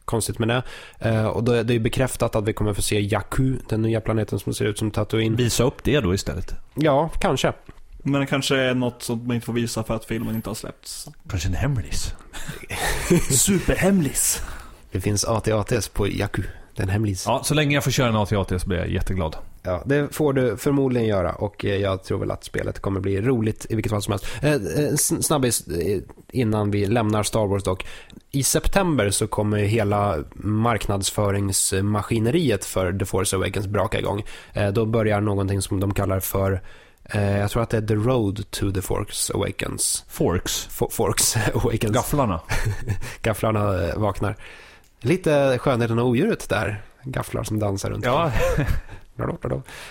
[0.05, 0.63] konstigt med det.
[0.99, 4.01] Eh, och då är det är bekräftat att vi kommer få se Jakku, den nya
[4.01, 5.35] planeten som ser ut som Tatooine.
[5.35, 6.55] Visa upp det då istället.
[6.75, 7.53] Ja, kanske.
[8.03, 10.55] Men det kanske är något som man inte får visa för att filmen inte har
[10.55, 11.07] släppts.
[11.29, 12.13] Kanske en hemlis.
[13.29, 14.41] Superhemlis.
[14.91, 16.43] Det finns AT-ATs på Jakku,
[16.75, 17.23] den hemlis.
[17.27, 17.41] Ja.
[17.43, 19.35] Så länge jag får köra en AT-AT så blir jag jätteglad.
[19.85, 23.65] Det får du förmodligen göra och eh, jag tror väl att spelet kommer bli roligt
[23.69, 24.25] i vilket fall som helst.
[24.41, 24.57] Eh, eh,
[24.91, 25.99] sn- snabbis eh,
[26.31, 27.85] innan vi lämnar Star Wars dock.
[28.31, 34.23] I september så kommer hela marknadsföringsmaskineriet för The Force Awakens braka igång.
[34.53, 36.61] Eh, då börjar någonting som de kallar för
[37.13, 40.03] jag tror att det är The Road to the Force Awakens.
[40.09, 40.67] Forks.
[40.71, 41.93] For- Forks Awakens.
[41.95, 42.39] Gafflarna.
[43.21, 44.35] Gafflarna vaknar.
[45.01, 46.81] Lite skönheten och odjuret där.
[47.03, 48.05] Gafflar som dansar runt.
[48.05, 48.31] Ja,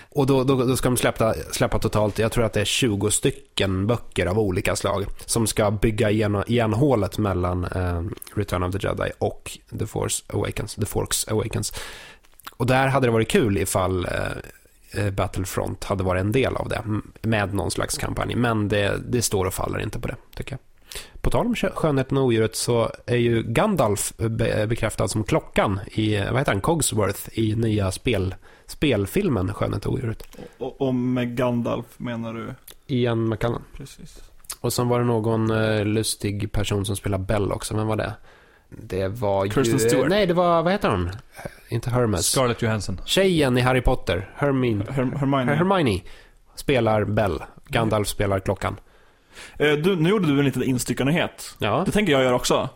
[0.09, 3.11] Och då, då, då ska de släppa, släppa totalt, jag tror att det är 20
[3.11, 5.05] stycken böcker av olika slag.
[5.27, 8.03] Som ska bygga igen, igen hålet mellan eh,
[8.35, 10.75] Return of the Jedi och The Force Awakens.
[10.75, 11.73] The Forks Awakens.
[12.57, 16.69] Och där hade det varit kul ifall eh, eh Battlefront hade varit en del av
[16.69, 16.83] det.
[17.29, 18.35] Med någon slags kampanj.
[18.35, 20.61] Men det, det står och faller inte på det, tycker jag.
[21.21, 25.81] På tal om skönheten och odjuret så är ju Gandalf eh, be- bekräftad som klockan
[25.87, 28.35] i, vad heter han, Cogsworth i nya spel,
[28.79, 30.23] spelfilmen Skönhet och odjuret.
[30.59, 32.55] Och, och med Gandalf menar du?
[32.87, 33.63] Ian McCallum.
[33.77, 34.23] Precis.
[34.61, 37.77] Och sen var det någon eh, lustig person som spelar Bell också.
[37.77, 38.13] Vem var det?
[38.69, 39.89] Det var Kristen ju...
[39.89, 40.09] Stewart.
[40.09, 41.07] Nej, det var, vad heter hon?
[41.09, 41.15] Eh,
[41.69, 42.27] Inte Hermes.
[42.27, 43.01] Scarlett Johansson.
[43.05, 45.55] Tjejen i Harry Potter, Hermine, Her- Hermione.
[45.55, 46.01] Hermione,
[46.55, 47.43] spelar Bell.
[47.69, 48.77] Gandalf spelar klockan.
[49.59, 51.57] Eh, du, nu gjorde du en liten instyckanighet.
[51.59, 52.69] Ja, Det tänker jag göra också.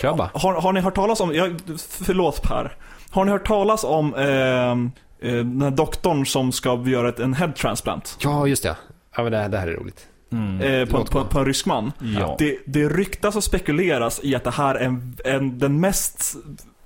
[0.00, 0.30] kör bara.
[0.34, 2.76] Har, har ni hört talas om, jag, förlåt Per.
[3.10, 7.52] Har ni hört talas om eh, den här doktorn som ska göra ett, en head
[7.52, 8.16] transplant?
[8.20, 8.76] Ja, just det.
[9.16, 10.06] Ja, men det, här- det här är roligt.
[10.32, 10.60] Mm.
[10.60, 11.92] Eh, på, på, på en rysk man.
[12.18, 12.36] ja.
[12.38, 16.36] Det, det ryktas och spekuleras i att det här är en, en, den mest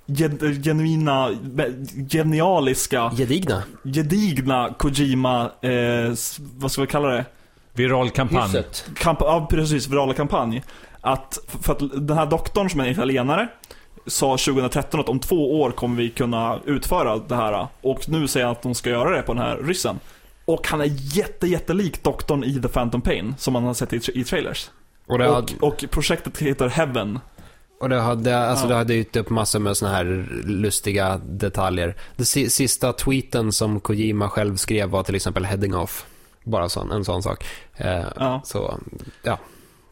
[0.05, 1.29] gen, genuina,
[2.09, 3.63] genialiska, Gedigna.
[3.83, 6.13] gedigna Kojima, eh,
[6.57, 7.25] vad ska vi kalla det?
[7.73, 8.63] Viral kampanj.
[8.95, 10.63] Kamp, ja, precis, virala kampanj.
[11.01, 13.47] Att, för att den här doktorn som är italienare
[14.09, 17.67] sa 2013 att om två år kommer vi kunna utföra det här.
[17.81, 19.99] Och nu säger han att de ska göra det på den här ryssen.
[20.45, 24.01] Och han är jätte, jättelik doktorn i The Phantom Pain, som man har sett i,
[24.19, 24.69] i trailers.
[25.07, 27.19] Och det, Och, hade, och projektet heter Heaven.
[27.81, 28.69] och det hade, alltså Ja.
[28.69, 31.95] det hade dykt upp massor med såna här lustiga detaljer.
[32.15, 36.05] Det si- sista tweeten som Kojima själv skrev var till exempel heading off.
[36.43, 37.45] Bara sån, en sån sak.
[37.77, 38.41] Eh, Ja.
[38.45, 38.79] Så,
[39.23, 39.37] ja.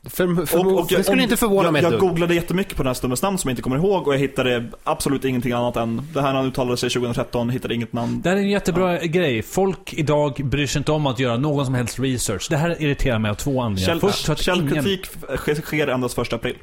[0.10, 3.22] För, för, det skulle inte förvåna jag, mig Jag googlade jättemycket på den här stummens
[3.22, 6.28] namn som jag inte kommer ihåg och jag hittade absolut ingenting annat än det här
[6.28, 8.22] när han uttalade sig 2013, hittade inget namn.
[8.22, 9.42] Det här är en jättebra grej.
[9.42, 12.48] Folk idag bryr sig inte om att göra någon som helst research.
[12.50, 14.00] Det här irriterar mig av två anledningar.
[14.00, 15.06] Käll, Först ingen, källkritik
[15.38, 16.56] sker, sker endast första april.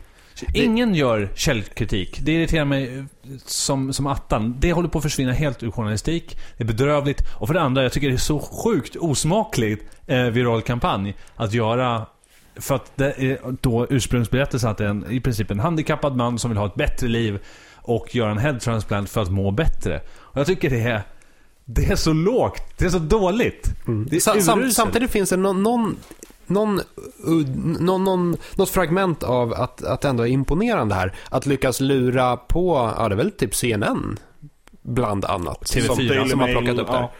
[0.55, 2.19] ingen gör källkritik.
[2.23, 3.05] Det irriterar mig eh,
[3.47, 4.57] som, som attan.
[4.59, 6.39] Det håller på att försvinna helt ur journalistik.
[6.57, 7.23] Det är bedrövligt.
[7.35, 11.53] Och för det andra, jag tycker det är så sjukt osmakligt eh, viral kampanj att
[11.53, 12.07] göra
[12.57, 16.39] för att det är då ursprungsberättelsen att det är en, i princip en handikappad man
[16.39, 17.39] som vill ha ett bättre liv
[17.75, 20.01] och göra en head transplant för att må bättre.
[20.17, 21.03] Och jag tycker det är
[21.65, 22.63] det är så lågt.
[22.79, 23.71] Det är så dåligt.
[23.87, 25.97] Det är Sa, sam, samtidigt finns det någon, någon,
[26.47, 26.81] någon,
[27.81, 31.15] någon, någon, något fragment av att, att det ändå är imponerande här.
[31.29, 34.19] Att lyckas lura på, ja det är väl typ CNN,
[34.83, 35.63] bland annat.
[35.63, 37.13] TV4 som, som har plockat upp ja.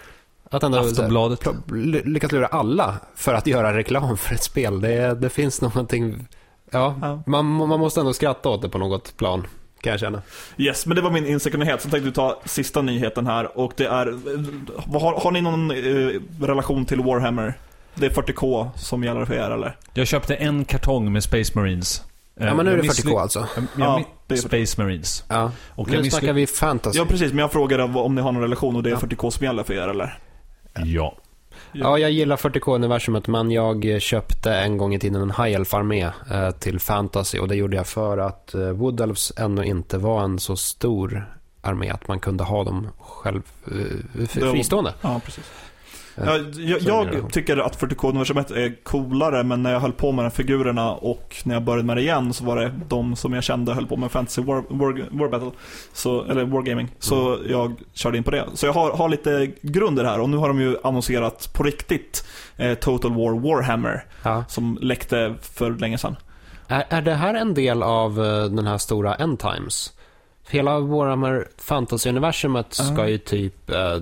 [0.57, 1.41] Att ändå Aftonbladet.
[1.45, 4.81] pl- ly- lyckas lura alla för att göra reklam för ett spel.
[4.81, 6.27] Det, det finns någonting,
[6.71, 7.23] ja, Ja.
[7.27, 9.47] Man, man måste ändå skratta åt det på något plan,
[9.81, 10.23] kan jag känna.
[10.57, 11.83] Yes, men det var min insekvenhet.
[11.83, 14.19] Så tänkte du ta sista nyheten här och det är...
[15.01, 17.55] Har, har ni någon eh, relation till Warhammer?
[17.95, 19.77] Det är 40K som gäller för er eller?
[19.95, 22.03] Jag köpte en kartong med Space Marines.
[22.41, 23.39] Ja, men nu är det missly- 40K alltså.
[23.57, 24.47] Jag, jag, Ja, det är 40K.
[24.47, 25.25] Space Marines.
[25.29, 25.51] Ja.
[25.69, 26.99] Och Nu snackar vi fantasy.
[26.99, 28.99] Ja precis, men jag frågade om ni har någon relation och det är Ja.
[28.99, 30.19] 40K som gäller för er eller?
[30.75, 31.15] Ja.
[31.73, 36.51] Ja, jag gillar 40K-universumet, men jag köpte en gång i tiden en High Elf-armé eh,
[36.51, 40.39] till Fantasy och det gjorde jag för att eh, Wood Elves ännu inte var en
[40.39, 44.95] så stor armé att man kunde ha dem själv eh, fristående.
[45.01, 45.45] Ja, precis.
[46.17, 47.29] Ja, jag, jag då.
[47.29, 51.55] tycker att 40K-universumet är coolare, men när jag höll på med de figurerna och när
[51.55, 54.11] jag började med det igen så var det de som jag kände höll på med
[54.11, 55.51] Fantasy War, War, War Battle,
[55.93, 56.89] så, eller Wargaming.
[56.99, 58.45] Så jag körde in på det.
[58.55, 62.27] Så jag har, har lite grunder här och nu har de ju annonserat på riktigt
[62.57, 64.45] eh, Total War Warhammer Ja.
[64.49, 66.17] som läckte för länge sedan.
[66.69, 69.93] Är, är det här en del av eh, den här stora End Times?
[70.49, 73.97] Hela Warhammer Fantasy-universumet ska ju typ eh,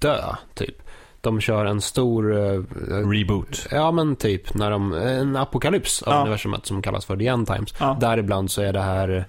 [0.00, 0.22] dö,
[0.54, 0.82] typ.
[1.20, 2.32] De kör en stor...
[2.36, 2.62] eh,
[3.10, 3.66] Reboot.
[3.70, 6.20] Ja, men typ när de, en apokalyps av Ja.
[6.20, 7.74] universumet som kallas för The End Times.
[7.80, 7.96] Ja.
[8.00, 9.24] Däribland så är det här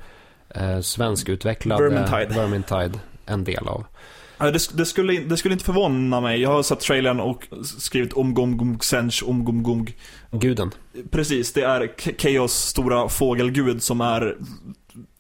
[0.56, 2.42] eh, svenskutvecklade Vermintide.
[2.42, 3.86] Vermintide en del av.
[4.38, 6.42] Det, det, skulle, det skulle inte förvåna mig.
[6.42, 7.48] Jag har sett trailern och
[7.80, 9.88] skrivit om gom gom sench om gom gom
[10.32, 10.72] Guden.
[11.12, 14.38] Precis, det är Chaos stora fågelgud som är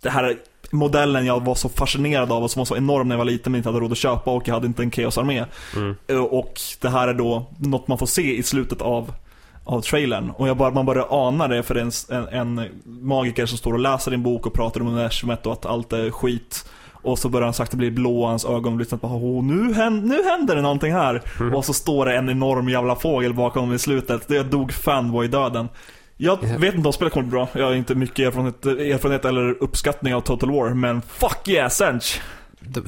[0.02, 0.38] det här
[0.72, 3.52] modellen jag var så fascinerad av och som var så enorm när jag var liten
[3.52, 5.46] men inte hade råd att köpa och jag hade inte en Chaos-armé.
[5.76, 5.96] Mm.
[6.08, 9.14] Eh, Och det här är då något man får se i slutet av,
[9.64, 10.30] av trailern.
[10.30, 13.58] Och jag bara, man börjar ana det för det är en, en, en magiker som
[13.58, 16.66] står och läser en bok och pratar om universumet och att allt är skit.
[17.04, 20.24] Och så börjar han sakta bli blå, hans ögon lyssnar på oh, nu, händer, nu
[20.30, 21.22] händer det någonting här.
[21.40, 21.56] Mm.
[21.56, 24.28] Och så står det en enorm jävla fågel bakom i slutet.
[24.28, 25.68] Det dog fanboy-döden.
[26.24, 26.58] Jag Ja.
[26.58, 27.48] vet inte om spelet kommer bli bra.
[27.54, 32.22] Jag har inte mycket erfarenhet, erfarenhet eller uppskattning av Total War, men fuck yeah, Sench!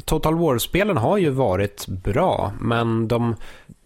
[0.05, 3.35] Total War-spelen har ju varit bra, men de,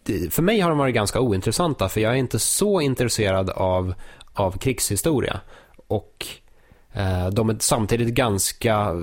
[0.04, 3.94] de- för mig har de varit ganska ointressanta, för jag är inte så intresserad av,
[4.34, 5.40] av krigshistoria.
[5.86, 6.26] Och
[6.92, 8.96] eh, de är samtidigt ganska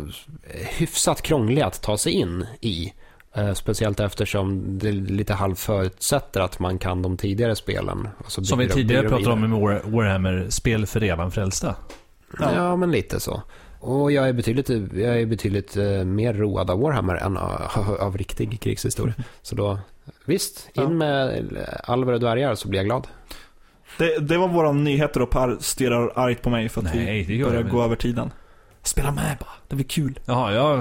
[0.78, 2.94] hyfsat krångliga att ta sig in i.
[3.38, 8.08] Eh, speciellt eftersom det lite halvförutsätter att man kan de tidigare spelen.
[8.18, 11.76] Och så Som vi tidigare pratade om med War- Warhammer, spel för redan frälsta.
[12.40, 12.76] Ja.
[12.76, 13.42] men lite så.
[13.80, 18.18] Och jag är betydligt, jag är betydligt eh, mer road av Warhammer än av, av
[18.18, 19.14] riktig krigshistoria.
[19.42, 19.80] Så då,
[20.26, 20.90] visst, in Ja.
[20.90, 21.46] med
[21.84, 23.08] alver och dvärgar så blir jag glad.
[23.98, 27.34] Det, det var våra nyheter och Per stirrar argt på mig för att Nej, det
[27.34, 28.32] vi börjar gå över tiden.
[28.86, 30.20] Spela med bara, det blir kul.
[30.26, 30.76] Jaha, ja.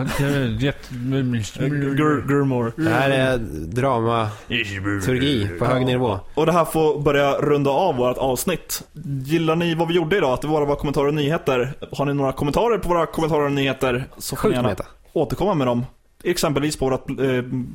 [1.59, 2.73] Gur, Gurmore.
[2.77, 6.21] Det här är dramaturgi på hög nivå.
[6.35, 8.83] Och det här får börja runda av vårt avsnitt.
[9.25, 10.33] Gillar ni vad vi gjorde idag?
[10.33, 11.75] Att det var våra kommentarer och nyheter.
[11.93, 14.77] Har ni några kommentarer på våra kommentarer och nyheter så får ni gärna
[15.13, 15.87] återkomma med dem.
[16.25, 17.17] Exempelvis på vårat, eh,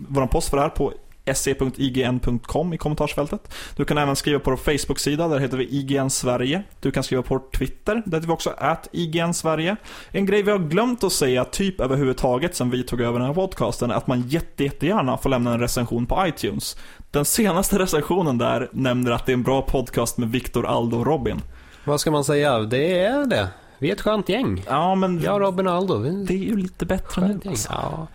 [0.08, 0.94] våran post för det här på
[1.34, 3.54] se.ign.com i kommentarsfältet.
[3.76, 6.64] Du kan även skriva på vår Facebook-sida, där heter vi IGN Sverige.
[6.80, 9.76] Du kan skriva på vår Twitter, där heter vi också at IGN Sverige.
[10.12, 13.34] En grej vi har glömt att säga, typ överhuvudtaget sen vi tog över den här
[13.34, 16.78] podcasten, är att man jätte, jättegärna får lämna en recension på iTunes.
[17.12, 21.06] Den senaste recensionen där nämner att det är en bra podcast med Viktor, Aldo och
[21.06, 21.42] Robin.
[21.86, 22.60] Vad ska man säga?
[22.60, 23.48] Det är det.
[23.80, 24.64] Vi är ett skönt gäng.
[24.68, 25.98] Ja, men Jag, Robin och Aldo.
[25.98, 27.28] Vi det är ju lite bättre nu.
[27.28, 27.52] skönt gäng.
[27.52, 27.70] Alltså.
[27.72, 28.08] Ja,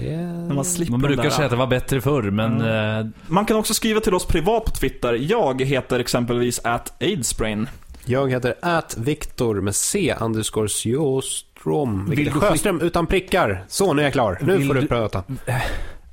[0.00, 0.54] det...
[0.54, 2.60] Man Man brukar säga att det var bättre förr, men...
[3.00, 5.12] eh, Man kan också skriva till oss privat på Twitter.
[5.20, 7.68] Jag heter exempelvis at aidsbrain.
[8.04, 12.10] Jag heter at Viktor med C underscore Sjöström.
[12.10, 13.64] Vilket Sjöström utan prickar.
[13.68, 14.38] Så, nu är jag klar.
[14.42, 15.22] Nu Vill får du du- prata.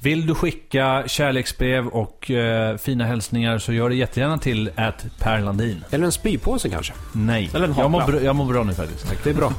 [0.01, 5.39] Vill du skicka kärleksbrev och eh, fina hälsningar så gör det jättegärna till at Per
[5.41, 5.83] Landin.
[5.91, 6.93] Eller en spypåse kanske.
[7.13, 9.07] Nej, Eller en jag, mår bra, jag mår bra nu faktiskt.
[9.07, 9.23] Tack.
[9.23, 9.53] Det är bra.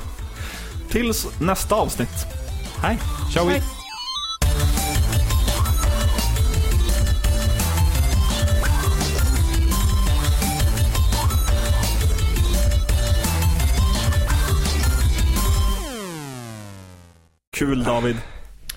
[0.90, 2.26] Tills nästa avsnitt.
[2.82, 2.98] Hej!
[3.34, 3.48] Ciao!
[17.58, 18.16] Kul David.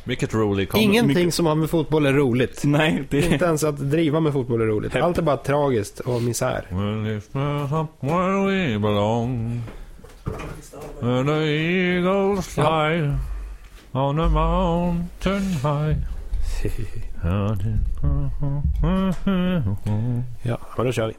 [0.04, 0.82] Vilket roligt kom.
[0.82, 2.62] Ingenting som har med fotboll är roligt.
[2.64, 4.94] Nej, det Inte ens att driva med fotboll är roligt.
[4.94, 5.04] Hepp.
[5.04, 6.66] Allt är bara tragiskt och misär.
[6.70, 9.62] Well, it's not up where we belong
[11.02, 13.12] And the eagles fly
[13.92, 15.98] On a mountain high
[20.44, 21.14] Ja, men då kör vi.